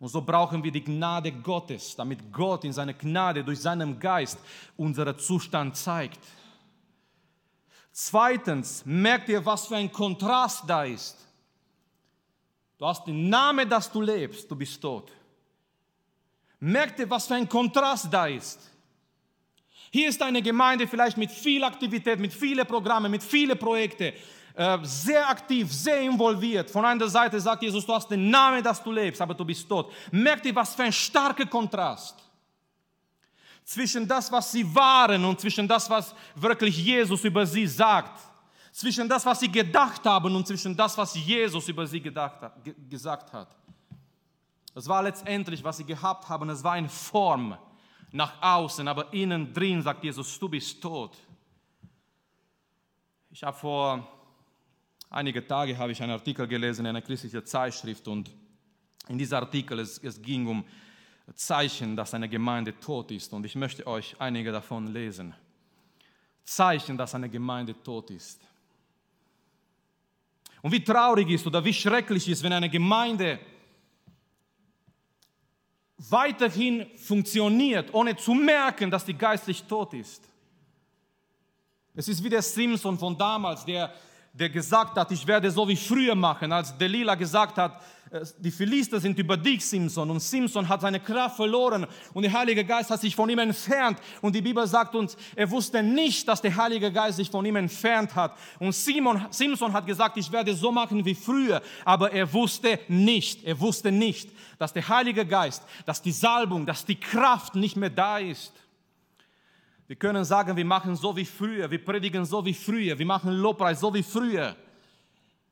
Und 0.00 0.08
so 0.08 0.20
brauchen 0.20 0.64
wir 0.64 0.72
die 0.72 0.82
Gnade 0.82 1.30
Gottes, 1.30 1.94
damit 1.94 2.32
Gott 2.32 2.64
in 2.64 2.72
seiner 2.72 2.94
Gnade 2.94 3.44
durch 3.44 3.60
seinen 3.60 4.00
Geist 4.00 4.36
unseren 4.76 5.16
Zustand 5.16 5.76
zeigt. 5.76 6.18
Zweitens, 7.92 8.82
merkt 8.84 9.28
ihr, 9.28 9.44
was 9.46 9.66
für 9.66 9.76
ein 9.76 9.92
Kontrast 9.92 10.64
da 10.66 10.82
ist. 10.82 11.16
Du 12.78 12.86
hast 12.86 13.06
den 13.06 13.28
Namen, 13.28 13.68
dass 13.68 13.92
du 13.92 14.00
lebst, 14.00 14.50
du 14.50 14.56
bist 14.56 14.80
tot. 14.80 15.12
Merkt 16.58 16.98
ihr, 16.98 17.08
was 17.08 17.28
für 17.28 17.34
ein 17.34 17.48
Kontrast 17.48 18.12
da 18.12 18.26
ist. 18.26 18.71
Hier 19.94 20.08
ist 20.08 20.22
eine 20.22 20.40
Gemeinde 20.40 20.88
vielleicht 20.88 21.18
mit 21.18 21.30
viel 21.30 21.62
Aktivität, 21.62 22.18
mit 22.18 22.32
vielen 22.32 22.66
Programmen, 22.66 23.10
mit 23.10 23.22
vielen 23.22 23.58
Projekten. 23.58 24.14
Äh, 24.54 24.78
sehr 24.84 25.28
aktiv, 25.28 25.70
sehr 25.70 26.00
involviert. 26.00 26.70
Von 26.70 26.82
einer 26.86 27.08
Seite 27.08 27.38
sagt 27.38 27.62
Jesus, 27.62 27.84
du 27.84 27.92
hast 27.92 28.10
den 28.10 28.30
Namen, 28.30 28.62
dass 28.62 28.82
du 28.82 28.90
lebst, 28.90 29.20
aber 29.20 29.34
du 29.34 29.44
bist 29.44 29.68
tot. 29.68 29.92
Merkt 30.10 30.46
ihr, 30.46 30.54
was 30.54 30.74
für 30.74 30.84
ein 30.84 30.92
starker 30.94 31.44
Kontrast 31.44 32.16
zwischen 33.64 34.08
das, 34.08 34.32
was 34.32 34.50
sie 34.50 34.74
waren 34.74 35.22
und 35.26 35.38
zwischen 35.38 35.68
das, 35.68 35.90
was 35.90 36.14
wirklich 36.36 36.74
Jesus 36.78 37.22
über 37.24 37.44
sie 37.44 37.66
sagt. 37.66 38.18
Zwischen 38.72 39.06
das, 39.06 39.26
was 39.26 39.40
sie 39.40 39.52
gedacht 39.52 40.06
haben 40.06 40.34
und 40.34 40.46
zwischen 40.46 40.74
das, 40.74 40.96
was 40.96 41.14
Jesus 41.14 41.68
über 41.68 41.86
sie 41.86 42.00
gedacht 42.00 42.40
hat, 42.40 42.54
gesagt 42.88 43.30
hat. 43.30 43.54
Das 44.74 44.88
war 44.88 45.02
letztendlich, 45.02 45.62
was 45.62 45.76
sie 45.76 45.84
gehabt 45.84 46.26
haben. 46.30 46.48
Es 46.48 46.64
war 46.64 46.72
eine 46.72 46.88
Form 46.88 47.58
nach 48.12 48.40
außen, 48.42 48.86
aber 48.86 49.12
innen 49.12 49.52
drin 49.52 49.82
sagt 49.82 50.04
Jesus, 50.04 50.38
du 50.38 50.48
bist 50.48 50.80
tot. 50.80 51.16
Ich 53.30 53.42
habe 53.42 53.56
vor 53.56 54.06
einige 55.08 55.46
Tage 55.46 55.76
habe 55.76 55.92
ich 55.92 56.02
einen 56.02 56.12
Artikel 56.12 56.46
gelesen 56.46 56.82
in 56.82 56.90
einer 56.90 57.02
christlichen 57.02 57.44
Zeitschrift 57.44 58.06
und 58.06 58.30
in 59.08 59.18
diesem 59.18 59.38
Artikel 59.38 59.78
es, 59.78 59.98
es 59.98 60.20
ging 60.20 60.46
um 60.46 60.64
Zeichen, 61.34 61.96
dass 61.96 62.12
eine 62.12 62.28
Gemeinde 62.28 62.78
tot 62.78 63.10
ist 63.10 63.32
und 63.32 63.46
ich 63.46 63.54
möchte 63.54 63.86
euch 63.86 64.14
einige 64.18 64.52
davon 64.52 64.92
lesen. 64.92 65.34
Zeichen, 66.44 66.98
dass 66.98 67.14
eine 67.14 67.30
Gemeinde 67.30 67.80
tot 67.82 68.10
ist. 68.10 68.40
Und 70.60 70.72
wie 70.72 70.84
traurig 70.84 71.30
ist 71.30 71.46
oder 71.46 71.64
wie 71.64 71.72
schrecklich 71.72 72.28
ist, 72.28 72.42
wenn 72.42 72.52
eine 72.52 72.68
Gemeinde 72.68 73.40
weiterhin 76.10 76.86
funktioniert, 76.96 77.92
ohne 77.94 78.16
zu 78.16 78.34
merken, 78.34 78.90
dass 78.90 79.04
die 79.04 79.14
geistlich 79.14 79.64
tot 79.64 79.94
ist. 79.94 80.22
Es 81.94 82.08
ist 82.08 82.24
wie 82.24 82.30
der 82.30 82.42
Simpson 82.42 82.98
von 82.98 83.16
damals, 83.16 83.64
der 83.64 83.92
der 84.32 84.48
gesagt 84.48 84.96
hat, 84.96 85.10
ich 85.10 85.26
werde 85.26 85.50
so 85.50 85.68
wie 85.68 85.76
früher 85.76 86.14
machen, 86.14 86.52
als 86.52 86.76
Delilah 86.76 87.14
gesagt 87.14 87.58
hat, 87.58 87.82
äh, 88.10 88.24
die 88.38 88.50
Philister 88.50 88.98
sind 88.98 89.18
über 89.18 89.36
dich, 89.36 89.64
Simson. 89.64 90.10
Und 90.10 90.20
Simson 90.20 90.66
hat 90.66 90.80
seine 90.80 91.00
Kraft 91.00 91.36
verloren 91.36 91.86
und 92.14 92.22
der 92.22 92.32
Heilige 92.32 92.64
Geist 92.64 92.90
hat 92.90 93.00
sich 93.00 93.14
von 93.14 93.28
ihm 93.28 93.38
entfernt. 93.38 93.98
Und 94.22 94.34
die 94.34 94.40
Bibel 94.40 94.66
sagt 94.66 94.94
uns, 94.94 95.18
er 95.36 95.50
wusste 95.50 95.82
nicht, 95.82 96.26
dass 96.28 96.40
der 96.40 96.56
Heilige 96.56 96.90
Geist 96.90 97.18
sich 97.18 97.30
von 97.30 97.44
ihm 97.44 97.56
entfernt 97.56 98.14
hat. 98.14 98.36
Und 98.58 98.74
Simon, 98.74 99.26
Simson 99.30 99.72
hat 99.72 99.86
gesagt, 99.86 100.16
ich 100.16 100.32
werde 100.32 100.54
so 100.54 100.72
machen 100.72 101.04
wie 101.04 101.14
früher. 101.14 101.60
Aber 101.84 102.10
er 102.10 102.32
wusste 102.32 102.78
nicht, 102.88 103.44
er 103.44 103.60
wusste 103.60 103.92
nicht, 103.92 104.30
dass 104.58 104.72
der 104.72 104.88
Heilige 104.88 105.26
Geist, 105.26 105.62
dass 105.84 106.00
die 106.00 106.12
Salbung, 106.12 106.64
dass 106.64 106.86
die 106.86 106.98
Kraft 106.98 107.54
nicht 107.54 107.76
mehr 107.76 107.90
da 107.90 108.18
ist. 108.18 108.52
Wir 109.86 109.96
können 109.96 110.24
sagen, 110.24 110.56
wir 110.56 110.64
machen 110.64 110.96
so 110.96 111.14
wie 111.16 111.24
früher, 111.24 111.70
wir 111.70 111.84
predigen 111.84 112.24
so 112.24 112.44
wie 112.44 112.54
früher, 112.54 112.98
wir 112.98 113.06
machen 113.06 113.32
Lobpreis 113.32 113.80
so 113.80 113.92
wie 113.92 114.02
früher. 114.02 114.56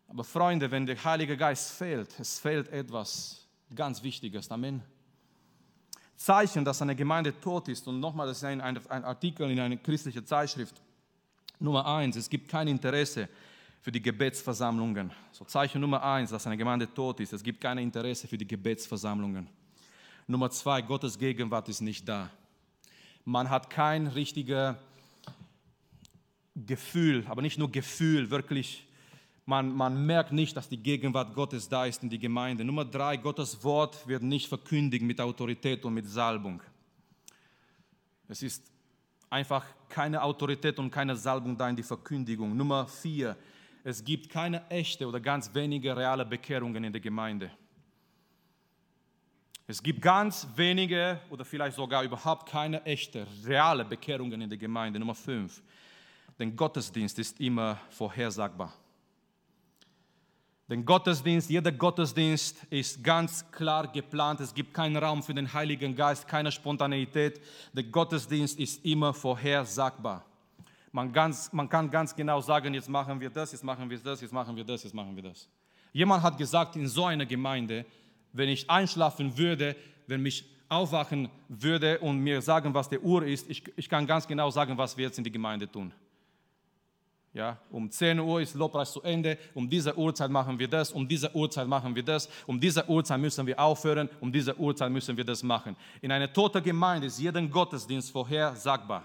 Aber 0.08 0.24
Freunde, 0.24 0.70
wenn 0.70 0.86
der 0.86 1.02
Heilige 1.02 1.36
Geist 1.36 1.72
fehlt, 1.72 2.18
es 2.18 2.38
fehlt 2.38 2.68
etwas 2.68 3.46
ganz 3.74 4.02
Wichtiges. 4.02 4.50
Amen. 4.50 4.82
Zeichen, 6.16 6.64
dass 6.64 6.82
eine 6.82 6.94
Gemeinde 6.94 7.38
tot 7.40 7.68
ist. 7.68 7.86
Und 7.88 8.00
nochmal, 8.00 8.26
das 8.26 8.38
ist 8.38 8.44
ein, 8.44 8.60
ein, 8.60 8.78
ein 8.88 9.04
Artikel 9.04 9.50
in 9.50 9.58
einer 9.58 9.76
christlichen 9.76 10.26
Zeitschrift. 10.26 10.74
Nummer 11.58 11.86
eins, 11.86 12.16
es 12.16 12.28
gibt 12.28 12.48
kein 12.48 12.68
Interesse 12.68 13.28
für 13.80 13.92
die 13.92 14.02
Gebetsversammlungen. 14.02 15.10
So 15.32 15.44
Zeichen 15.44 15.80
Nummer 15.80 16.02
eins, 16.02 16.30
dass 16.30 16.46
eine 16.46 16.56
Gemeinde 16.56 16.92
tot 16.92 17.20
ist. 17.20 17.32
Es 17.32 17.42
gibt 17.42 17.60
kein 17.60 17.78
Interesse 17.78 18.28
für 18.28 18.36
die 18.36 18.46
Gebetsversammlungen. 18.46 19.48
Nummer 20.26 20.50
zwei, 20.50 20.82
Gottes 20.82 21.18
Gegenwart 21.18 21.68
ist 21.68 21.80
nicht 21.80 22.08
da. 22.08 22.30
Man 23.24 23.50
hat 23.50 23.70
kein 23.70 24.06
richtiges 24.06 24.74
Gefühl, 26.54 27.24
aber 27.28 27.42
nicht 27.42 27.58
nur 27.58 27.70
Gefühl, 27.70 28.30
wirklich, 28.30 28.86
man, 29.46 29.74
man 29.74 30.06
merkt 30.06 30.32
nicht, 30.32 30.56
dass 30.56 30.68
die 30.68 30.82
Gegenwart 30.82 31.34
Gottes 31.34 31.68
da 31.68 31.86
ist 31.86 32.02
in 32.02 32.10
die 32.10 32.18
Gemeinde. 32.18 32.64
Nummer 32.64 32.84
drei, 32.84 33.16
Gottes 33.16 33.62
Wort 33.62 34.06
wird 34.06 34.22
nicht 34.22 34.48
verkündigt 34.48 35.04
mit 35.04 35.20
Autorität 35.20 35.84
und 35.84 35.94
mit 35.94 36.06
Salbung. 36.06 36.62
Es 38.28 38.42
ist 38.42 38.64
einfach 39.28 39.64
keine 39.88 40.22
Autorität 40.22 40.78
und 40.78 40.90
keine 40.90 41.16
Salbung 41.16 41.56
da 41.56 41.68
in 41.68 41.76
die 41.76 41.82
Verkündigung. 41.82 42.56
Nummer 42.56 42.86
vier, 42.86 43.36
es 43.82 44.04
gibt 44.04 44.28
keine 44.28 44.68
echte 44.70 45.06
oder 45.06 45.20
ganz 45.20 45.52
wenige 45.54 45.96
reale 45.96 46.24
Bekehrungen 46.24 46.84
in 46.84 46.92
der 46.92 47.00
Gemeinde. 47.00 47.50
Es 49.70 49.80
gibt 49.80 50.02
ganz 50.02 50.48
wenige 50.56 51.20
oder 51.30 51.44
vielleicht 51.44 51.76
sogar 51.76 52.02
überhaupt 52.02 52.48
keine 52.48 52.84
echte, 52.84 53.24
reale 53.44 53.84
Bekehrungen 53.84 54.40
in 54.40 54.48
der 54.48 54.58
Gemeinde. 54.58 54.98
Nummer 54.98 55.14
fünf. 55.14 55.62
Denn 56.40 56.56
Gottesdienst 56.56 57.16
ist 57.20 57.38
immer 57.38 57.78
vorhersagbar. 57.88 58.74
Den 60.68 60.84
Gottesdienst, 60.84 61.50
jeder 61.50 61.70
Gottesdienst 61.70 62.64
ist 62.68 63.04
ganz 63.04 63.48
klar 63.52 63.86
geplant. 63.86 64.40
Es 64.40 64.52
gibt 64.52 64.74
keinen 64.74 64.96
Raum 64.96 65.22
für 65.22 65.34
den 65.34 65.52
Heiligen 65.52 65.94
Geist, 65.94 66.26
keine 66.26 66.50
Spontaneität. 66.50 67.40
Der 67.72 67.84
Gottesdienst 67.84 68.58
ist 68.58 68.84
immer 68.84 69.14
vorhersagbar. 69.14 70.24
Man, 70.90 71.12
ganz, 71.12 71.52
man 71.52 71.68
kann 71.68 71.88
ganz 71.88 72.12
genau 72.16 72.40
sagen, 72.40 72.74
jetzt 72.74 72.88
machen 72.88 73.20
wir 73.20 73.30
das, 73.30 73.52
jetzt 73.52 73.62
machen 73.62 73.88
wir 73.88 74.00
das, 74.00 74.20
jetzt 74.20 74.32
machen 74.32 74.56
wir 74.56 74.64
das, 74.64 74.82
jetzt 74.82 74.94
machen 74.94 75.14
wir 75.14 75.22
das. 75.22 75.48
Jemand 75.92 76.24
hat 76.24 76.36
gesagt, 76.36 76.74
in 76.74 76.88
so 76.88 77.04
einer 77.04 77.24
Gemeinde 77.24 77.86
wenn 78.32 78.48
ich 78.48 78.68
einschlafen 78.70 79.36
würde, 79.36 79.76
wenn 80.06 80.22
mich 80.22 80.44
aufwachen 80.68 81.28
würde 81.48 81.98
und 81.98 82.18
mir 82.18 82.40
sagen, 82.40 82.72
was 82.72 82.88
der 82.88 83.02
Uhr 83.02 83.24
ist, 83.24 83.50
ich, 83.50 83.62
ich 83.76 83.88
kann 83.88 84.06
ganz 84.06 84.26
genau 84.26 84.50
sagen, 84.50 84.78
was 84.78 84.96
wir 84.96 85.06
jetzt 85.06 85.18
in 85.18 85.24
die 85.24 85.32
Gemeinde 85.32 85.70
tun. 85.70 85.92
Ja, 87.32 87.58
um 87.70 87.88
10 87.88 88.18
Uhr 88.18 88.40
ist 88.40 88.54
Lobpreis 88.54 88.92
zu 88.92 89.02
Ende, 89.02 89.38
um 89.54 89.68
diese 89.68 89.96
Uhrzeit 89.96 90.30
machen 90.30 90.58
wir 90.58 90.66
das, 90.66 90.90
um 90.90 91.06
diese 91.06 91.34
Uhrzeit 91.34 91.68
machen 91.68 91.94
wir 91.94 92.02
das, 92.02 92.28
um 92.46 92.58
diese 92.58 92.88
Uhrzeit 92.88 93.20
müssen 93.20 93.46
wir 93.46 93.58
aufhören, 93.58 94.08
um 94.20 94.32
diese 94.32 94.56
Uhrzeit 94.58 94.90
müssen 94.90 95.16
wir 95.16 95.24
das 95.24 95.42
machen. 95.44 95.76
In 96.00 96.10
einer 96.10 96.32
toten 96.32 96.62
Gemeinde 96.62 97.06
ist 97.06 97.20
jeden 97.20 97.48
Gottesdienst 97.48 98.10
vorhersagbar. 98.10 99.04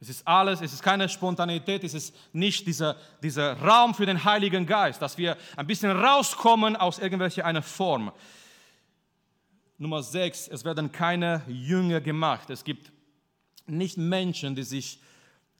Es 0.00 0.08
ist 0.08 0.26
alles, 0.26 0.62
es 0.62 0.72
ist 0.72 0.82
keine 0.82 1.10
Spontanität, 1.10 1.84
es 1.84 1.92
ist 1.92 2.16
nicht 2.32 2.66
dieser, 2.66 2.96
dieser 3.22 3.60
Raum 3.60 3.94
für 3.94 4.06
den 4.06 4.24
Heiligen 4.24 4.66
Geist, 4.66 5.02
dass 5.02 5.18
wir 5.18 5.36
ein 5.56 5.66
bisschen 5.66 5.90
rauskommen 5.90 6.74
aus 6.74 6.98
irgendwelcher 6.98 7.44
einer 7.44 7.60
Form. 7.60 8.10
Nummer 9.76 10.02
6, 10.02 10.48
es 10.48 10.64
werden 10.64 10.90
keine 10.90 11.42
Jünger 11.48 12.00
gemacht. 12.00 12.48
Es 12.48 12.64
gibt 12.64 12.90
nicht 13.66 13.98
Menschen, 13.98 14.54
die 14.54 14.62
sich 14.62 15.00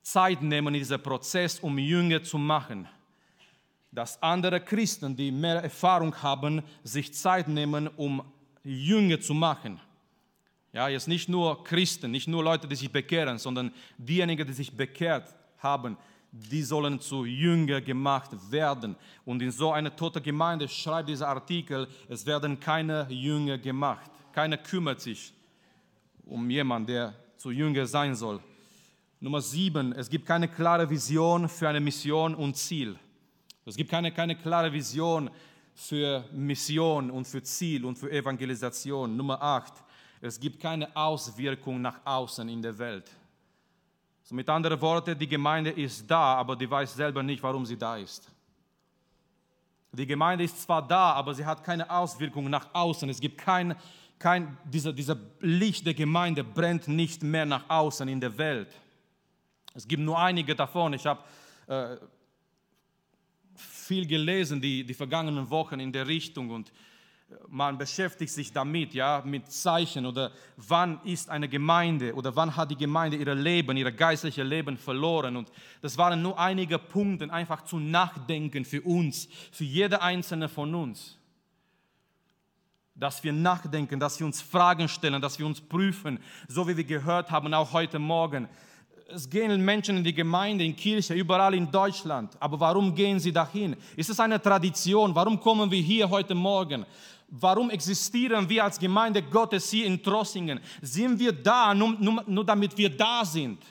Zeit 0.02 0.40
nehmen 0.40 0.74
in 0.74 0.80
diesem 0.80 1.02
Prozess, 1.02 1.60
um 1.60 1.78
Jünger 1.78 2.22
zu 2.22 2.38
machen. 2.38 2.88
Dass 3.92 4.22
andere 4.22 4.60
Christen, 4.60 5.16
die 5.16 5.30
mehr 5.30 5.62
Erfahrung 5.62 6.14
haben, 6.22 6.62
sich 6.82 7.12
Zeit 7.12 7.48
nehmen, 7.48 7.88
um 7.88 8.22
Jünger 8.62 9.20
zu 9.20 9.34
machen. 9.34 9.80
Ja, 10.72 10.88
jetzt 10.88 11.08
nicht 11.08 11.28
nur 11.28 11.64
Christen, 11.64 12.10
nicht 12.10 12.28
nur 12.28 12.44
Leute, 12.44 12.68
die 12.68 12.76
sich 12.76 12.92
bekehren, 12.92 13.38
sondern 13.38 13.72
diejenigen, 13.98 14.46
die 14.46 14.52
sich 14.52 14.76
bekehrt 14.76 15.34
haben, 15.58 15.96
die 16.30 16.62
sollen 16.62 17.00
zu 17.00 17.24
Jünger 17.24 17.80
gemacht 17.80 18.30
werden. 18.50 18.94
Und 19.24 19.42
in 19.42 19.50
so 19.50 19.72
einer 19.72 19.94
toten 19.94 20.22
Gemeinde 20.22 20.68
schreibt 20.68 21.08
dieser 21.08 21.28
Artikel, 21.28 21.88
es 22.08 22.24
werden 22.24 22.60
keine 22.60 23.06
Jünger 23.10 23.58
gemacht. 23.58 24.10
Keiner 24.32 24.58
kümmert 24.58 25.00
sich 25.00 25.32
um 26.24 26.48
jemanden, 26.48 26.86
der 26.86 27.14
zu 27.36 27.50
Jünger 27.50 27.86
sein 27.86 28.14
soll. 28.14 28.40
Nummer 29.18 29.40
sieben, 29.40 29.92
es 29.92 30.08
gibt 30.08 30.24
keine 30.24 30.48
klare 30.48 30.88
Vision 30.88 31.48
für 31.48 31.68
eine 31.68 31.80
Mission 31.80 32.34
und 32.34 32.56
Ziel. 32.56 32.96
Es 33.66 33.76
gibt 33.76 33.90
keine, 33.90 34.12
keine 34.12 34.36
klare 34.36 34.72
Vision 34.72 35.30
für 35.74 36.24
Mission 36.32 37.10
und 37.10 37.26
für 37.26 37.42
Ziel 37.42 37.84
und 37.84 37.98
für 37.98 38.10
Evangelisation. 38.10 39.16
Nummer 39.16 39.42
acht, 39.42 39.74
es 40.20 40.38
gibt 40.38 40.60
keine 40.60 40.94
Auswirkung 40.94 41.80
nach 41.80 42.04
außen 42.04 42.48
in 42.48 42.60
der 42.60 42.78
Welt. 42.78 43.10
So 44.22 44.34
mit 44.34 44.48
anderen 44.48 44.80
Worten, 44.80 45.18
die 45.18 45.26
Gemeinde 45.26 45.70
ist 45.70 46.08
da, 46.08 46.34
aber 46.34 46.54
die 46.54 46.70
weiß 46.70 46.94
selber 46.94 47.22
nicht, 47.22 47.42
warum 47.42 47.64
sie 47.64 47.76
da 47.76 47.96
ist. 47.96 48.30
Die 49.92 50.06
Gemeinde 50.06 50.44
ist 50.44 50.62
zwar 50.62 50.86
da, 50.86 51.12
aber 51.14 51.34
sie 51.34 51.44
hat 51.44 51.64
keine 51.64 51.90
Auswirkung 51.90 52.48
nach 52.48 52.68
außen. 52.72 53.08
Es 53.08 53.20
gibt 53.20 53.38
kein, 53.38 53.74
kein 54.18 54.56
dieser, 54.64 54.92
dieser 54.92 55.16
Licht 55.40 55.84
der 55.84 55.94
Gemeinde 55.94 56.44
brennt 56.44 56.86
nicht 56.86 57.22
mehr 57.22 57.44
nach 57.44 57.68
außen 57.68 58.06
in 58.08 58.20
der 58.20 58.36
Welt. 58.38 58.68
Es 59.74 59.88
gibt 59.88 60.02
nur 60.02 60.18
einige 60.18 60.54
davon. 60.54 60.92
Ich 60.92 61.06
habe 61.06 61.24
äh, 61.66 61.96
viel 63.54 64.06
gelesen 64.06 64.60
die, 64.60 64.84
die 64.84 64.94
vergangenen 64.94 65.50
Wochen 65.50 65.80
in 65.80 65.90
der 65.90 66.06
Richtung 66.06 66.50
und 66.50 66.70
man 67.50 67.78
beschäftigt 67.78 68.32
sich 68.32 68.52
damit, 68.52 68.94
ja, 68.94 69.22
mit 69.24 69.50
Zeichen 69.50 70.06
oder 70.06 70.30
wann 70.56 71.00
ist 71.04 71.28
eine 71.28 71.48
Gemeinde 71.48 72.14
oder 72.14 72.34
wann 72.36 72.56
hat 72.56 72.70
die 72.70 72.76
Gemeinde 72.76 73.16
ihr 73.16 73.34
Leben, 73.34 73.76
ihr 73.76 73.90
geistliches 73.90 74.46
Leben 74.46 74.76
verloren. 74.76 75.36
Und 75.36 75.50
das 75.82 75.98
waren 75.98 76.22
nur 76.22 76.38
einige 76.38 76.78
Punkte, 76.78 77.30
einfach 77.32 77.62
zu 77.62 77.78
nachdenken 77.78 78.64
für 78.64 78.82
uns, 78.82 79.28
für 79.50 79.64
jede 79.64 80.00
einzelne 80.00 80.48
von 80.48 80.74
uns. 80.74 81.18
Dass 82.94 83.22
wir 83.24 83.32
nachdenken, 83.32 83.98
dass 83.98 84.18
wir 84.20 84.26
uns 84.26 84.40
Fragen 84.40 84.88
stellen, 84.88 85.20
dass 85.20 85.38
wir 85.38 85.46
uns 85.46 85.60
prüfen, 85.60 86.18
so 86.48 86.68
wie 86.68 86.76
wir 86.76 86.84
gehört 86.84 87.30
haben, 87.30 87.52
auch 87.54 87.72
heute 87.72 87.98
Morgen. 87.98 88.48
Es 89.12 89.28
gehen 89.28 89.64
Menschen 89.64 89.96
in 89.96 90.04
die 90.04 90.14
Gemeinde, 90.14 90.64
in 90.64 90.76
Kirche, 90.76 91.14
überall 91.14 91.54
in 91.54 91.68
Deutschland. 91.68 92.36
Aber 92.38 92.60
warum 92.60 92.94
gehen 92.94 93.18
sie 93.18 93.32
dahin? 93.32 93.74
Ist 93.96 94.10
es 94.10 94.20
eine 94.20 94.40
Tradition? 94.40 95.12
Warum 95.14 95.40
kommen 95.40 95.68
wir 95.68 95.80
hier 95.80 96.08
heute 96.08 96.34
Morgen? 96.34 96.86
Warum 97.30 97.70
existieren 97.70 98.48
wir 98.48 98.64
als 98.64 98.78
Gemeinde 98.78 99.22
Gottes 99.22 99.70
hier 99.70 99.86
in 99.86 100.02
Trossingen? 100.02 100.58
Sind 100.82 101.18
wir 101.18 101.32
da, 101.32 101.72
nur, 101.72 101.90
nur, 101.92 102.24
nur 102.26 102.44
damit 102.44 102.76
wir 102.76 102.90
da 102.90 103.24
sind? 103.24 103.64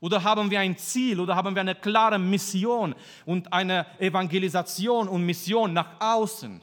Oder 0.00 0.22
haben 0.22 0.50
wir 0.50 0.60
ein 0.60 0.78
Ziel 0.78 1.18
oder 1.18 1.34
haben 1.34 1.56
wir 1.56 1.62
eine 1.62 1.74
klare 1.74 2.18
Mission 2.18 2.94
und 3.24 3.52
eine 3.52 3.86
Evangelisation 3.98 5.08
und 5.08 5.24
Mission 5.24 5.72
nach 5.72 5.98
außen? 5.98 6.60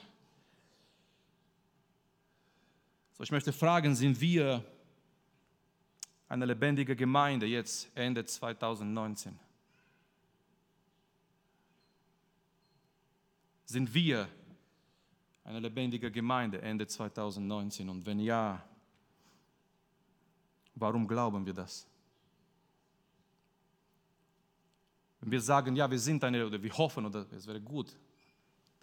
So, 3.14 3.24
ich 3.24 3.32
möchte 3.32 3.52
fragen, 3.52 3.94
sind 3.94 4.22
wir 4.22 4.64
eine 6.30 6.46
lebendige 6.46 6.96
Gemeinde 6.96 7.46
jetzt 7.46 7.90
Ende 7.94 8.24
2019? 8.24 9.38
Sind 13.66 13.94
wir 13.94 14.30
eine 15.44 15.60
lebendige 15.60 16.12
Gemeinde 16.12 16.62
Ende 16.62 16.88
2019? 16.88 17.90
Und 17.90 18.06
wenn 18.06 18.20
ja, 18.20 18.64
warum 20.76 21.08
glauben 21.08 21.46
wir 21.46 21.54
das? 21.54 21.88
Wenn 25.22 25.32
wir 25.32 25.42
sagen, 25.42 25.76
ja, 25.76 25.90
wir 25.90 26.00
sind 26.00 26.24
eine, 26.24 26.46
oder 26.46 26.62
wir 26.62 26.72
hoffen, 26.72 27.06
oder 27.06 27.26
es 27.32 27.46
wäre 27.46 27.62
gut, 27.62 27.96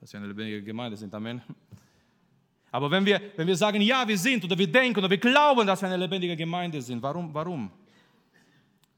dass 0.00 0.12
wir 0.12 0.18
eine 0.18 0.28
lebendige 0.28 0.62
Gemeinde 0.62 0.96
sind, 0.96 1.12
Amen. 1.14 1.42
Aber 2.70 2.90
wenn 2.90 3.04
wir, 3.04 3.20
wenn 3.36 3.46
wir 3.46 3.56
sagen, 3.56 3.80
ja, 3.80 4.06
wir 4.06 4.18
sind, 4.18 4.44
oder 4.44 4.56
wir 4.56 4.70
denken, 4.70 4.98
oder 4.98 5.10
wir 5.10 5.18
glauben, 5.18 5.66
dass 5.66 5.80
wir 5.80 5.88
eine 5.88 5.96
lebendige 5.96 6.36
Gemeinde 6.36 6.82
sind, 6.82 7.02
warum? 7.02 7.32
Warum? 7.32 7.70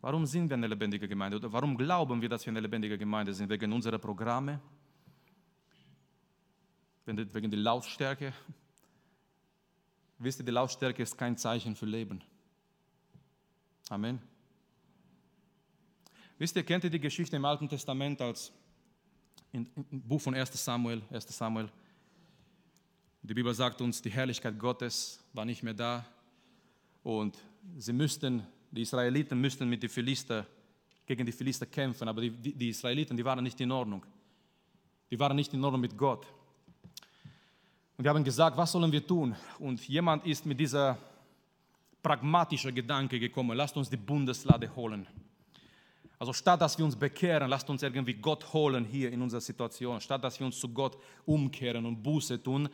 Warum 0.01 0.27
sind 0.27 0.49
wir 0.49 0.55
eine 0.55 0.67
lebendige 0.67 1.07
Gemeinde? 1.07 1.37
Oder 1.37 1.53
warum 1.53 1.77
glauben 1.77 2.21
wir, 2.21 2.29
dass 2.29 2.45
wir 2.45 2.51
eine 2.51 2.61
lebendige 2.61 2.99
Gemeinde 2.99 3.33
sind? 3.33 3.49
Wegen 3.49 3.73
unserer 3.73 3.99
Programme? 3.99 4.61
Wegen 7.07 7.51
der 7.51 7.61
Lautstärke. 7.61 8.33
Wisst 10.19 10.41
ihr, 10.41 10.45
die 10.45 10.53
Lautstärke 10.53 11.03
ist 11.03 11.17
kein 11.17 11.37
Zeichen 11.37 11.75
für 11.75 11.87
Leben. 11.87 12.23
Amen. 13.89 14.21
Wisst 16.39 16.57
ihr, 16.57 16.63
kennt 16.63 16.85
ihr 16.85 16.91
die 16.91 17.01
Geschichte 17.01 17.37
im 17.37 17.45
Alten 17.45 17.69
Testament 17.69 18.21
als 18.21 18.53
im 19.53 19.67
Buch 19.91 20.21
von 20.21 20.35
1 20.35 20.53
Samuel, 20.65 21.03
1 21.11 21.27
Samuel. 21.37 21.69
Die 23.23 23.35
Bibel 23.35 23.53
sagt 23.53 23.81
uns, 23.81 24.01
die 24.01 24.11
Herrlichkeit 24.11 24.59
Gottes 24.59 25.23
war 25.33 25.45
nicht 25.45 25.63
mehr 25.63 25.75
da 25.75 26.07
und 27.03 27.37
sie 27.77 27.93
müssten, 27.93 28.47
die 28.71 28.83
Israeliten 28.83 29.41
müssten 29.41 29.69
mit 29.69 29.83
den 29.83 29.91
Philister, 29.91 30.47
gegen 31.05 31.27
die 31.27 31.33
Philister 31.33 31.67
kämpfen, 31.67 32.09
aber 32.09 32.23
die, 32.23 32.31
die, 32.31 32.69
Israeliten, 32.69 33.17
die 33.17 33.25
waren 33.25 33.43
nicht 33.43 33.61
in 33.61 33.73
Ordnung. 33.73 34.07
Die 35.11 35.19
waren 35.19 35.35
nicht 35.35 35.53
in 35.53 35.63
Ordnung 35.65 35.81
mit 35.81 35.99
Gott. 35.99 36.27
Und 38.01 38.05
wir 38.05 38.15
haben 38.15 38.25
gesagt, 38.25 38.57
was 38.57 38.73
sollen 38.73 38.91
wir 38.91 39.07
tun? 39.07 39.37
Und 39.59 39.87
jemand 39.87 40.25
ist 40.25 40.47
mit 40.47 40.59
dieser 40.59 40.97
pragmatischen 42.03 42.75
Gedanke 42.75 43.21
gekommen, 43.21 43.55
lasst 43.55 43.77
uns 43.77 43.91
die 43.91 43.99
Bundeslade 43.99 44.75
holen. 44.75 45.07
Also 46.19 46.33
statt 46.33 46.63
dass 46.63 46.79
wir 46.79 46.87
uns 46.87 46.97
bekehren, 46.97 47.51
lasst 47.51 47.69
uns 47.69 47.83
irgendwie 47.83 48.15
Gott 48.15 48.51
holen 48.55 48.87
hier 48.87 49.13
in 49.13 49.21
unserer 49.21 49.43
Situation. 49.43 50.01
Statt 50.01 50.25
dass 50.25 50.41
wir 50.41 50.47
uns 50.47 50.59
zu 50.59 50.71
Gott 50.71 50.97
umkehren 51.27 51.85
und 51.85 52.03
Buße 52.03 52.43
tun, 52.43 52.71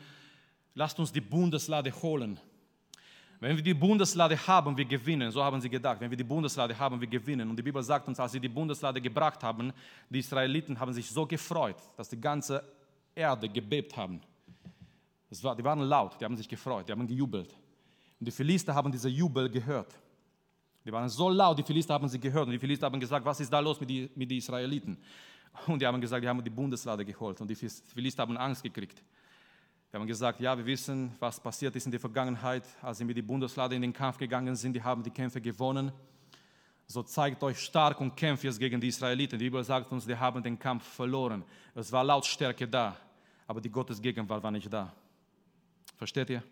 lasst 0.76 0.96
uns 1.00 1.10
die 1.10 1.20
Bundeslade 1.20 1.90
holen. 2.02 2.38
Wenn 3.40 3.56
wir 3.56 3.64
die 3.64 3.74
Bundeslade 3.74 4.38
haben, 4.46 4.76
wir 4.76 4.84
gewinnen. 4.84 5.32
So 5.32 5.42
haben 5.42 5.60
sie 5.60 5.68
gedacht. 5.68 6.00
Wenn 6.00 6.10
wir 6.10 6.16
die 6.16 6.22
Bundeslade 6.22 6.78
haben, 6.78 7.00
wir 7.00 7.08
gewinnen. 7.08 7.50
Und 7.50 7.56
die 7.56 7.64
Bibel 7.64 7.82
sagt 7.82 8.06
uns, 8.06 8.20
als 8.20 8.30
sie 8.30 8.38
die 8.38 8.48
Bundeslade 8.48 9.00
gebracht 9.00 9.42
haben, 9.42 9.72
die 10.08 10.20
Israeliten 10.20 10.78
haben 10.78 10.92
sich 10.92 11.10
so 11.10 11.26
gefreut, 11.26 11.82
dass 11.96 12.10
die 12.10 12.20
ganze 12.20 12.62
Erde 13.12 13.48
gebebt 13.48 13.96
haben. 13.96 14.20
War, 15.42 15.56
die 15.56 15.64
waren 15.64 15.80
laut, 15.80 16.20
die 16.20 16.24
haben 16.24 16.36
sich 16.36 16.48
gefreut, 16.48 16.88
die 16.88 16.92
haben 16.92 17.06
gejubelt. 17.06 17.52
Und 18.18 18.26
die 18.26 18.30
Philister 18.30 18.74
haben 18.74 18.90
diese 18.92 19.08
Jubel 19.08 19.50
gehört. 19.50 19.94
Die 20.84 20.92
waren 20.92 21.08
so 21.08 21.28
laut, 21.28 21.58
die 21.58 21.64
Philister 21.64 21.94
haben 21.94 22.08
sie 22.08 22.20
gehört. 22.20 22.46
Und 22.46 22.52
die 22.52 22.58
Philister 22.58 22.86
haben 22.86 23.00
gesagt, 23.00 23.26
was 23.26 23.40
ist 23.40 23.52
da 23.52 23.58
los 23.58 23.80
mit 23.80 23.90
den 23.90 24.08
mit 24.14 24.30
die 24.30 24.36
Israeliten? 24.36 24.96
Und 25.66 25.80
die 25.80 25.86
haben 25.86 26.00
gesagt, 26.00 26.22
die 26.22 26.28
haben 26.28 26.42
die 26.42 26.50
Bundeslade 26.50 27.04
geholt. 27.04 27.40
Und 27.40 27.48
die 27.48 27.56
Philister 27.56 28.22
haben 28.22 28.36
Angst 28.36 28.62
gekriegt. 28.62 29.02
Die 29.90 29.96
haben 29.96 30.06
gesagt, 30.06 30.40
ja, 30.40 30.56
wir 30.56 30.64
wissen, 30.66 31.12
was 31.18 31.40
passiert 31.40 31.74
ist 31.74 31.87
in 31.87 31.90
der 31.90 32.00
Vergangenheit, 32.00 32.64
als 32.83 32.98
sie 32.98 33.04
mit 33.04 33.16
der 33.16 33.22
Bundeslade 33.22 33.74
in 33.74 33.83
den 33.83 33.92
Kampf 33.92 34.18
gegangen 34.18 34.54
sind. 34.54 34.74
Die 34.74 34.83
haben 34.83 35.02
die 35.02 35.10
Kämpfe 35.10 35.40
gewonnen. 35.40 35.90
So 36.87 37.02
zeigt 37.02 37.42
euch 37.42 37.58
stark 37.58 38.00
und 38.00 38.16
kämpft 38.16 38.44
jetzt 38.44 38.60
gegen 38.60 38.81
die 38.81 38.88
Israeliten. 38.88 39.38
Die 39.38 39.46
Bibel 39.46 39.64
sagt 39.64 39.90
uns, 39.90 40.06
die 40.06 40.16
haben 40.16 40.42
den 40.42 40.56
Kampf 40.58 40.85
verloren. 40.85 41.44
Es 41.74 41.90
war 41.90 42.04
Lautstärke 42.04 42.68
da, 42.68 42.96
aber 43.46 43.60
die 43.60 43.70
Gottesgegenwart 43.70 44.42
war 44.42 44.52
nicht 44.52 44.72
da. 44.72 44.92
Versteht 45.97 46.31
ihr? 46.31 46.42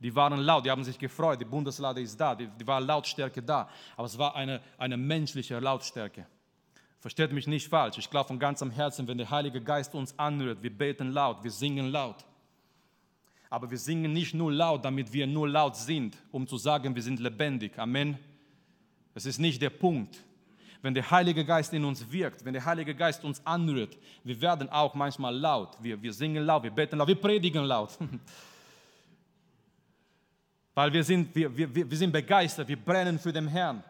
Die 0.00 0.14
waren 0.14 0.38
laut, 0.40 0.66
die 0.66 0.70
haben 0.70 0.84
sich 0.84 0.98
gefreut, 0.98 1.40
die 1.40 1.44
Bundeslade 1.44 2.00
ist 2.00 2.20
da, 2.20 2.34
die, 2.34 2.46
die 2.46 2.66
war 2.66 2.80
Lautstärke 2.80 3.42
da, 3.42 3.68
aber 3.96 4.06
es 4.06 4.18
war 4.18 4.34
eine, 4.34 4.60
eine 4.76 4.96
menschliche 4.96 5.58
Lautstärke. 5.58 6.26
Versteht 7.00 7.32
mich 7.32 7.46
nicht 7.46 7.68
falsch, 7.68 7.98
ich 7.98 8.10
glaube 8.10 8.28
von 8.28 8.38
ganzem 8.38 8.70
Herzen, 8.70 9.06
wenn 9.08 9.18
der 9.18 9.30
Heilige 9.30 9.60
Geist 9.60 9.94
uns 9.94 10.18
anrührt, 10.18 10.62
wir 10.62 10.76
beten 10.76 11.12
laut, 11.12 11.42
wir 11.42 11.50
singen 11.50 11.86
laut. 11.90 12.24
Aber 13.50 13.70
wir 13.70 13.78
singen 13.78 14.12
nicht 14.12 14.34
nur 14.34 14.50
laut, 14.50 14.84
damit 14.84 15.12
wir 15.12 15.26
nur 15.26 15.48
laut 15.48 15.76
sind, 15.76 16.16
um 16.32 16.46
zu 16.46 16.56
sagen, 16.58 16.94
wir 16.94 17.02
sind 17.02 17.20
lebendig. 17.20 17.78
Amen. 17.78 18.18
Das 19.14 19.26
ist 19.26 19.38
nicht 19.38 19.62
der 19.62 19.70
Punkt. 19.70 20.24
Wenn 20.82 20.92
der 20.92 21.10
Heilige 21.10 21.44
Geist 21.44 21.72
in 21.72 21.84
uns 21.84 22.10
wirkt, 22.10 22.44
wenn 22.44 22.52
der 22.52 22.64
Heilige 22.64 22.94
Geist 22.94 23.24
uns 23.24 23.40
anrührt, 23.46 23.96
wir 24.24 24.40
werden 24.40 24.68
auch 24.68 24.94
manchmal 24.94 25.34
laut. 25.34 25.78
Wir, 25.80 26.02
wir 26.02 26.12
singen 26.12 26.44
laut, 26.44 26.62
wir 26.62 26.70
beten 26.70 26.98
laut, 26.98 27.08
wir 27.08 27.14
predigen 27.14 27.64
laut. 27.64 27.96
Weil 30.74 30.92
wir 30.92 31.04
sind, 31.04 31.34
wir, 31.34 31.56
wir, 31.56 31.90
wir 31.90 31.96
sind 31.96 32.12
begeistert, 32.12 32.68
wir 32.68 32.76
brennen 32.76 33.18
für 33.18 33.32
den 33.32 33.48
Herrn. 33.48 33.82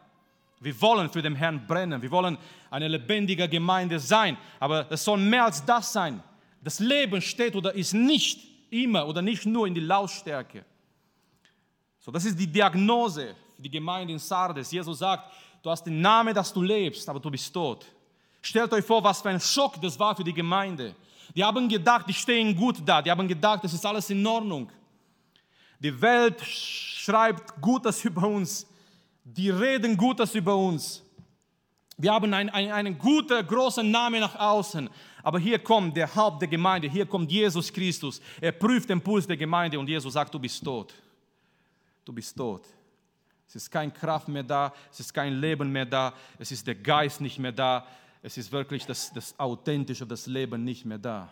Wir 0.59 0.79
wollen 0.81 1.09
für 1.09 1.21
den 1.21 1.35
Herrn 1.35 1.65
brennen. 1.67 2.01
Wir 2.01 2.11
wollen 2.11 2.37
eine 2.69 2.87
lebendige 2.87 3.47
Gemeinde 3.49 3.99
sein. 3.99 4.37
Aber 4.59 4.89
es 4.89 5.03
soll 5.03 5.17
mehr 5.17 5.45
als 5.45 5.63
das 5.65 5.91
sein. 5.91 6.23
Das 6.63 6.79
Leben 6.79 7.21
steht 7.21 7.55
oder 7.55 7.73
ist 7.73 7.93
nicht 7.93 8.39
immer 8.69 9.07
oder 9.07 9.21
nicht 9.21 9.45
nur 9.45 9.67
in 9.67 9.73
die 9.73 9.81
Lautstärke. 9.81 10.63
So, 11.99 12.11
das 12.11 12.25
ist 12.25 12.39
die 12.39 12.47
Diagnose 12.47 13.35
für 13.55 13.61
die 13.61 13.69
Gemeinde 13.69 14.13
in 14.13 14.19
Sardes. 14.19 14.71
Jesus 14.71 14.99
sagt, 14.99 15.31
du 15.61 15.69
hast 15.69 15.83
den 15.83 15.99
Namen, 16.01 16.33
dass 16.33 16.53
du 16.53 16.61
lebst, 16.61 17.07
aber 17.09 17.19
du 17.19 17.29
bist 17.29 17.53
tot. 17.53 17.85
Stellt 18.41 18.71
euch 18.73 18.85
vor, 18.85 19.03
was 19.03 19.21
für 19.21 19.29
ein 19.29 19.39
Schock 19.39 19.81
das 19.81 19.99
war 19.99 20.15
für 20.15 20.23
die 20.23 20.33
Gemeinde. 20.33 20.95
Die 21.35 21.43
haben 21.43 21.67
gedacht, 21.67 22.07
die 22.07 22.13
stehen 22.13 22.55
gut 22.55 22.77
da. 22.85 23.01
Die 23.01 23.09
haben 23.09 23.27
gedacht, 23.27 23.63
es 23.63 23.73
ist 23.73 23.85
alles 23.85 24.09
in 24.09 24.25
Ordnung. 24.25 24.69
Die 25.79 26.01
Welt 26.01 26.41
schreibt 26.41 27.61
Gutes 27.61 28.03
über 28.05 28.27
uns. 28.27 28.65
Die 29.23 29.49
reden 29.49 29.97
Gutes 29.97 30.35
über 30.35 30.55
uns. 30.55 31.03
Wir 31.97 32.13
haben 32.13 32.33
einen, 32.33 32.49
einen, 32.49 32.71
einen 32.71 32.97
guten, 32.97 33.45
großen 33.45 33.89
Namen 33.89 34.19
nach 34.19 34.35
außen. 34.35 34.89
Aber 35.23 35.39
hier 35.39 35.59
kommt 35.59 35.95
der 35.95 36.13
Haupt 36.13 36.41
der 36.41 36.49
Gemeinde, 36.49 36.89
hier 36.89 37.05
kommt 37.05 37.31
Jesus 37.31 37.71
Christus. 37.71 38.21
Er 38.41 38.51
prüft 38.51 38.89
den 38.89 39.01
Puls 39.01 39.25
der 39.25 39.37
Gemeinde 39.37 39.79
und 39.79 39.87
Jesus 39.87 40.13
sagt, 40.13 40.33
du 40.33 40.39
bist 40.39 40.63
tot. 40.63 40.93
Du 42.03 42.13
bist 42.13 42.35
tot. 42.37 42.63
Es 43.47 43.55
ist 43.55 43.71
keine 43.71 43.91
Kraft 43.91 44.27
mehr 44.27 44.43
da, 44.43 44.73
es 44.91 44.99
ist 44.99 45.13
kein 45.13 45.33
Leben 45.39 45.71
mehr 45.71 45.85
da, 45.85 46.13
es 46.37 46.51
ist 46.51 46.67
der 46.67 46.75
Geist 46.75 47.21
nicht 47.21 47.39
mehr 47.39 47.51
da, 47.51 47.87
es 48.21 48.37
ist 48.37 48.51
wirklich 48.51 48.85
das, 48.85 49.13
das 49.13 49.37
Authentische, 49.39 50.05
das 50.05 50.27
Leben 50.27 50.63
nicht 50.63 50.83
mehr 50.83 50.97
da. 50.97 51.31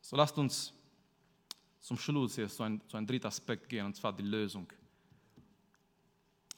So 0.00 0.16
lasst 0.16 0.36
uns 0.38 0.72
zum 1.86 1.96
Schluss 1.96 2.34
jetzt 2.34 2.56
zu 2.56 2.64
einem, 2.64 2.80
zu 2.88 2.96
einem 2.96 3.06
dritten 3.06 3.28
Aspekt 3.28 3.68
gehen, 3.68 3.86
und 3.86 3.94
zwar 3.94 4.12
die 4.12 4.24
Lösung. 4.24 4.66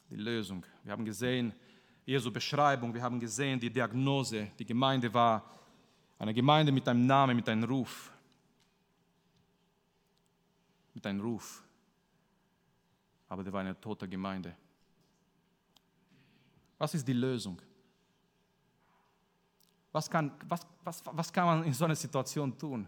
Die 0.09 0.15
Lösung. 0.15 0.65
Wir 0.83 0.91
haben 0.91 1.05
gesehen, 1.05 1.53
Jesu 2.03 2.31
Beschreibung, 2.31 2.91
wir 2.91 3.03
haben 3.03 3.19
gesehen, 3.19 3.59
die 3.59 3.69
Diagnose, 3.69 4.47
die 4.57 4.65
Gemeinde 4.65 5.13
war 5.13 5.59
eine 6.17 6.33
Gemeinde 6.33 6.71
mit 6.71 6.87
einem 6.87 7.05
Namen, 7.05 7.35
mit 7.35 7.47
einem 7.47 7.63
Ruf. 7.63 8.11
Mit 10.95 11.05
einem 11.05 11.21
Ruf. 11.21 11.63
Aber 13.27 13.43
der 13.43 13.53
war 13.53 13.61
eine 13.61 13.79
tote 13.79 14.09
Gemeinde. 14.09 14.55
Was 16.79 16.95
ist 16.95 17.07
die 17.07 17.13
Lösung? 17.13 17.61
Was 19.91 20.09
kann, 20.09 20.31
was, 20.47 20.65
was, 20.83 21.03
was 21.05 21.31
kann 21.31 21.45
man 21.45 21.63
in 21.65 21.73
so 21.73 21.85
einer 21.85 21.95
Situation 21.95 22.57
tun? 22.57 22.87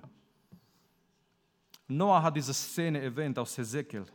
Noah 1.98 2.24
hat 2.24 2.36
diese 2.36 2.54
Szene 2.54 3.02
erwähnt 3.02 3.38
aus 3.38 3.58
Hesekiel. 3.58 4.06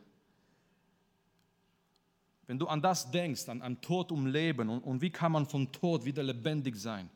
Wenn 2.47 2.59
du 2.59 2.67
an 2.69 2.81
das 2.81 3.11
denkst, 3.11 3.49
an, 3.49 3.61
an 3.61 3.81
Tod 3.81 4.13
um 4.13 4.27
Leben 4.27 4.69
und, 4.69 4.81
und 4.81 5.01
wie 5.01 5.11
kann 5.11 5.33
man 5.33 5.47
von 5.47 5.71
Tod 5.73 6.05
wieder 6.05 6.23
lebendig 6.23 6.77
sein? 6.77 7.11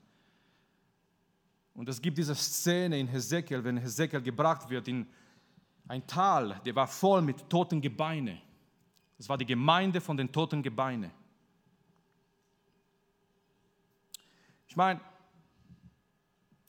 Und 1.74 1.88
es 1.88 2.02
gibt 2.02 2.18
diese 2.18 2.34
Szene 2.34 2.98
in 2.98 3.06
Hesekiel, 3.06 3.62
wenn 3.62 3.76
Hesekiel 3.78 4.20
gebracht 4.20 4.68
wird 4.68 4.88
in 4.88 5.06
ein 5.88 6.06
Tal, 6.06 6.60
der 6.64 6.74
war 6.74 6.86
voll 6.86 7.22
mit 7.22 7.48
toten 7.48 7.80
Gebeinen. 7.80 8.40
Es 9.18 9.28
war 9.28 9.38
die 9.38 9.46
Gemeinde 9.46 10.00
von 10.00 10.16
den 10.16 10.30
toten 10.30 10.62
Gebeinen. 10.62 11.10
Ich 14.68 14.76
meine, 14.76 15.00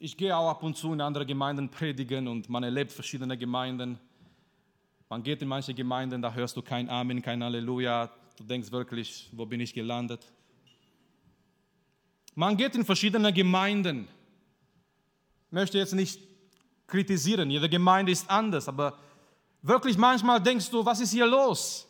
ich 0.04 0.18
gehe 0.18 0.36
auch 0.36 0.50
ab 0.50 0.64
und 0.64 0.76
zu 0.76 0.92
in 0.94 1.00
andere 1.00 1.28
Gemeinden 1.28 1.70
predigen 1.70 2.28
und 2.28 2.50
man 2.50 2.64
erlebt 2.64 2.92
verschiedene 2.92 3.38
Gemeinden. 3.38 4.00
Man 5.08 5.22
geht 5.22 5.44
in 5.44 5.48
manche 5.48 5.76
Gemeinden, 5.76 6.24
da 6.24 6.34
hörst 6.34 6.58
du 6.58 6.64
kein 6.64 6.90
Amen, 6.90 7.22
kein 7.22 7.44
Halleluja. 7.44 8.10
Du 8.36 8.44
denkst 8.44 8.72
wirklich, 8.72 9.30
wo 9.32 9.46
bin 9.46 9.60
ich 9.60 9.72
gelandet? 9.76 10.26
Man 12.34 12.58
geht 12.58 12.74
in 12.74 12.84
verschiedene 12.84 13.32
Gemeinden. 13.32 14.08
Ich 15.46 15.52
möchte 15.52 15.78
jetzt 15.78 15.94
nicht 15.94 16.20
kritisieren, 16.88 17.52
jede 17.52 17.70
Gemeinde 17.70 18.12
ist 18.12 18.28
anders, 18.28 18.68
aber 18.68 18.98
wirklich 19.62 20.00
manchmal 20.00 20.42
denkst 20.42 20.72
du, 20.72 20.84
was 20.84 21.00
ist 21.00 21.12
hier 21.12 21.28
los? 21.28 21.88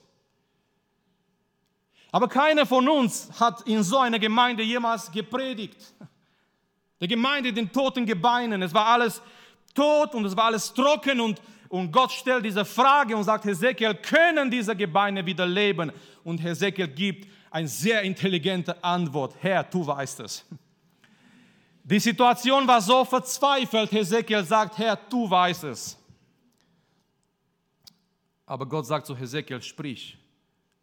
Aber 2.12 2.28
keiner 2.28 2.66
von 2.66 2.90
uns 2.90 3.32
hat 3.40 3.62
in 3.62 3.82
so 3.84 4.00
einer 4.00 4.20
Gemeinde 4.20 4.64
jemals 4.64 5.10
gepredigt. 5.10 5.94
Der 7.02 7.08
Gemeinde 7.08 7.52
den 7.52 7.72
toten 7.72 8.06
Gebeinen. 8.06 8.62
Es 8.62 8.74
war 8.74 8.86
alles 8.86 9.22
tot 9.74 10.14
und 10.14 10.24
es 10.24 10.38
war 10.38 10.46
alles 10.46 10.72
trocken 10.74 11.20
und, 11.20 11.42
und 11.68 11.92
Gott 11.92 12.12
stellt 12.12 12.46
diese 12.46 12.64
Frage 12.64 13.18
und 13.18 13.24
sagt, 13.24 13.44
Hesekiel, 13.46 13.96
können 13.96 14.52
diese 14.52 14.76
Gebeine 14.76 15.26
wieder 15.26 15.48
leben? 15.48 15.92
Und 16.24 16.38
Hesekiel 16.44 16.88
gibt 16.88 17.28
eine 17.50 17.68
sehr 17.68 18.04
intelligente 18.04 18.82
Antwort. 18.84 19.36
Herr, 19.40 19.64
du 19.64 19.86
weißt 19.86 20.20
es. 20.22 20.46
Die 21.84 22.00
Situation 22.00 22.68
war 22.68 22.80
so 22.80 23.04
verzweifelt. 23.04 23.92
Hesekiel 23.92 24.44
sagt, 24.44 24.78
Herr, 24.78 24.96
du 24.96 25.30
weißt 25.30 25.64
es. 25.64 25.98
Aber 28.46 28.68
Gott 28.68 28.86
sagt 28.86 29.08
zu 29.08 29.18
Hesekiel, 29.18 29.62
sprich 29.62 30.18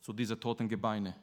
zu 0.01 0.13
diesen 0.13 0.41
toten 0.41 0.69
Gebeine. 0.69 1.15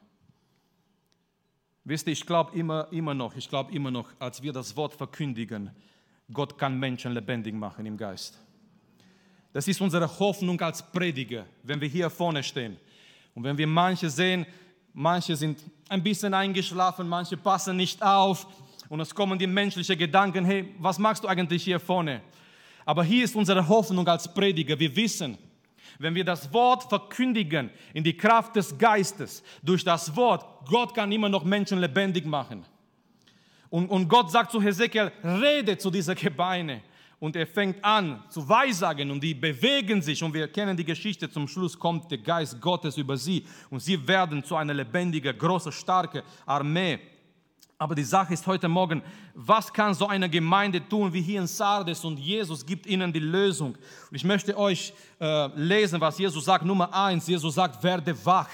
Wisst 1.88 2.08
ihr, 2.08 2.14
ich 2.14 2.26
glaube 2.26 2.58
immer, 2.58 2.88
immer 2.90 3.14
noch, 3.14 3.36
ich 3.36 3.48
glaube 3.48 3.72
immer 3.72 3.92
noch, 3.92 4.08
als 4.18 4.42
wir 4.42 4.52
das 4.52 4.76
Wort 4.76 4.92
verkündigen, 4.92 5.70
Gott 6.32 6.58
kann 6.58 6.76
Menschen 6.80 7.12
lebendig 7.12 7.54
machen 7.54 7.86
im 7.86 7.96
Geist. 7.96 8.42
Das 9.52 9.68
ist 9.68 9.80
unsere 9.80 10.18
Hoffnung 10.18 10.60
als 10.60 10.82
Prediger, 10.82 11.46
wenn 11.62 11.80
wir 11.80 11.86
hier 11.86 12.10
vorne 12.10 12.42
stehen. 12.42 12.76
Und 13.36 13.44
wenn 13.44 13.56
wir 13.56 13.68
manche 13.68 14.10
sehen, 14.10 14.44
manche 14.92 15.36
sind 15.36 15.60
ein 15.88 16.02
bisschen 16.02 16.34
eingeschlafen, 16.34 17.08
manche 17.08 17.36
passen 17.36 17.76
nicht 17.76 18.02
auf 18.02 18.48
und 18.88 18.98
es 18.98 19.14
kommen 19.14 19.38
die 19.38 19.46
menschlichen 19.46 19.96
Gedanken, 19.96 20.44
hey, 20.44 20.74
was 20.80 20.98
machst 20.98 21.22
du 21.22 21.28
eigentlich 21.28 21.62
hier 21.62 21.78
vorne? 21.78 22.20
Aber 22.84 23.04
hier 23.04 23.22
ist 23.22 23.36
unsere 23.36 23.68
Hoffnung 23.68 24.08
als 24.08 24.34
Prediger. 24.34 24.76
Wir 24.76 24.96
wissen, 24.96 25.38
wenn 25.98 26.14
wir 26.14 26.24
das 26.24 26.52
Wort 26.52 26.84
verkündigen 26.84 27.70
in 27.94 28.04
die 28.04 28.16
Kraft 28.16 28.56
des 28.56 28.76
Geistes, 28.76 29.42
durch 29.62 29.84
das 29.84 30.14
Wort, 30.16 30.44
Gott 30.66 30.94
kann 30.94 31.12
immer 31.12 31.28
noch 31.28 31.44
Menschen 31.44 31.78
lebendig 31.78 32.26
machen. 32.26 32.64
Und, 33.70 33.88
und 33.88 34.08
Gott 34.08 34.30
sagt 34.30 34.52
zu 34.52 34.62
Hesekiel, 34.62 35.12
rede 35.22 35.76
zu 35.76 35.90
dieser 35.90 36.14
Gebeine. 36.14 36.82
Und 37.18 37.34
er 37.34 37.46
fängt 37.46 37.82
an 37.82 38.22
zu 38.28 38.46
weissagen 38.46 39.10
und 39.10 39.22
die 39.22 39.34
bewegen 39.34 40.02
sich 40.02 40.22
und 40.22 40.34
wir 40.34 40.48
kennen 40.48 40.76
die 40.76 40.84
Geschichte. 40.84 41.30
Zum 41.30 41.48
Schluss 41.48 41.78
kommt 41.78 42.10
der 42.10 42.18
Geist 42.18 42.60
Gottes 42.60 42.98
über 42.98 43.16
sie 43.16 43.46
und 43.70 43.80
sie 43.80 44.06
werden 44.06 44.44
zu 44.44 44.54
einer 44.54 44.74
lebendigen, 44.74 45.36
großen, 45.36 45.72
starken 45.72 46.22
Armee. 46.44 46.98
Aber 47.78 47.94
die 47.94 48.04
Sache 48.04 48.32
ist 48.32 48.46
heute 48.46 48.68
Morgen, 48.68 49.02
was 49.34 49.70
kann 49.70 49.92
so 49.92 50.08
eine 50.08 50.30
Gemeinde 50.30 50.86
tun 50.88 51.12
wie 51.12 51.20
hier 51.20 51.40
in 51.40 51.46
Sardes 51.46 52.02
und 52.04 52.18
Jesus 52.18 52.64
gibt 52.64 52.86
ihnen 52.86 53.12
die 53.12 53.20
Lösung. 53.20 53.76
Und 54.10 54.16
ich 54.16 54.24
möchte 54.24 54.56
euch 54.56 54.94
äh, 55.20 55.48
lesen, 55.54 56.00
was 56.00 56.18
Jesus 56.18 56.46
sagt. 56.46 56.64
Nummer 56.64 56.92
eins, 56.94 57.26
Jesus 57.26 57.54
sagt, 57.54 57.82
werde 57.82 58.16
wach. 58.24 58.48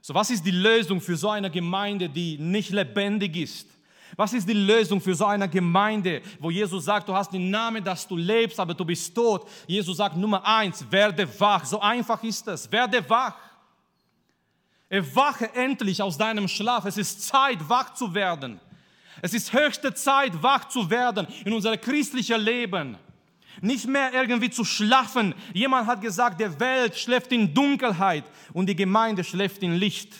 So, 0.00 0.14
was 0.14 0.30
ist 0.30 0.44
die 0.44 0.50
Lösung 0.50 1.00
für 1.00 1.16
so 1.16 1.30
eine 1.30 1.48
Gemeinde, 1.48 2.08
die 2.08 2.38
nicht 2.38 2.70
lebendig 2.70 3.36
ist? 3.36 3.68
Was 4.16 4.32
ist 4.32 4.48
die 4.48 4.52
Lösung 4.52 5.00
für 5.00 5.14
so 5.14 5.26
eine 5.26 5.48
Gemeinde, 5.48 6.22
wo 6.40 6.50
Jesus 6.50 6.84
sagt, 6.84 7.08
du 7.08 7.14
hast 7.14 7.32
den 7.32 7.50
Namen, 7.50 7.84
dass 7.84 8.06
du 8.06 8.16
lebst, 8.16 8.58
aber 8.58 8.74
du 8.74 8.84
bist 8.84 9.14
tot? 9.14 9.48
Jesus 9.66 9.96
sagt 9.96 10.16
Nummer 10.16 10.44
eins, 10.44 10.84
werde 10.90 11.28
wach. 11.38 11.64
So 11.64 11.80
einfach 11.80 12.22
ist 12.22 12.48
es. 12.48 12.70
Werde 12.70 13.08
wach. 13.08 13.34
Erwache 14.88 15.52
endlich 15.54 16.00
aus 16.00 16.16
deinem 16.16 16.46
Schlaf. 16.46 16.84
Es 16.84 16.96
ist 16.96 17.26
Zeit, 17.26 17.68
wach 17.68 17.94
zu 17.94 18.14
werden. 18.14 18.60
Es 19.20 19.34
ist 19.34 19.52
höchste 19.52 19.94
Zeit, 19.94 20.42
wach 20.42 20.68
zu 20.68 20.90
werden 20.90 21.26
in 21.44 21.52
unser 21.52 21.76
christliches 21.76 22.38
Leben. 22.38 22.96
Nicht 23.60 23.86
mehr 23.86 24.12
irgendwie 24.12 24.50
zu 24.50 24.64
schlafen. 24.64 25.34
Jemand 25.54 25.86
hat 25.86 26.02
gesagt, 26.02 26.40
der 26.40 26.60
Welt 26.60 26.96
schläft 26.96 27.32
in 27.32 27.52
Dunkelheit 27.52 28.24
und 28.52 28.68
die 28.68 28.76
Gemeinde 28.76 29.24
schläft 29.24 29.62
in 29.62 29.74
Licht. 29.74 30.12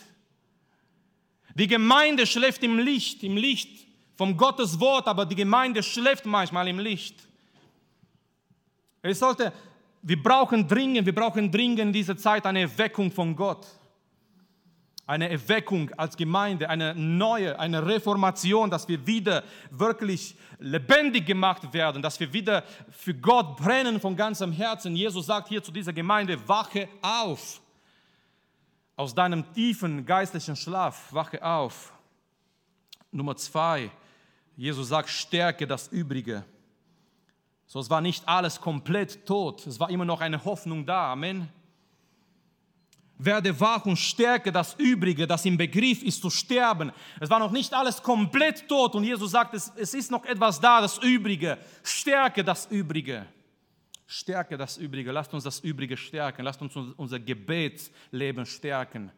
Die 1.55 1.67
Gemeinde 1.67 2.27
schläft 2.27 2.62
im 2.64 2.79
Licht, 2.79 3.23
im 3.23 3.37
Licht 3.37 3.87
vom 4.17 4.37
Gottes 4.37 4.81
Wort, 4.81 5.07
aber 5.07 5.27
die 5.27 5.35
Gemeinde 5.35 5.83
schläft 5.83 6.27
manchmal 6.27 6.67
im 6.69 6.79
Licht. 6.79 7.23
Es 9.03 9.19
sollte, 9.19 9.53
wir 10.03 10.21
brauchen 10.21 10.67
dringend, 10.67 11.07
wir 11.07 11.14
brauchen 11.14 11.53
dringend 11.53 11.79
in 11.79 11.93
dieser 11.93 12.17
Zeit 12.17 12.47
eine 12.47 12.62
Erweckung 12.62 13.12
von 13.12 13.37
Gott 13.37 13.67
eine 15.07 15.31
Erweckung 15.31 15.91
als 15.93 16.17
Gemeinde, 16.17 16.69
eine 16.69 16.95
neue, 16.95 17.59
eine 17.61 17.87
Reformation, 17.87 18.71
dass 18.71 18.89
wir 18.89 19.07
wieder 19.07 19.45
wirklich 19.71 20.37
lebendig 20.59 21.27
gemacht 21.27 21.73
werden, 21.73 22.03
dass 22.03 22.19
wir 22.19 22.33
wieder 22.33 22.65
für 22.91 23.15
Gott 23.15 23.57
brennen 23.57 24.01
von 24.01 24.17
ganzem 24.17 24.51
Herzen. 24.51 24.97
Jesus 24.97 25.27
sagt 25.27 25.49
hier 25.49 25.63
zu 25.63 25.71
dieser 25.71 25.93
Gemeinde, 25.93 26.37
wache 26.49 26.89
auf 27.03 27.61
aus 28.97 29.15
deinem 29.15 29.53
tiefen 29.53 30.07
geistlichen 30.07 30.57
Schlaf, 30.57 31.13
wache 31.13 31.45
auf. 31.45 31.93
Nummer 33.13 33.37
zwei, 33.37 33.91
Jesus 34.57 34.89
sagt, 34.89 35.11
stärke 35.11 35.67
das 35.67 35.89
Übrige. 35.89 36.45
So, 37.67 37.79
es 37.79 37.91
war 37.91 38.01
nicht 38.01 38.27
alles 38.27 38.61
komplett 38.61 39.27
tot, 39.27 39.67
es 39.67 39.79
war 39.79 39.91
immer 39.91 40.07
noch 40.07 40.21
eine 40.21 40.45
Hoffnung 40.45 40.87
da. 40.87 41.13
Amen 41.13 41.49
werde 43.19 43.59
wach 43.59 43.85
und 43.87 43.97
stärke 43.97 44.53
das 44.53 44.75
Übrige, 44.75 45.27
das 45.27 45.45
im 45.45 45.57
Begriff 45.57 46.03
ist 46.03 46.21
zu 46.21 46.31
sterben. 46.31 46.93
Es 47.21 47.31
war 47.31 47.39
noch 47.39 47.51
nicht 47.51 47.73
alles 47.73 48.03
komplett 48.03 48.69
tot 48.69 48.95
und 48.95 49.05
Jesus 49.05 49.31
sagt, 49.31 49.55
es, 49.55 49.73
es 49.77 49.95
ist 49.95 50.11
noch 50.11 50.25
etwas 50.25 50.61
da, 50.61 50.81
das 50.81 50.99
Übrige. 50.99 51.59
Stärke 51.83 52.45
das 52.45 52.67
Übrige. 52.67 53.27
stärke 54.07 54.57
das 54.57 54.77
Übrige, 54.77 55.12
lasst 55.12 55.33
uns 55.35 55.45
das 55.45 55.61
Übrige 55.61 55.97
stärken, 55.97 56.43
lasst 56.43 56.61
uns 56.61 56.77
unser 56.77 57.19
Gebetsleben 57.19 58.47
stärken. 58.47 59.11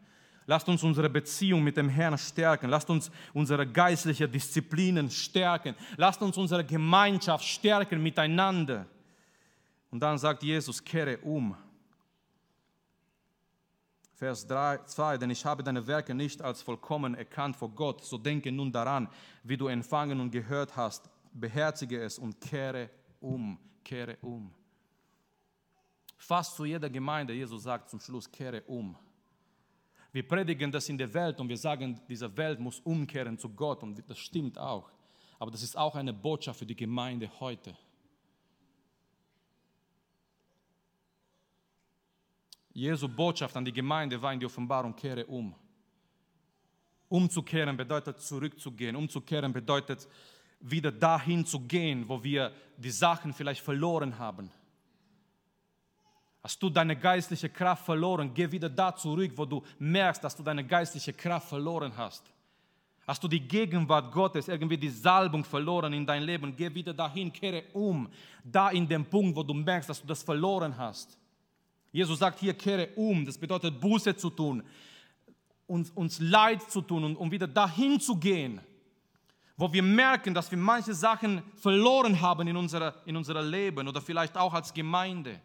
Lasst 0.49 0.67
uns 0.67 0.83
unsere 0.83 1.11
Beziehung 1.11 1.63
mit 1.63 1.77
dem 1.77 1.91
Herrn 1.91 2.17
stärken. 2.17 2.71
Lasst 2.71 2.89
uns 2.89 3.11
unsere 3.35 3.67
geistlichen 3.67 4.33
Disziplinen 4.33 5.11
stärken. 5.11 5.75
Lasst 5.99 6.23
uns 6.23 6.39
unsere 6.39 6.65
Gemeinschaft 6.65 7.45
stärken 7.45 8.03
miteinander. 8.03 8.87
Und 9.91 10.01
dann 10.01 10.17
sagt 10.17 10.43
Jesus, 10.43 10.83
kehre 10.83 11.19
um. 11.19 11.55
Vers 14.19 14.49
3, 14.49 14.79
2, 14.79 15.17
denn 15.19 15.31
ich 15.31 15.45
habe 15.45 15.63
deine 15.63 15.87
Werke 15.87 16.13
nicht 16.13 16.43
als 16.43 16.61
vollkommen 16.61 17.15
erkannt 17.15 17.55
vor 17.55 17.71
Gott, 17.71 18.05
so 18.05 18.19
denke 18.19 18.51
nun 18.51 18.73
daran, 18.73 19.09
wie 19.45 19.57
du 19.57 19.69
empfangen 19.69 20.19
und 20.19 20.33
gehört 20.33 20.75
hast, 20.75 21.09
beherzige 21.33 22.03
es 22.03 22.19
und 22.19 22.41
kehre 22.41 22.91
um, 23.21 23.57
kehre 23.85 24.17
um. 24.23 24.53
Fast 26.17 26.57
zu 26.57 26.65
jeder 26.65 26.91
Gemeinde, 26.91 27.33
Jesus 27.33 27.63
sagt 27.63 27.91
zum 27.91 28.01
Schluss, 28.01 28.29
kehre 28.29 28.61
um. 28.63 28.97
Wir 30.11 30.27
predigen 30.27 30.73
das 30.73 30.89
in 30.89 30.99
der 30.99 31.15
Welt 31.15 31.39
und 31.39 31.49
wir 31.49 31.57
sagen, 31.57 32.01
diese 32.09 32.37
Welt 32.37 32.59
muss 32.59 32.81
umkehren 32.81 33.39
zu 33.39 33.49
Gott 33.51 33.85
und 33.85 34.03
das 34.11 34.19
stimmt 34.19 34.59
auch. 34.59 34.91
Aber 35.39 35.53
das 35.53 35.63
ist 35.63 35.77
auch 35.77 35.95
eine 35.95 36.13
Botschaft 36.13 36.59
für 36.59 36.67
die 36.67 36.75
Gemeinde 36.75 37.31
heute. 37.39 37.77
Jesu 42.79 43.09
Botschaft 43.09 43.57
an 43.57 43.65
die 43.65 43.73
Gemeinde 43.73 44.23
war 44.23 44.33
in 44.33 44.39
die 44.39 44.47
Offenbarung, 44.47 44.95
kehre 44.95 45.27
um. 45.27 45.53
Umzukehren 47.09 47.77
bedeutet 47.77 48.21
zurückzugehen. 48.21 48.95
Umzukehren 48.95 49.53
bedeutet 49.53 50.07
wieder 50.61 50.93
dahin 50.93 51.45
zu 51.45 51.59
gehen, 51.61 52.09
wo 52.09 52.23
wir 52.23 52.53
die 52.77 52.91
Sachen 52.91 53.33
vielleicht 53.33 53.63
verloren 53.63 54.17
haben. 54.17 54.51
Hast 56.41 56.63
du 56.63 56.71
deine 56.71 56.95
geistliche 56.95 57.49
Kraft 57.49 57.85
verloren, 57.85 58.33
geh 58.33 58.51
wieder 58.51 58.69
da 58.69 58.95
zurück, 58.95 59.33
wo 59.35 59.45
du 59.45 59.63
merkst, 59.81 60.23
dass 60.23 60.37
du 60.37 60.45
deine 60.45 60.65
geistliche 60.65 61.13
Kraft 61.13 61.49
verloren 61.49 61.93
hast. 61.97 62.23
Hast 63.09 63.25
du 63.25 63.27
die 63.27 63.41
Gegenwart 63.41 64.13
Gottes, 64.13 64.47
irgendwie 64.47 64.79
die 64.79 64.89
Salbung 64.89 65.45
verloren 65.45 65.93
in 65.95 66.07
dein 66.07 66.23
Leben, 66.23 66.55
geh 66.55 66.73
wieder 66.73 66.95
dahin, 66.95 67.33
kehre 67.33 67.65
um, 67.73 68.09
da 68.45 68.71
in 68.71 68.87
dem 68.87 69.05
Punkt, 69.05 69.35
wo 69.35 69.43
du 69.43 69.55
merkst, 69.55 69.91
dass 69.91 70.01
du 70.01 70.07
das 70.07 70.23
verloren 70.23 70.77
hast. 70.77 71.19
Jesus 71.91 72.19
sagt 72.19 72.41
hier, 72.41 72.55
kehre 72.55 72.89
um, 72.97 73.25
das 73.25 73.39
bedeutet 73.39 73.81
Buße 73.81 74.17
zu 74.17 74.31
tun, 74.31 74.63
uns, 75.67 75.91
uns 75.91 76.19
Leid 76.21 76.71
zu 76.71 76.81
tun 76.81 77.05
und 77.05 77.17
um 77.17 77.31
wieder 77.31 77.47
dahin 77.47 78.01
zu 78.01 78.17
gehen, 78.17 78.61
wo 79.57 79.73
wir 79.73 79.83
merken, 79.83 80.35
dass 80.35 80.51
wir 80.51 80.59
manche 80.59 80.95
Sachen 80.95 81.43
verloren 81.57 82.21
haben 82.21 82.47
in 82.47 82.57
unserem 82.57 82.93
in 83.05 83.17
unserer 83.17 83.43
Leben 83.43 83.89
oder 83.89 84.01
vielleicht 84.01 84.37
auch 84.37 84.55
als 84.55 84.73
Gemeinde 84.73 85.41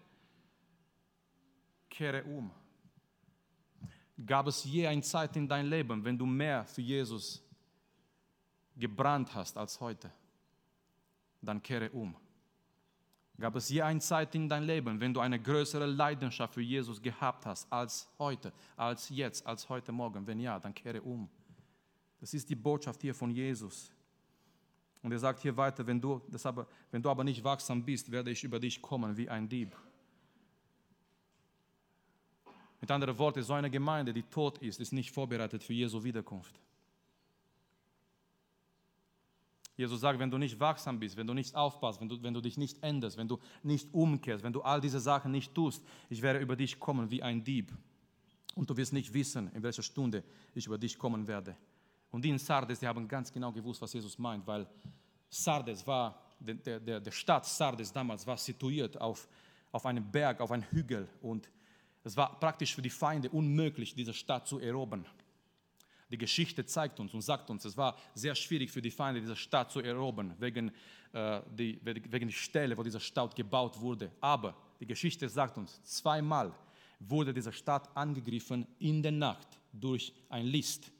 kehre 1.90 2.24
um. 2.24 2.52
Gab 4.26 4.48
es 4.48 4.64
je 4.64 4.88
eine 4.88 5.02
Zeit 5.02 5.36
in 5.36 5.48
deinem 5.48 5.70
Leben, 5.70 6.04
wenn 6.04 6.18
du 6.18 6.26
mehr 6.26 6.66
für 6.66 6.82
Jesus 6.82 7.42
gebrannt 8.76 9.34
hast 9.34 9.58
als 9.58 9.80
heute? 9.80 10.12
Dann 11.42 11.62
kehre 11.62 11.90
um. 11.90 12.16
Gab 13.40 13.56
es 13.56 13.70
je 13.70 13.82
eine 13.82 14.00
Zeit 14.00 14.36
in 14.36 14.48
deinem 14.48 14.68
Leben, 14.68 15.00
wenn 15.00 15.14
du 15.14 15.20
eine 15.20 15.40
größere 15.40 15.86
Leidenschaft 15.86 16.54
für 16.54 16.62
Jesus 16.62 17.02
gehabt 17.02 17.46
hast 17.46 17.72
als 17.72 18.08
heute, 18.20 18.54
als 18.78 19.10
jetzt, 19.10 19.46
als 19.46 19.68
heute 19.70 19.92
Morgen? 19.92 20.26
Wenn 20.26 20.40
ja, 20.40 20.60
dann 20.60 20.74
kehre 20.74 21.02
um. 21.02 21.28
Das 22.20 22.34
ist 22.34 22.50
die 22.50 22.56
Botschaft 22.56 23.02
hier 23.02 23.16
von 23.16 23.32
Jesus. 23.32 23.92
Und 25.02 25.12
er 25.12 25.20
sagt 25.20 25.42
hier 25.42 25.58
weiter, 25.58 25.86
wenn 25.86 26.00
du, 26.00 26.22
das 26.30 26.46
aber, 26.46 26.68
wenn 26.92 27.02
du 27.02 27.10
aber 27.10 27.24
nicht 27.24 27.44
wachsam 27.44 27.84
bist, 27.84 28.10
werde 28.10 28.32
ich 28.32 28.44
über 28.44 28.60
dich 28.60 28.82
kommen 28.82 29.18
wie 29.18 29.28
ein 29.28 29.50
Dieb. 29.50 29.76
Mit 32.80 32.92
anderen 32.92 33.18
Worten, 33.18 33.42
so 33.44 33.54
eine 33.54 33.70
Gemeinde, 33.70 34.14
die 34.14 34.24
tot 34.24 34.60
ist, 34.60 34.80
ist 34.80 34.94
nicht 34.94 35.12
vorbereitet 35.12 35.64
für 35.64 35.74
Jesu 35.74 36.04
Wiederkunft. 36.04 36.60
Jesus 39.76 40.02
sagt, 40.02 40.20
wenn 40.20 40.30
du 40.30 40.38
nicht 40.38 40.60
wachsam 40.60 41.00
bist, 41.00 41.18
wenn 41.18 41.26
du 41.26 41.34
nicht 41.34 41.56
aufpasst, 41.56 42.00
wenn 42.00 42.08
du, 42.08 42.22
wenn 42.22 42.34
du 42.34 42.42
dich 42.42 42.58
nicht 42.58 42.82
änderst, 42.84 43.18
wenn 43.18 43.28
du 43.28 43.40
nicht 43.64 43.92
umkehrst, 43.94 44.44
wenn 44.44 44.54
du 44.54 44.62
all 44.62 44.80
diese 44.80 45.00
Sachen 45.00 45.32
nicht 45.32 45.54
tust, 45.54 45.84
ich 46.10 46.22
werde 46.22 46.40
über 46.40 46.56
dich 46.56 46.80
kommen 46.80 47.10
wie 47.10 47.24
ein 47.24 47.44
Dieb. 47.44 47.72
Und 48.56 48.70
du 48.70 48.78
wirst 48.78 48.94
nicht 48.94 49.12
wissen, 49.14 49.52
in 49.54 49.64
welcher 49.64 49.82
Stunde 49.82 50.24
ich 50.54 50.68
über 50.68 50.78
dich 50.78 50.98
kommen 50.98 51.28
werde. 51.28 51.56
Und 52.12 52.24
die 52.24 52.30
in 52.30 52.38
Sardes, 52.38 52.80
die 52.80 52.88
haben 52.88 53.08
ganz 53.08 53.32
genau 53.32 53.52
gewusst, 53.52 53.82
was 53.82 53.92
Jesus 53.92 54.20
meint, 54.20 54.46
weil 54.46 54.68
Sardes 55.28 55.86
war, 55.88 56.22
der, 56.40 56.80
der, 56.80 57.00
der 57.00 57.12
Stadt 57.12 57.46
Sardes 57.46 57.92
damals 57.92 58.28
war 58.28 58.38
situiert 58.38 59.02
auf, 59.02 59.28
auf 59.72 59.86
einem 59.88 60.12
Berg, 60.12 60.40
auf 60.40 60.52
einem 60.52 60.64
Hügel 60.70 61.10
und 61.22 61.50
es 62.04 62.18
war 62.18 62.38
praktisch 62.40 62.76
für 62.76 62.82
die 62.82 62.90
Feinde 62.90 63.30
unmöglich, 63.30 63.96
diese 63.96 64.14
Stadt 64.14 64.46
zu 64.46 64.60
erobern. 64.60 65.06
Die 66.10 66.18
Geschichte 66.18 66.66
zeigt 66.66 67.00
uns 67.00 67.14
und 67.14 67.22
sagt 67.22 67.50
uns, 67.50 67.66
es 67.66 67.76
war 67.76 67.98
sehr 68.14 68.36
schwierig 68.36 68.72
für 68.72 68.82
die 68.82 68.92
Feinde, 68.92 69.22
diese 69.22 69.36
Stadt 69.36 69.72
zu 69.72 69.80
erobern, 69.80 70.36
wegen, 70.40 70.72
äh, 71.12 71.42
die, 71.52 71.80
wegen 71.84 72.28
der 72.28 72.36
Stelle, 72.36 72.78
wo 72.78 72.84
diese 72.84 73.00
Stadt 73.00 73.36
gebaut 73.36 73.80
wurde. 73.80 74.12
Aber 74.22 74.56
die 74.80 74.86
Geschichte 74.86 75.28
sagt 75.30 75.58
uns, 75.58 75.82
zweimal 75.84 76.54
wurde 77.00 77.34
diese 77.34 77.52
Stadt 77.52 77.90
angegriffen 77.96 78.68
in 78.80 79.02
der 79.02 79.12
Nacht 79.12 79.48
durch 79.72 80.14
ein 80.30 80.46
List. 80.46 80.92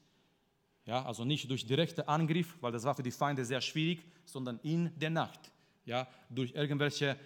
Ja, 0.86 1.06
also 1.06 1.24
nicht 1.24 1.50
durch 1.50 1.66
direkten 1.66 2.02
Angriff, 2.02 2.58
weil 2.60 2.72
das 2.72 2.84
war 2.84 2.94
für 2.94 3.04
die 3.04 3.12
Feinde 3.12 3.46
sehr 3.46 3.62
schwierig, 3.62 4.04
sondern 4.26 4.60
in 4.64 4.92
der 5.00 5.10
Nacht. 5.10 5.52
Ja, 5.86 6.08
durch 6.30 6.54
irgendwelche 6.54 7.18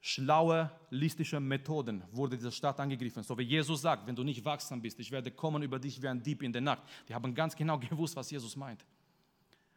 schlaue, 0.00 0.70
listische 0.90 1.40
Methoden 1.40 2.02
wurde 2.12 2.36
diese 2.36 2.52
Stadt 2.52 2.78
angegriffen. 2.80 3.22
So 3.22 3.36
wie 3.36 3.42
Jesus 3.42 3.82
sagt, 3.82 4.06
wenn 4.06 4.14
du 4.14 4.22
nicht 4.22 4.44
wachsam 4.44 4.80
bist, 4.80 4.98
ich 5.00 5.10
werde 5.10 5.30
kommen 5.30 5.62
über 5.62 5.78
dich 5.78 6.00
wie 6.00 6.08
ein 6.08 6.22
Dieb 6.22 6.42
in 6.42 6.52
der 6.52 6.62
Nacht. 6.62 6.82
Die 7.08 7.14
haben 7.14 7.34
ganz 7.34 7.56
genau 7.56 7.78
gewusst, 7.90 8.16
was 8.16 8.30
Jesus 8.30 8.56
meint. 8.56 8.84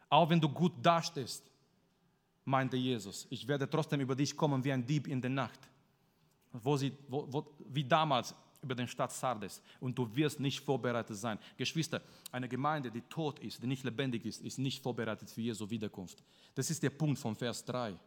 Auch 0.08 0.28
wenn 0.28 0.40
du 0.40 0.48
gut 0.48 0.74
dastehst, 0.82 1.50
meinte 2.44 2.76
Jesus, 2.76 3.26
ich 3.30 3.46
werde 3.46 3.68
trotzdem 3.68 4.00
über 4.00 4.14
dich 4.14 4.36
kommen 4.36 4.62
wie 4.62 4.72
ein 4.72 4.84
Dieb 4.84 5.06
in 5.06 5.20
der 5.20 5.30
Nacht. 5.30 5.60
Wo 6.52 6.76
sie, 6.76 6.92
wo, 7.08 7.26
wo, 7.30 7.54
wie 7.70 7.84
damals 7.84 8.34
über 8.62 8.74
den 8.74 8.86
Stadt 8.86 9.12
Sardes. 9.12 9.60
Und 9.80 9.98
du 9.98 10.14
wirst 10.14 10.38
nicht 10.38 10.60
vorbereitet 10.60 11.16
sein. 11.16 11.38
Geschwister, 11.56 12.00
eine 12.30 12.48
Gemeinde, 12.48 12.90
die 12.90 13.00
tot 13.02 13.38
ist, 13.40 13.62
die 13.62 13.66
nicht 13.66 13.84
lebendig 13.84 14.24
ist, 14.24 14.40
ist 14.42 14.58
nicht 14.58 14.82
vorbereitet 14.82 15.30
für 15.30 15.40
Jesu 15.40 15.68
Wiederkunft. 15.68 16.22
Das 16.54 16.70
ist 16.70 16.82
der 16.82 16.90
Punkt 16.90 17.18
von 17.18 17.34
Vers 17.34 17.64
3. 17.64 17.98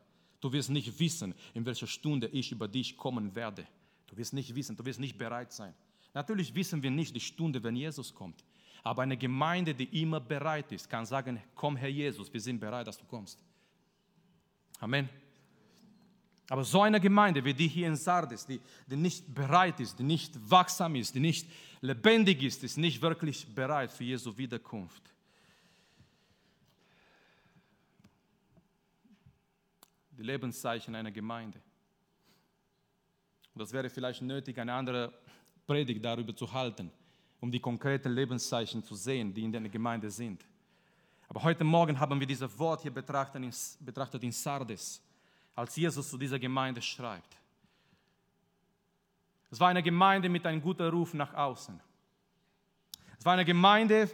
Du 0.45 0.53
wirst 0.53 0.69
nicht 0.69 0.99
wissen, 0.99 1.33
in 1.55 1.65
welcher 1.65 1.87
Stunde 1.87 2.27
ich 2.27 2.51
über 2.51 2.67
dich 2.67 2.95
kommen 2.97 3.33
werde. 3.33 3.65
Du 4.05 4.15
wirst 4.15 4.31
nicht 4.31 4.53
wissen, 4.53 4.75
du 4.75 4.85
wirst 4.85 4.99
nicht 4.99 5.17
bereit 5.17 5.51
sein. 5.51 5.73
Natürlich 6.13 6.53
wissen 6.53 6.83
wir 6.83 6.91
nicht 6.91 7.15
die 7.15 7.19
Stunde, 7.19 7.63
wenn 7.63 7.75
Jesus 7.75 8.13
kommt. 8.13 8.45
Aber 8.83 9.01
eine 9.01 9.17
Gemeinde, 9.17 9.73
die 9.73 10.03
immer 10.03 10.19
bereit 10.19 10.71
ist, 10.71 10.87
kann 10.87 11.03
sagen, 11.07 11.41
komm 11.55 11.75
Herr 11.77 11.89
Jesus, 11.89 12.31
wir 12.31 12.39
sind 12.39 12.59
bereit, 12.59 12.85
dass 12.85 12.99
du 12.99 13.05
kommst. 13.05 13.39
Amen. 14.79 15.09
Aber 16.47 16.63
so 16.63 16.83
eine 16.83 17.01
Gemeinde 17.01 17.43
wie 17.43 17.55
die 17.55 17.67
hier 17.67 17.87
in 17.87 17.95
Sardes, 17.95 18.45
die, 18.45 18.61
die 18.85 18.97
nicht 18.97 19.33
bereit 19.33 19.79
ist, 19.79 19.97
die 19.97 20.03
nicht 20.03 20.39
wachsam 20.47 20.93
ist, 20.93 21.15
die 21.15 21.21
nicht 21.21 21.49
lebendig 21.81 22.43
ist, 22.43 22.63
ist 22.63 22.77
nicht 22.77 23.01
wirklich 23.01 23.47
bereit 23.47 23.91
für 23.91 24.03
Jesu 24.03 24.37
Wiederkunft. 24.37 25.14
Die 30.17 30.23
Lebenszeichen 30.23 30.95
einer 30.95 31.11
Gemeinde. 31.11 31.59
Und 33.53 33.61
das 33.61 33.71
wäre 33.71 33.89
vielleicht 33.89 34.21
nötig, 34.21 34.57
eine 34.59 34.73
andere 34.73 35.13
Predigt 35.65 36.03
darüber 36.03 36.35
zu 36.35 36.51
halten, 36.51 36.91
um 37.39 37.51
die 37.51 37.59
konkreten 37.59 38.11
Lebenszeichen 38.11 38.83
zu 38.83 38.95
sehen, 38.95 39.33
die 39.33 39.43
in 39.43 39.51
der 39.51 39.61
Gemeinde 39.61 40.09
sind. 40.09 40.45
Aber 41.27 41.43
heute 41.43 41.63
Morgen 41.63 41.99
haben 41.99 42.19
wir 42.19 42.27
dieses 42.27 42.57
Wort 42.59 42.81
hier 42.81 42.91
betrachtet 42.91 43.41
in, 43.43 43.53
betrachtet 43.85 44.23
in 44.23 44.31
Sardes, 44.31 45.01
als 45.55 45.75
Jesus 45.75 46.09
zu 46.09 46.17
dieser 46.17 46.37
Gemeinde 46.37 46.81
schreibt. 46.81 47.37
Es 49.49 49.59
war 49.59 49.69
eine 49.69 49.81
Gemeinde 49.81 50.27
mit 50.29 50.45
einem 50.45 50.61
guten 50.61 50.87
Ruf 50.89 51.13
nach 51.13 51.33
außen. 51.33 51.79
Es 53.17 53.25
war 53.25 53.33
eine 53.33 53.45
Gemeinde, 53.45 54.09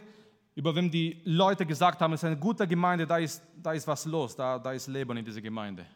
über 0.54 0.74
wem 0.74 0.90
die 0.90 1.20
Leute 1.24 1.64
gesagt 1.64 2.00
haben, 2.00 2.12
es 2.12 2.20
ist 2.20 2.24
eine 2.24 2.38
gute 2.38 2.66
Gemeinde, 2.66 3.06
da 3.06 3.18
ist, 3.18 3.42
da 3.62 3.72
ist 3.72 3.86
was 3.86 4.04
los, 4.04 4.36
da, 4.36 4.58
da 4.58 4.72
ist 4.72 4.86
Leben 4.86 5.16
in 5.16 5.24
dieser 5.24 5.40
Gemeinde. 5.40 5.86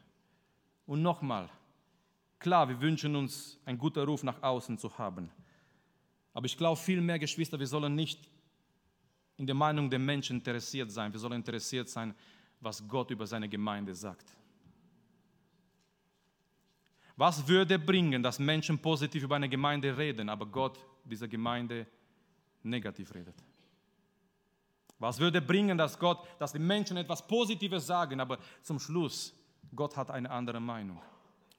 Und 0.87 1.03
nochmal, 1.03 1.49
klar, 2.39 2.69
wir 2.69 2.81
wünschen 2.81 3.15
uns 3.17 3.59
einen 3.65 3.79
guten 3.79 4.01
Ruf 4.01 4.23
nach 4.23 4.43
außen 4.43 4.79
zu 4.79 4.97
haben. 4.97 5.31
Aber 6.33 6.47
ich 6.47 6.57
glaube 6.57 6.81
viel 6.81 7.01
mehr, 7.01 7.19
Geschwister, 7.19 7.59
wir 7.59 7.67
sollen 7.67 7.95
nicht 7.95 8.31
in 9.37 9.47
der 9.47 9.55
Meinung 9.55 9.91
der 9.91 9.99
Menschen 9.99 10.39
interessiert 10.39 10.91
sein. 10.91 11.13
Wir 11.13 11.21
sollen 11.21 11.35
interessiert 11.35 11.89
sein, 11.89 12.15
was 12.61 12.87
Gott 12.87 13.11
über 13.11 13.27
seine 13.27 13.49
Gemeinde 13.49 13.95
sagt. 13.95 14.27
Was 17.17 17.47
würde 17.47 17.79
bringen, 17.79 18.23
dass 18.23 18.39
Menschen 18.39 18.79
positiv 18.79 19.25
über 19.25 19.37
eine 19.37 19.49
Gemeinde 19.49 19.97
reden, 19.97 20.29
aber 20.29 20.47
Gott 20.47 20.79
dieser 21.05 21.29
Gemeinde 21.29 21.87
negativ 22.63 23.15
redet? 23.15 23.35
Was 24.99 25.19
würde 25.19 25.43
bringen, 25.43 25.77
dass 25.77 25.99
Gott, 25.99 26.27
dass 26.39 26.53
die 26.53 26.59
Menschen 26.59 26.97
etwas 26.97 27.27
Positives 27.27 27.87
sagen, 27.87 28.21
aber 28.21 28.39
zum 28.63 28.79
Schluss, 28.79 29.35
Gott 29.75 29.97
hat 29.97 30.11
eine 30.11 30.31
andere 30.31 30.61
Meinung. 30.61 31.03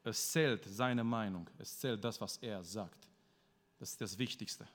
Es 0.03 0.31
zählt 0.31 0.63
seine 0.65 1.03
Meinung. 1.03 1.49
Es 1.59 1.77
zählt 1.79 2.03
das, 2.03 2.19
was 2.21 2.37
er 2.37 2.63
sagt. 2.63 3.07
Das 3.77 3.89
ist 3.91 4.01
das 4.01 4.17
Wichtigste. 4.17 4.67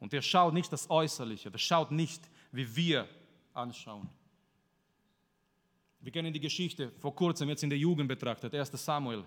Und 0.00 0.14
er 0.14 0.22
schaut 0.22 0.54
nicht 0.54 0.72
das 0.72 0.88
Äußerliche. 0.90 1.50
Er 1.52 1.58
schaut 1.58 1.90
nicht, 1.90 2.28
wie 2.50 2.74
wir 2.74 3.08
anschauen. 3.52 4.08
Wir 6.00 6.12
kennen 6.12 6.32
die 6.32 6.40
Geschichte 6.40 6.90
vor 7.00 7.14
kurzem 7.14 7.48
jetzt 7.48 7.62
in 7.62 7.70
der 7.70 7.78
Jugend 7.78 8.08
betrachtet, 8.08 8.54
1. 8.54 8.70
Samuel, 8.72 9.24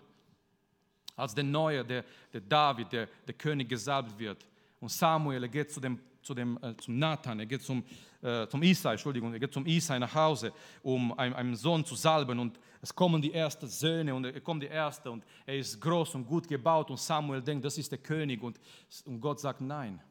als 1.16 1.36
der 1.36 1.44
Neue, 1.44 1.84
der, 1.84 2.06
der 2.32 2.42
David, 2.42 2.92
der, 2.92 3.08
der 3.28 3.34
König 3.36 3.70
gesalbt 3.70 4.18
wird. 4.18 4.48
Und 4.80 4.90
Samuel, 4.90 5.48
geht 5.50 5.72
zu 5.72 5.80
dem, 5.80 6.00
zu 6.22 6.34
dem, 6.34 6.58
äh, 6.62 6.76
zum 6.78 7.00
Nathan, 7.00 7.40
er 7.40 7.46
geht 7.46 7.62
zum, 7.62 7.84
äh, 8.22 8.48
zum 8.48 8.62
Isai, 8.64 8.94
Entschuldigung, 8.94 9.34
er 9.34 9.40
geht 9.40 9.54
zum 9.54 9.66
Isai 9.66 10.00
nach 10.00 10.14
Hause, 10.14 10.54
um 10.84 11.18
einen, 11.18 11.34
einen 11.34 11.56
Sohn 11.56 11.86
zu 11.86 11.96
salben. 11.96 12.40
Und 12.40 12.60
es 12.82 12.94
kommen 12.94 13.22
die 13.22 13.34
ersten 13.34 13.68
Söhne 13.68 14.14
und 14.14 14.26
er 14.26 14.42
kommt 14.42 14.64
der 14.64 14.72
Erste 14.72 15.12
und 15.12 15.24
er 15.46 15.58
ist 15.58 15.80
groß 15.80 16.16
und 16.16 16.26
gut 16.26 16.48
gebaut. 16.48 16.90
Und 16.90 17.00
Samuel 17.00 17.42
denkt, 17.42 17.66
das 17.66 17.78
ist 17.78 17.92
der 17.92 18.00
König. 18.00 18.42
Und, 18.42 18.60
und 19.06 19.20
Gott 19.20 19.40
sagt, 19.40 19.62
nein, 19.62 20.02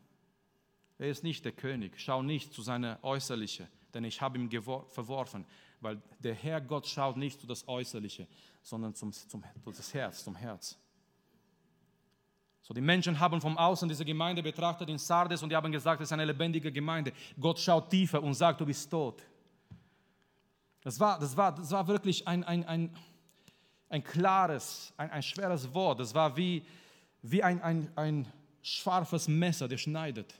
er 0.98 1.08
ist 1.08 1.24
nicht 1.24 1.44
der 1.44 1.52
König. 1.52 1.92
Schau 1.96 2.22
nicht 2.22 2.52
zu 2.52 2.62
seiner 2.62 2.98
äußerlichen, 3.02 3.66
denn 3.94 4.04
ich 4.04 4.20
habe 4.20 4.38
ihn 4.38 4.50
verworfen 4.50 5.46
weil 5.80 6.00
der 6.18 6.34
Herr 6.34 6.60
Gott 6.60 6.86
schaut 6.86 7.16
nicht 7.16 7.40
zu 7.40 7.46
das 7.46 7.66
Äußerliche, 7.66 8.26
sondern 8.62 8.94
zum, 8.94 9.12
zum, 9.12 9.42
zu 9.64 9.72
das 9.72 9.94
Herz, 9.94 10.24
zum 10.24 10.36
Herz. 10.36 10.78
So, 12.70 12.74
die 12.74 12.80
Menschen 12.80 13.18
haben 13.18 13.40
vom 13.40 13.58
Außen 13.58 13.88
diese 13.88 14.04
Gemeinde 14.04 14.44
betrachtet 14.44 14.88
in 14.88 14.96
Sardes 14.96 15.42
und 15.42 15.48
die 15.48 15.56
haben 15.56 15.72
gesagt, 15.72 16.00
es 16.00 16.06
ist 16.06 16.12
eine 16.12 16.24
lebendige 16.24 16.70
Gemeinde. 16.70 17.12
Gott 17.40 17.58
schaut 17.58 17.90
tiefer 17.90 18.22
und 18.22 18.32
sagt, 18.34 18.60
du 18.60 18.64
bist 18.64 18.88
tot. 18.88 19.24
Das 20.80 21.00
war, 21.00 21.18
das 21.18 21.36
war, 21.36 21.52
das 21.52 21.68
war 21.72 21.88
wirklich 21.88 22.28
ein, 22.28 22.44
ein, 22.44 22.64
ein, 22.64 22.96
ein 23.88 24.04
klares, 24.04 24.94
ein, 24.96 25.10
ein 25.10 25.20
schweres 25.20 25.74
Wort. 25.74 25.98
Das 25.98 26.14
war 26.14 26.36
wie, 26.36 26.64
wie 27.22 27.42
ein, 27.42 27.60
ein, 27.60 27.90
ein 27.96 28.32
scharfes 28.62 29.26
Messer, 29.26 29.66
der 29.66 29.76
schneidet. 29.76 30.32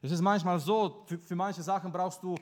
Es 0.00 0.12
ist 0.12 0.22
manchmal 0.22 0.58
so, 0.60 1.04
für, 1.04 1.18
für 1.18 1.36
manche 1.36 1.62
Sachen 1.62 1.92
brauchst 1.92 2.22
du 2.22 2.36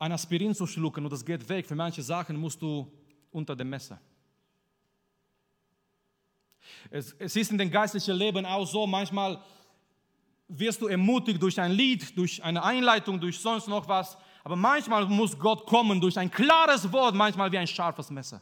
ein 0.00 0.10
Aspirin 0.10 0.52
zu 0.52 0.66
schlucken 0.66 1.04
und 1.04 1.12
das 1.12 1.24
geht 1.24 1.48
weg. 1.48 1.64
Für 1.64 1.76
manche 1.76 2.02
Sachen 2.02 2.36
musst 2.36 2.60
du 2.60 2.90
unter 3.30 3.54
dem 3.54 3.70
Messer. 3.70 4.00
Es, 6.90 7.14
es 7.18 7.36
ist 7.36 7.50
in 7.50 7.58
dem 7.58 7.70
geistlichen 7.70 8.16
Leben 8.16 8.46
auch 8.46 8.66
so, 8.66 8.86
manchmal 8.86 9.40
wirst 10.48 10.80
du 10.80 10.86
ermutigt 10.86 11.42
durch 11.42 11.60
ein 11.60 11.72
Lied, 11.72 12.16
durch 12.16 12.42
eine 12.42 12.62
Einleitung, 12.62 13.20
durch 13.20 13.38
sonst 13.38 13.68
noch 13.68 13.86
was. 13.86 14.16
Aber 14.42 14.56
manchmal 14.56 15.04
muss 15.06 15.38
Gott 15.38 15.66
kommen 15.66 16.00
durch 16.00 16.18
ein 16.18 16.30
klares 16.30 16.90
Wort, 16.90 17.14
manchmal 17.14 17.52
wie 17.52 17.58
ein 17.58 17.66
scharfes 17.66 18.10
Messer. 18.10 18.40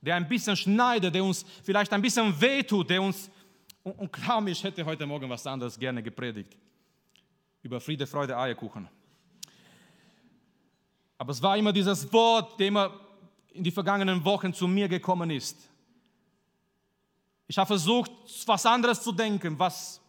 Der 0.00 0.16
ein 0.16 0.26
bisschen 0.26 0.56
schneidet, 0.56 1.14
der 1.14 1.22
uns 1.22 1.44
vielleicht 1.62 1.92
ein 1.92 2.00
bisschen 2.00 2.40
wehtut, 2.40 2.88
der 2.88 3.02
uns, 3.02 3.30
und, 3.82 3.98
und 3.98 4.12
glaub 4.12 4.42
mir, 4.42 4.50
ich 4.50 4.64
hätte 4.64 4.84
heute 4.84 5.04
Morgen 5.04 5.28
was 5.28 5.46
anderes 5.46 5.78
gerne 5.78 6.02
gepredigt. 6.02 6.56
Über 7.62 7.78
Friede, 7.78 8.06
Freude, 8.06 8.36
Eierkuchen. 8.38 8.88
Aber 11.18 11.32
es 11.32 11.42
war 11.42 11.58
immer 11.58 11.72
dieses 11.72 12.10
Wort, 12.10 12.52
das 12.58 12.66
immer 12.66 12.98
in 13.52 13.62
die 13.62 13.70
vergangenen 13.70 14.24
Wochen 14.24 14.54
zu 14.54 14.66
mir 14.66 14.88
gekommen 14.88 15.28
ist. 15.28 15.69
Ich 17.50 17.58
habe 17.58 17.66
versucht, 17.66 18.12
was 18.46 18.64
anderes 18.64 19.02
zu 19.02 19.10
denken, 19.10 19.58
was. 19.58 20.00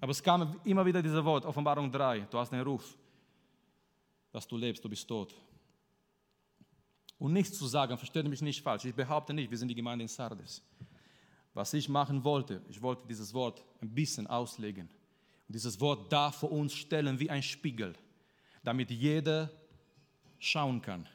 Aber 0.00 0.12
es 0.12 0.22
kam 0.22 0.58
immer 0.64 0.86
wieder 0.86 1.02
dieses 1.02 1.22
Wort, 1.22 1.44
Offenbarung 1.44 1.92
3, 1.92 2.20
du 2.20 2.38
hast 2.38 2.50
einen 2.50 2.62
Ruf, 2.62 2.96
dass 4.32 4.48
du 4.48 4.56
lebst, 4.56 4.82
du 4.82 4.88
bist 4.88 5.06
tot. 5.06 5.34
Und 7.18 7.34
nichts 7.34 7.58
zu 7.58 7.66
sagen, 7.66 7.98
versteht 7.98 8.26
mich 8.26 8.40
nicht 8.40 8.62
falsch, 8.62 8.86
ich 8.86 8.94
behaupte 8.94 9.34
nicht, 9.34 9.50
wir 9.50 9.58
sind 9.58 9.68
die 9.68 9.74
Gemeinde 9.74 10.04
in 10.04 10.08
Sardes. 10.08 10.62
Was 11.52 11.74
ich 11.74 11.90
machen 11.90 12.24
wollte, 12.24 12.62
ich 12.70 12.80
wollte 12.80 13.06
dieses 13.06 13.34
Wort 13.34 13.62
ein 13.82 13.94
bisschen 13.94 14.26
auslegen. 14.26 14.88
Und 15.48 15.54
dieses 15.54 15.78
Wort 15.80 16.10
darf 16.10 16.36
vor 16.36 16.50
uns 16.50 16.72
stellen 16.72 17.20
wie 17.20 17.28
ein 17.28 17.42
Spiegel, 17.42 17.94
damit 18.62 18.90
jeder 18.90 19.50
schauen 20.38 20.80
kann, 20.80 21.06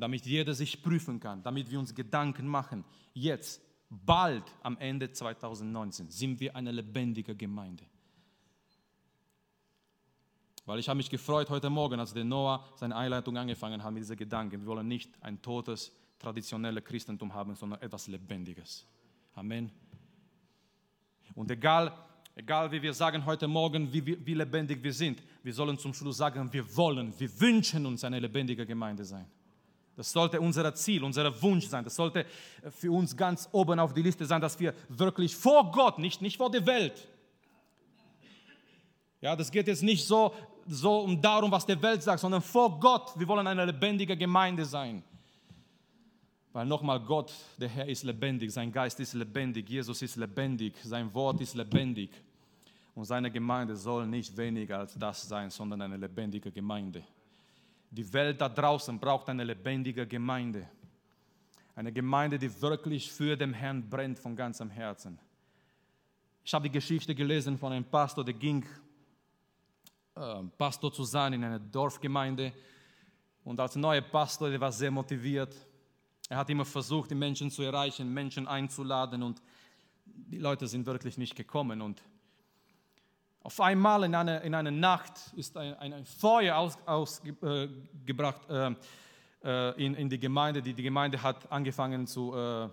damit 0.00 0.26
jeder 0.26 0.54
sich 0.54 0.82
prüfen 0.82 1.20
kann, 1.20 1.42
damit 1.42 1.70
wir 1.70 1.78
uns 1.78 1.94
Gedanken 1.94 2.46
machen. 2.46 2.84
Jetzt, 3.12 3.62
bald 3.88 4.44
am 4.62 4.76
Ende 4.78 5.12
2019, 5.12 6.10
sind 6.10 6.40
wir 6.40 6.56
eine 6.56 6.72
lebendige 6.72 7.34
Gemeinde. 7.36 7.84
Weil 10.66 10.78
ich 10.78 10.88
habe 10.88 10.96
mich 10.96 11.10
gefreut 11.10 11.50
heute 11.50 11.68
Morgen, 11.68 12.00
als 12.00 12.14
der 12.14 12.24
Noah 12.24 12.64
seine 12.76 12.96
Einleitung 12.96 13.36
angefangen 13.36 13.82
hat 13.82 13.92
mit 13.92 14.02
diesen 14.02 14.16
Gedanken. 14.16 14.62
Wir 14.62 14.66
wollen 14.66 14.88
nicht 14.88 15.12
ein 15.22 15.40
totes, 15.42 15.92
traditionelles 16.18 16.84
Christentum 16.84 17.34
haben, 17.34 17.54
sondern 17.54 17.82
etwas 17.82 18.06
Lebendiges. 18.08 18.86
Amen. 19.34 19.70
Und 21.34 21.50
egal, 21.50 21.92
Egal 22.36 22.72
wie 22.72 22.82
wir 22.82 22.92
sagen 22.92 23.24
heute 23.24 23.46
Morgen, 23.46 23.92
wie, 23.92 24.04
wie, 24.04 24.26
wie 24.26 24.34
lebendig 24.34 24.82
wir 24.82 24.92
sind, 24.92 25.22
wir 25.44 25.52
sollen 25.52 25.78
zum 25.78 25.94
Schluss 25.94 26.16
sagen, 26.16 26.52
wir 26.52 26.76
wollen, 26.76 27.14
wir 27.16 27.40
wünschen 27.40 27.86
uns 27.86 28.02
eine 28.02 28.18
lebendige 28.18 28.66
Gemeinde 28.66 29.04
sein. 29.04 29.26
Das 29.96 30.10
sollte 30.10 30.40
unser 30.40 30.74
Ziel, 30.74 31.04
unser 31.04 31.40
Wunsch 31.42 31.66
sein. 31.66 31.84
Das 31.84 31.94
sollte 31.94 32.26
für 32.70 32.90
uns 32.90 33.16
ganz 33.16 33.48
oben 33.52 33.78
auf 33.78 33.94
die 33.94 34.02
Liste 34.02 34.26
sein, 34.26 34.40
dass 34.40 34.58
wir 34.58 34.74
wirklich 34.88 35.36
vor 35.36 35.70
Gott, 35.70 35.98
nicht, 35.98 36.20
nicht 36.20 36.36
vor 36.36 36.50
der 36.50 36.66
Welt. 36.66 37.08
Ja, 39.20 39.36
das 39.36 39.50
geht 39.50 39.68
jetzt 39.68 39.82
nicht 39.82 40.04
so, 40.04 40.34
so 40.66 41.00
um 41.00 41.20
darum, 41.20 41.50
was 41.50 41.64
die 41.64 41.80
Welt 41.80 42.02
sagt, 42.02 42.20
sondern 42.20 42.42
vor 42.42 42.78
Gott. 42.80 43.12
Wir 43.16 43.26
wollen 43.28 43.46
eine 43.46 43.64
lebendige 43.64 44.16
Gemeinde 44.16 44.64
sein. 44.64 45.02
Weil 46.52 46.66
nochmal, 46.66 47.00
Gott, 47.00 47.32
der 47.58 47.68
Herr 47.68 47.88
ist 47.88 48.04
lebendig, 48.04 48.52
sein 48.52 48.70
Geist 48.70 49.00
ist 49.00 49.14
lebendig, 49.14 49.68
Jesus 49.68 50.02
ist 50.02 50.16
lebendig, 50.16 50.74
sein 50.84 51.12
Wort 51.14 51.40
ist 51.40 51.54
lebendig. 51.54 52.10
Und 52.94 53.06
seine 53.06 53.30
Gemeinde 53.30 53.74
soll 53.74 54.06
nicht 54.06 54.36
weniger 54.36 54.78
als 54.78 54.94
das 54.94 55.26
sein, 55.26 55.50
sondern 55.50 55.82
eine 55.82 55.96
lebendige 55.96 56.52
Gemeinde. 56.52 57.02
Die 57.96 58.12
Welt 58.12 58.40
da 58.40 58.48
draußen 58.48 58.98
braucht 58.98 59.28
eine 59.28 59.44
lebendige 59.44 60.06
Gemeinde. 60.06 60.68
Eine 61.76 61.92
Gemeinde, 61.92 62.38
die 62.38 62.60
wirklich 62.60 63.10
für 63.10 63.36
den 63.36 63.52
Herrn 63.52 63.88
brennt 63.88 64.18
von 64.18 64.34
ganzem 64.34 64.70
Herzen. 64.70 65.18
Ich 66.44 66.52
habe 66.52 66.68
die 66.68 66.72
Geschichte 66.72 67.14
gelesen 67.14 67.56
von 67.56 67.72
einem 67.72 67.84
Pastor, 67.84 68.24
der 68.24 68.34
ging, 68.34 68.64
äh, 70.14 70.42
Pastor 70.58 70.92
zu 70.92 71.04
sein 71.04 71.32
in 71.32 71.44
einer 71.44 71.58
Dorfgemeinde. 71.58 72.52
Und 73.44 73.58
als 73.60 73.76
neuer 73.76 74.02
Pastor, 74.02 74.50
der 74.50 74.60
war 74.60 74.72
sehr 74.72 74.90
motiviert 74.90 75.56
er 76.28 76.38
hat 76.38 76.50
immer 76.50 76.64
versucht, 76.64 77.10
die 77.10 77.14
Menschen 77.14 77.50
zu 77.50 77.62
erreichen, 77.62 78.12
Menschen 78.12 78.48
einzuladen 78.48 79.22
und 79.22 79.42
die 80.04 80.38
Leute 80.38 80.66
sind 80.66 80.86
wirklich 80.86 81.18
nicht 81.18 81.36
gekommen. 81.36 81.82
Und 81.82 82.02
auf 83.44 83.60
einmal 83.60 84.04
in 84.04 84.14
einer, 84.14 84.40
in 84.40 84.54
einer 84.54 84.70
Nacht 84.70 85.12
ist 85.36 85.56
ein, 85.56 85.74
ein 85.78 86.04
Feuer 86.06 86.56
ausgebracht 86.56 86.80
aus, 86.86 87.20
äh, 88.48 88.74
äh, 89.44 89.84
in, 89.84 89.94
in 89.94 90.08
die 90.08 90.18
Gemeinde. 90.18 90.62
Die, 90.62 90.72
die 90.72 90.82
Gemeinde 90.82 91.22
hat 91.22 91.52
angefangen 91.52 92.06
zu, 92.06 92.34
äh, 92.34 92.68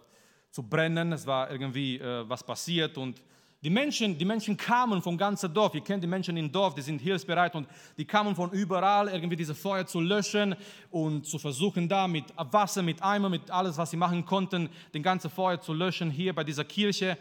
zu 0.50 0.64
brennen. 0.64 1.12
Es 1.12 1.28
war 1.28 1.52
irgendwie 1.52 2.00
äh, 2.00 2.28
was 2.28 2.42
passiert 2.42 2.98
und 2.98 3.22
die 3.64 3.70
Menschen, 3.70 4.18
die 4.18 4.26
Menschen 4.26 4.58
kamen 4.58 5.04
vom 5.04 5.18
ganzen 5.18 5.54
Dorf. 5.54 5.76
Ihr 5.76 5.82
kennt 5.82 6.04
die 6.04 6.08
Menschen 6.08 6.36
im 6.36 6.52
Dorf, 6.52 6.74
die 6.74 6.82
sind 6.82 7.00
hilfsbereit 7.00 7.54
und 7.54 7.68
die 7.96 8.06
kamen 8.06 8.36
von 8.36 8.50
überall, 8.52 9.08
irgendwie 9.10 9.36
diese 9.36 9.54
Feuer 9.54 9.86
zu 9.86 10.00
löschen 10.00 10.56
und 10.90 11.28
zu 11.28 11.38
versuchen, 11.38 11.88
da 11.88 12.08
mit 12.08 12.26
Wasser, 12.38 12.82
mit 12.82 13.04
Eimer, 13.04 13.30
mit 13.30 13.52
alles, 13.52 13.78
was 13.78 13.92
sie 13.92 13.98
machen 13.98 14.26
konnten, 14.26 14.68
den 14.96 15.04
ganzen 15.04 15.30
Feuer 15.30 15.62
zu 15.62 15.74
löschen 15.74 16.10
hier 16.10 16.34
bei 16.34 16.44
dieser 16.44 16.64
Kirche. 16.64 17.20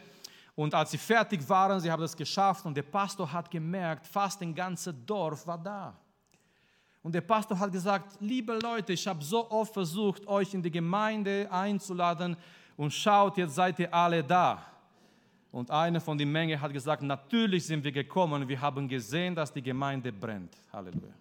Und 0.61 0.75
als 0.75 0.91
sie 0.91 0.99
fertig 0.99 1.49
waren, 1.49 1.81
sie 1.81 1.91
haben 1.91 2.03
das 2.03 2.15
geschafft 2.15 2.67
und 2.67 2.77
der 2.77 2.83
Pastor 2.83 3.33
hat 3.33 3.51
gemerkt, 3.51 4.07
fast 4.07 4.43
ein 4.43 4.55
ganzes 4.55 4.95
Dorf 5.07 5.47
war 5.47 5.57
da. 5.57 5.97
Und 7.03 7.15
der 7.15 7.23
Pastor 7.23 7.59
hat 7.59 7.73
gesagt, 7.73 8.21
liebe 8.21 8.53
Leute, 8.59 8.93
ich 8.93 9.07
habe 9.07 9.25
so 9.25 9.51
oft 9.51 9.73
versucht, 9.73 10.27
euch 10.29 10.53
in 10.53 10.63
die 10.63 10.71
Gemeinde 10.71 11.49
einzuladen 11.51 12.37
und 12.77 12.93
schaut, 12.93 13.39
jetzt 13.39 13.55
seid 13.55 13.79
ihr 13.79 13.95
alle 13.95 14.23
da. 14.23 14.63
Und 15.51 15.71
einer 15.71 15.99
von 15.99 16.19
der 16.19 16.27
Menge 16.27 16.61
hat 16.61 16.75
gesagt, 16.75 17.01
natürlich 17.01 17.65
sind 17.65 17.83
wir 17.83 17.93
gekommen, 17.93 18.47
wir 18.47 18.61
haben 18.61 18.87
gesehen, 18.87 19.35
dass 19.35 19.51
die 19.51 19.63
Gemeinde 19.63 20.13
brennt. 20.13 20.55
Halleluja. 20.71 21.15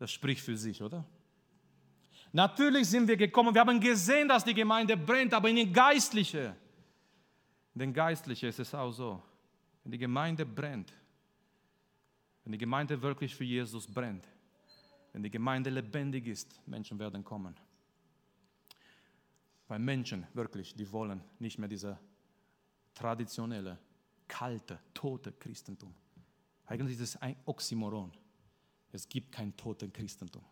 Das 0.00 0.10
spricht 0.10 0.40
für 0.42 0.56
sich, 0.56 0.82
oder? 0.82 1.04
Natürlich 2.36 2.90
sind 2.90 3.08
wir 3.08 3.16
gekommen, 3.16 3.54
wir 3.54 3.62
haben 3.62 3.80
gesehen, 3.80 4.28
dass 4.28 4.44
die 4.44 4.52
Gemeinde 4.52 4.94
brennt, 4.94 5.32
aber 5.32 5.48
in 5.48 5.56
den 5.56 5.72
Geistlichen, 5.72 6.54
in 7.72 7.78
den 7.78 7.94
Geistlichen 7.94 8.50
ist 8.50 8.58
es 8.58 8.74
auch 8.74 8.92
so. 8.92 9.22
Wenn 9.82 9.92
die 9.92 9.96
Gemeinde 9.96 10.44
brennt, 10.44 10.92
wenn 12.44 12.52
die 12.52 12.58
Gemeinde 12.58 13.00
wirklich 13.00 13.34
für 13.34 13.44
Jesus 13.44 13.86
brennt, 13.86 14.28
wenn 15.14 15.22
die 15.22 15.30
Gemeinde 15.30 15.70
lebendig 15.70 16.26
ist, 16.26 16.60
Menschen 16.66 16.98
werden 16.98 17.24
kommen. 17.24 17.54
Weil 19.66 19.78
Menschen 19.78 20.26
wirklich, 20.34 20.74
die 20.74 20.92
wollen 20.92 21.22
nicht 21.38 21.58
mehr 21.58 21.70
dieser 21.70 21.98
traditionelle, 22.92 23.78
kalte, 24.28 24.78
tote 24.92 25.32
Christentum. 25.32 25.94
Eigentlich 26.66 26.96
ist 26.96 27.14
es 27.14 27.16
ein 27.16 27.36
Oxymoron. 27.46 28.12
Es 28.92 29.08
gibt 29.08 29.32
kein 29.32 29.56
toten 29.56 29.90
Christentum. 29.90 30.44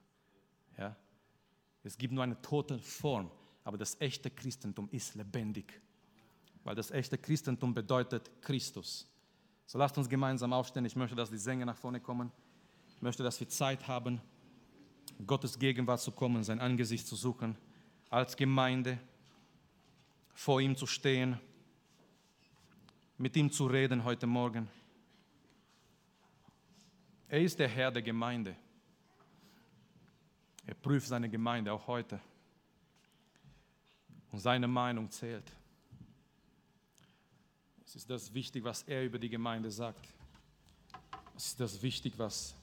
Ja? 0.79 0.97
Es 1.85 1.99
gibt 1.99 2.15
nur 2.15 2.25
eine 2.25 2.41
tote 2.41 2.79
Form, 2.79 3.31
aber 3.63 3.77
das 3.77 4.01
echte 4.01 4.31
Christentum 4.31 4.89
ist 4.91 5.15
lebendig, 5.15 5.81
weil 6.65 6.75
das 6.75 6.91
echte 6.91 7.19
Christentum 7.19 7.75
bedeutet 7.75 8.31
Christus. 8.41 9.07
So 9.67 9.79
lasst 9.79 9.97
uns 9.99 10.09
gemeinsam 10.09 10.53
aufstehen. 10.53 10.85
Ich 10.87 10.97
möchte, 10.97 11.15
dass 11.15 11.31
die 11.31 11.39
Sänger 11.39 11.67
nach 11.67 11.77
vorne 11.77 12.01
kommen. 12.01 12.33
Ich 12.97 13.03
möchte, 13.03 13.23
dass 13.23 13.39
wir 13.39 13.49
Zeit 13.49 13.87
haben, 13.87 14.21
Gottes 15.27 15.59
Gegenwart 15.59 16.01
zu 16.01 16.11
kommen, 16.11 16.43
sein 16.43 16.59
Angesicht 16.59 17.07
zu 17.07 17.17
suchen, 17.17 17.57
als 18.09 18.37
Gemeinde 18.37 18.99
vor 20.33 20.61
ihm 20.61 20.77
zu 20.77 20.87
stehen, 20.87 21.39
mit 23.19 23.37
ihm 23.37 23.51
zu 23.51 23.67
reden 23.67 24.05
heute 24.05 24.27
Morgen. 24.27 24.69
Er 27.29 27.41
ist 27.41 27.59
der 27.59 27.69
Herr 27.69 27.91
der 27.91 28.03
Gemeinde. 28.03 28.57
Er 30.67 30.75
prüft 30.75 31.09
seine 31.09 31.29
Gemeinde 31.29 31.73
auch 31.73 31.87
heute. 31.87 32.21
Und 34.33 34.39
seine 34.41 34.67
Meinung 34.67 35.11
zählt. 35.11 35.51
Es 37.85 37.95
ist 37.97 38.11
das 38.11 38.33
wichtig, 38.35 38.65
was 38.65 38.83
er 38.83 39.05
über 39.05 39.19
die 39.19 39.29
Gemeinde 39.29 39.71
sagt. 39.71 40.09
Es 41.37 41.47
ist 41.47 41.61
das 41.61 41.81
wichtig, 41.83 42.15
was 42.17 42.55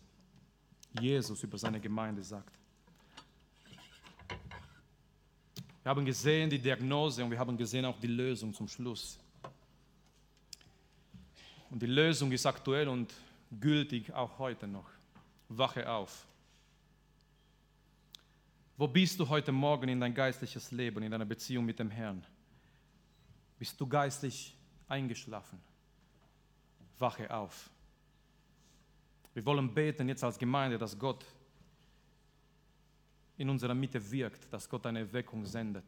Jesus 1.00 1.42
über 1.44 1.58
seine 1.58 1.80
Gemeinde 1.80 2.24
sagt. 2.24 2.58
Wir 5.84 5.90
haben 5.90 6.06
gesehen 6.06 6.50
die 6.50 6.60
Diagnose 6.60 7.24
und 7.24 7.32
wir 7.32 7.40
haben 7.40 7.58
gesehen 7.58 7.86
auch 7.86 8.00
die 8.00 8.08
Lösung 8.08 8.54
zum 8.54 8.68
Schluss. 8.68 9.18
Und 11.70 11.82
die 11.82 11.88
Lösung 11.88 12.32
ist 12.32 12.46
aktuell 12.46 12.88
und 12.88 13.14
gültig 13.60 14.14
auch 14.14 14.38
heute 14.38 14.68
noch. 14.68 14.90
Wache 15.48 15.90
auf. 15.90 16.28
Wo 18.82 18.88
bist 18.88 19.20
du 19.20 19.30
heute 19.30 19.52
Morgen 19.52 19.90
in 19.90 20.00
dein 20.00 20.12
geistliches 20.12 20.72
Leben, 20.72 21.04
in 21.04 21.12
deiner 21.12 21.24
Beziehung 21.24 21.64
mit 21.64 21.78
dem 21.78 21.92
Herrn? 21.92 22.26
Bist 23.60 23.80
du 23.80 23.86
geistlich 23.86 24.58
eingeschlafen? 24.88 25.60
Wache 26.98 27.30
auf. 27.30 27.70
Wir 29.36 29.46
wollen 29.46 29.72
beten 29.72 30.10
jetzt 30.10 30.24
als 30.24 30.40
Gemeinde, 30.40 30.80
dass 30.80 30.98
Gott 30.98 31.24
in 33.38 33.52
unserer 33.52 33.76
Mitte 33.76 34.02
wirkt, 34.10 34.52
dass 34.52 34.68
Gott 34.68 34.88
eine 34.88 35.02
Erweckung 35.02 35.46
sendet. 35.46 35.86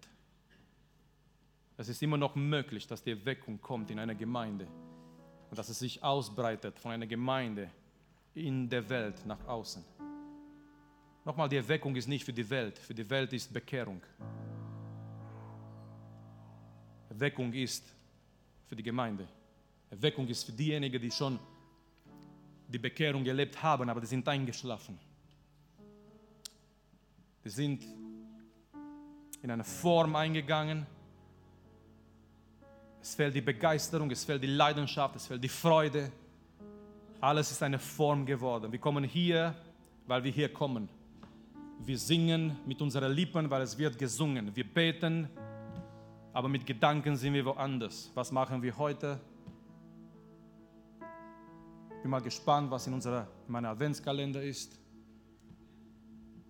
Es 1.78 1.90
ist 1.90 2.04
immer 2.04 2.18
noch 2.18 2.36
möglich, 2.36 2.86
dass 2.86 3.02
die 3.02 3.10
Erweckung 3.10 3.60
kommt 3.60 3.90
in 3.90 3.98
einer 3.98 4.14
Gemeinde 4.14 4.68
und 5.50 5.58
dass 5.58 5.68
es 5.68 5.80
sich 5.80 6.04
ausbreitet 6.04 6.78
von 6.78 6.92
einer 6.92 7.08
Gemeinde 7.08 7.72
in 8.36 8.70
der 8.70 8.88
Welt 8.88 9.26
nach 9.26 9.44
außen. 9.48 9.84
Nochmal, 11.26 11.48
die 11.48 11.56
Erweckung 11.56 11.96
ist 11.96 12.08
nicht 12.08 12.26
für 12.26 12.34
die 12.34 12.50
Welt, 12.50 12.78
für 12.78 12.94
die 12.94 13.10
Welt 13.10 13.32
ist 13.32 13.54
Bekehrung. 13.54 14.02
Erweckung 17.10 17.54
ist 17.54 17.86
für 18.68 18.76
die 18.76 18.84
Gemeinde. 18.84 19.28
Erweckung 19.90 20.28
ist 20.28 20.44
für 20.44 20.52
diejenigen, 20.52 21.02
die 21.02 21.12
schon 21.12 21.40
die 22.68 22.80
Bekehrung 22.80 23.26
erlebt 23.26 23.62
haben, 23.62 23.90
aber 23.90 24.02
die 24.02 24.08
sind 24.08 24.28
eingeschlafen. 24.28 25.00
Die 27.46 27.50
sind 27.50 27.84
in 29.42 29.52
eine 29.52 29.64
Form 29.64 30.16
eingegangen. 30.16 30.86
Es 33.02 33.16
fehlt 33.16 33.36
die 33.36 33.42
Begeisterung, 33.42 34.10
es 34.12 34.24
fehlt 34.24 34.42
die 34.42 34.48
Leidenschaft, 34.48 35.16
es 35.16 35.28
fehlt 35.28 35.44
die 35.44 35.50
Freude. 35.50 36.12
Alles 37.22 37.52
ist 37.52 37.62
eine 37.62 37.80
Form 37.80 38.26
geworden. 38.26 38.72
Wir 38.72 38.80
kommen 38.80 39.04
hier, 39.04 39.56
weil 40.08 40.24
wir 40.24 40.32
hier 40.32 40.52
kommen. 40.52 40.90
Wir 41.80 41.98
singen 41.98 42.58
mit 42.66 42.82
unseren 42.82 43.12
Lippen, 43.12 43.50
weil 43.50 43.62
es 43.64 43.78
wird 43.78 43.98
gesungen. 43.98 44.56
Wir 44.56 44.64
beten, 44.64 45.30
aber 46.32 46.48
mit 46.48 46.66
Gedanken 46.66 47.16
sind 47.16 47.34
wir 47.34 47.46
woanders. 47.46 48.12
Was 48.14 48.32
machen 48.32 48.62
wir 48.62 48.78
heute? 48.78 49.20
Bin 52.02 52.10
mal 52.12 52.22
gespannt, 52.22 52.70
was 52.72 52.88
in, 52.88 52.94
unserer, 52.94 53.28
in 53.48 53.52
meinem 53.52 53.72
Adventskalender 53.72 54.44
ist. 54.44 54.78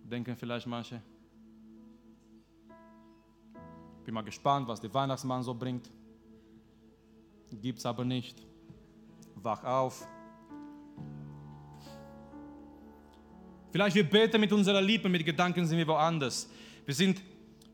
Denken 0.02 0.36
vielleicht 0.36 0.66
manche. 0.66 1.00
Bin 4.04 4.14
mal 4.14 4.22
gespannt, 4.22 4.68
was 4.68 4.80
der 4.80 4.92
Weihnachtsmann 4.92 5.42
so 5.42 5.54
bringt. 5.54 5.88
Gibt 7.50 7.78
es 7.78 7.86
aber 7.86 8.04
nicht. 8.04 8.44
Wach 9.36 9.62
auf. 9.64 10.06
Vielleicht 13.74 13.96
wir 13.96 14.08
beten 14.08 14.40
mit 14.40 14.52
unserer 14.52 14.80
Liebe, 14.80 15.08
mit 15.08 15.24
Gedanken 15.24 15.66
sind 15.66 15.76
wir 15.76 15.86
woanders. 15.88 16.48
Wir 16.86 16.94
sind 16.94 17.20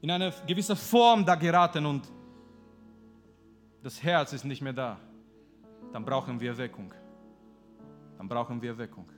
in 0.01 0.11
eine 0.11 0.33
gewisse 0.47 0.75
Form 0.75 1.27
da 1.27 1.35
geraten 1.35 1.85
und 1.85 2.11
das 3.83 4.03
Herz 4.03 4.33
ist 4.33 4.47
nicht 4.47 4.63
mehr 4.63 4.73
da. 4.73 4.99
Dann 5.93 6.03
brauchen 6.03 6.41
wir 6.41 6.53
Erweckung. 6.53 6.95
Dann 8.17 8.27
brauchen 8.27 8.63
wir 8.63 8.71
Erweckung. 8.71 9.13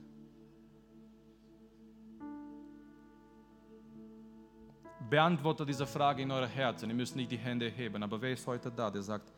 Beantwortet 5.09 5.69
diese 5.69 5.87
Frage 5.87 6.23
in 6.23 6.31
euer 6.31 6.47
Herzen. 6.47 6.89
Ihr 6.89 6.95
müsst 6.97 7.15
nicht 7.15 7.31
die 7.31 7.37
Hände 7.37 7.69
heben, 7.69 8.03
aber 8.03 8.21
wer 8.21 8.33
ist 8.33 8.45
heute 8.45 8.69
da, 8.69 8.91
der 8.91 9.03
sagt, 9.03 9.31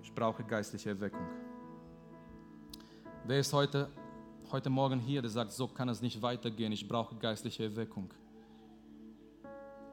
ich 0.00 0.14
brauche 0.14 0.44
geistliche 0.44 0.90
Erweckung? 0.90 1.26
Wer 3.24 3.40
ist 3.40 3.52
heute, 3.52 3.90
heute 4.52 4.70
Morgen 4.70 5.00
hier, 5.00 5.22
der 5.22 5.30
sagt, 5.30 5.52
so 5.52 5.68
kann 5.68 5.88
es 5.88 6.02
nicht 6.02 6.22
weitergehen, 6.22 6.72
ich 6.72 6.86
brauche 6.86 7.14
geistliche 7.16 7.64
Erweckung? 7.64 8.12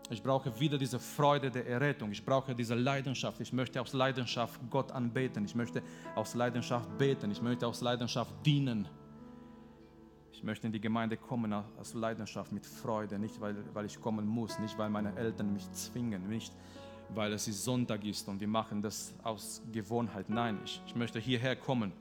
Ich 0.10 0.22
brauche 0.22 0.60
wieder 0.60 0.78
diese 0.78 1.00
Freude 1.00 1.50
der 1.50 1.68
Errettung. 1.68 2.12
Ich 2.12 2.24
brauche 2.24 2.54
diese 2.54 2.76
Leidenschaft. 2.76 3.42
Ich 3.42 3.52
möchte 3.52 3.82
aus 3.82 3.94
Leidenschaft 3.94 4.62
Gott 4.70 4.92
anbeten. 4.92 5.46
Ich 5.46 5.56
möchte 5.56 5.82
aus 6.14 6.36
Leidenschaft 6.36 6.96
beten. 7.00 7.32
Ich 7.32 7.42
möchte 7.42 7.66
aus 7.66 7.82
Leidenschaft 7.82 8.32
dienen. 8.46 8.88
Ich 10.32 10.44
möchte 10.44 10.68
in 10.68 10.74
die 10.74 10.82
Gemeinde 10.82 11.18
kommen 11.18 11.52
aus 11.54 11.94
Leidenschaft, 11.96 12.52
mit 12.52 12.66
Freude, 12.68 13.18
nicht 13.18 13.40
weil, 13.42 13.56
weil 13.74 13.86
ich 13.86 14.00
kommen 14.00 14.28
muss, 14.28 14.60
nicht 14.60 14.78
weil 14.78 14.90
meine 14.90 15.16
Eltern 15.16 15.54
mich 15.54 15.72
zwingen, 15.72 16.28
nicht 16.28 16.54
weil 17.10 17.34
es 17.34 17.46
Sonntag 17.46 18.04
ist 18.04 18.28
und 18.28 18.40
wir 18.40 18.48
machen 18.48 18.82
das 18.82 19.16
aus 19.24 19.62
Gewohnheit. 19.72 20.30
Nein, 20.30 20.60
ich, 20.64 20.82
ich 20.86 20.96
möchte 20.96 21.20
hierher 21.20 21.56
kommen 21.56 21.94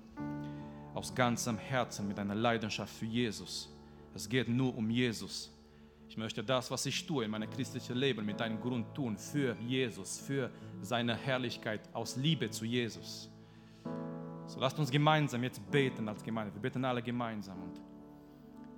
aus 0.95 1.14
ganzem 1.14 1.59
Herzen 1.59 2.09
mit 2.09 2.18
einer 2.18 2.34
Leidenschaft 2.34 2.95
für 2.95 3.07
Jesus. 3.07 3.68
Es 4.14 4.28
geht 4.28 4.49
nur 4.49 4.76
um 4.76 4.88
Jesus. 4.88 5.51
Ich 6.09 6.16
möchte 6.16 6.45
das, 6.45 6.70
was 6.70 6.86
ich 6.86 7.05
tue 7.05 7.24
in 7.24 7.30
meinem 7.32 7.51
christlichen 7.51 7.97
Leben, 7.97 8.24
mit 8.24 8.40
einem 8.40 8.61
Grund 8.61 8.95
tun 8.95 9.18
für 9.18 9.57
Jesus, 9.66 10.20
für 10.20 10.51
seine 10.80 11.16
Herrlichkeit, 11.16 11.80
aus 11.92 12.16
Liebe 12.16 12.49
zu 12.51 12.64
Jesus. 12.64 13.28
So 14.47 14.61
lasst 14.61 14.78
uns 14.78 14.90
gemeinsam 14.90 15.42
jetzt 15.42 15.68
beten 15.70 16.09
als 16.09 16.22
Gemeinde. 16.22 16.55
Wir 16.55 16.62
beten 16.62 16.84
alle 16.84 17.03
gemeinsam 17.03 17.61
und 17.62 17.80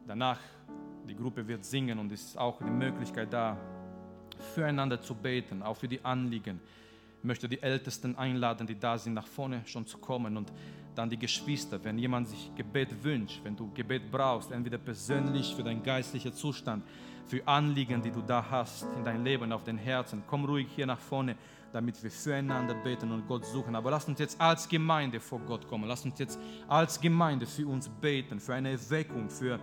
danach, 0.07 0.41
die 1.07 1.15
Gruppe 1.15 1.47
wird 1.47 1.65
singen 1.65 1.99
und 1.99 2.11
es 2.13 2.23
ist 2.23 2.39
auch 2.39 2.59
die 2.59 2.71
Möglichkeit 2.71 3.33
da, 3.33 3.59
füreinander 4.55 5.01
zu 5.01 5.15
beten, 5.15 5.63
auch 5.63 5.77
für 5.77 5.89
die 5.89 6.03
Anliegen. 6.05 6.61
Ich 7.19 7.25
möchte 7.25 7.49
die 7.49 7.61
Ältesten 7.63 8.17
einladen, 8.17 8.67
die 8.67 8.79
da 8.79 8.97
sind, 8.97 9.15
nach 9.15 9.27
vorne 9.27 9.63
schon 9.67 9.87
zu 9.87 9.99
kommen 9.99 10.37
und 10.37 10.53
dann 10.97 11.11
die 11.11 11.19
Geschwister, 11.19 11.83
wenn 11.85 11.99
jemand 11.99 12.29
sich 12.29 12.51
Gebet 12.57 13.03
wünscht, 13.03 13.41
wenn 13.45 13.57
du 13.57 13.71
Gebet 13.73 14.11
brauchst, 14.11 14.51
entweder 14.51 14.79
persönlich 14.79 15.55
für 15.55 15.63
deinen 15.63 15.83
geistlichen 15.83 16.33
Zustand, 16.33 16.85
für 17.27 17.47
Anliegen, 17.47 18.03
die 18.03 18.11
du 18.11 18.23
da 18.23 18.45
hast 18.51 18.87
in 18.97 19.05
dein 19.05 19.25
Leben, 19.25 19.53
auf 19.53 19.65
den 19.65 19.79
Herzen, 19.79 20.23
komm 20.27 20.45
ruhig 20.45 20.69
hier 20.75 20.87
nach 20.87 20.99
vorne, 20.99 21.37
damit 21.73 22.03
wir 22.03 22.11
füreinander 22.11 22.75
beten 22.75 23.13
und 23.13 23.27
Gott 23.27 23.45
suchen. 23.45 23.75
Aber 23.75 23.91
lass 23.91 24.07
uns 24.07 24.19
jetzt 24.19 24.41
als 24.41 24.69
Gemeinde 24.69 25.21
vor 25.21 25.41
Gott 25.41 25.69
kommen. 25.69 25.85
Lass 25.87 26.05
uns 26.05 26.19
jetzt 26.19 26.39
als 26.69 27.01
Gemeinde 27.01 27.47
für 27.47 27.67
uns 27.67 27.89
beten, 27.89 28.41
für 28.41 28.55
eine 28.55 28.71
Erweckung, 28.71 29.29
für 29.29 29.59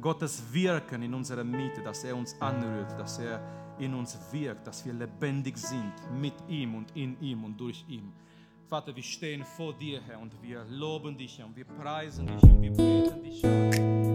Gottes 0.00 0.42
Wirken 0.52 1.02
in 1.02 1.14
unserer 1.14 1.44
Mitte, 1.44 1.82
dass 1.82 2.04
er 2.04 2.16
uns 2.16 2.38
anrührt, 2.40 2.98
dass 2.98 3.18
er 3.18 3.40
in 3.78 3.94
uns 3.94 4.18
wirkt, 4.32 4.66
dass 4.66 4.84
wir 4.84 4.92
lebendig 4.92 5.56
sind 5.56 5.92
mit 6.20 6.34
ihm 6.48 6.74
und 6.74 6.94
in 6.96 7.20
ihm 7.20 7.44
und 7.44 7.58
durch 7.58 7.84
ihn. 7.88 8.12
Vater, 8.68 8.94
wir 8.94 9.02
stehen 9.02 9.44
vor 9.44 9.72
dir, 9.72 9.98
Herr, 10.06 10.20
und 10.20 10.30
wir 10.42 10.62
loben 10.68 11.16
dich 11.16 11.42
und 11.42 11.56
wir 11.56 11.64
preisen 11.64 12.26
dich 12.26 12.42
und 12.42 12.60
wir 12.60 12.70
beten 12.70 13.22
dich 13.22 13.42
an. 13.42 14.07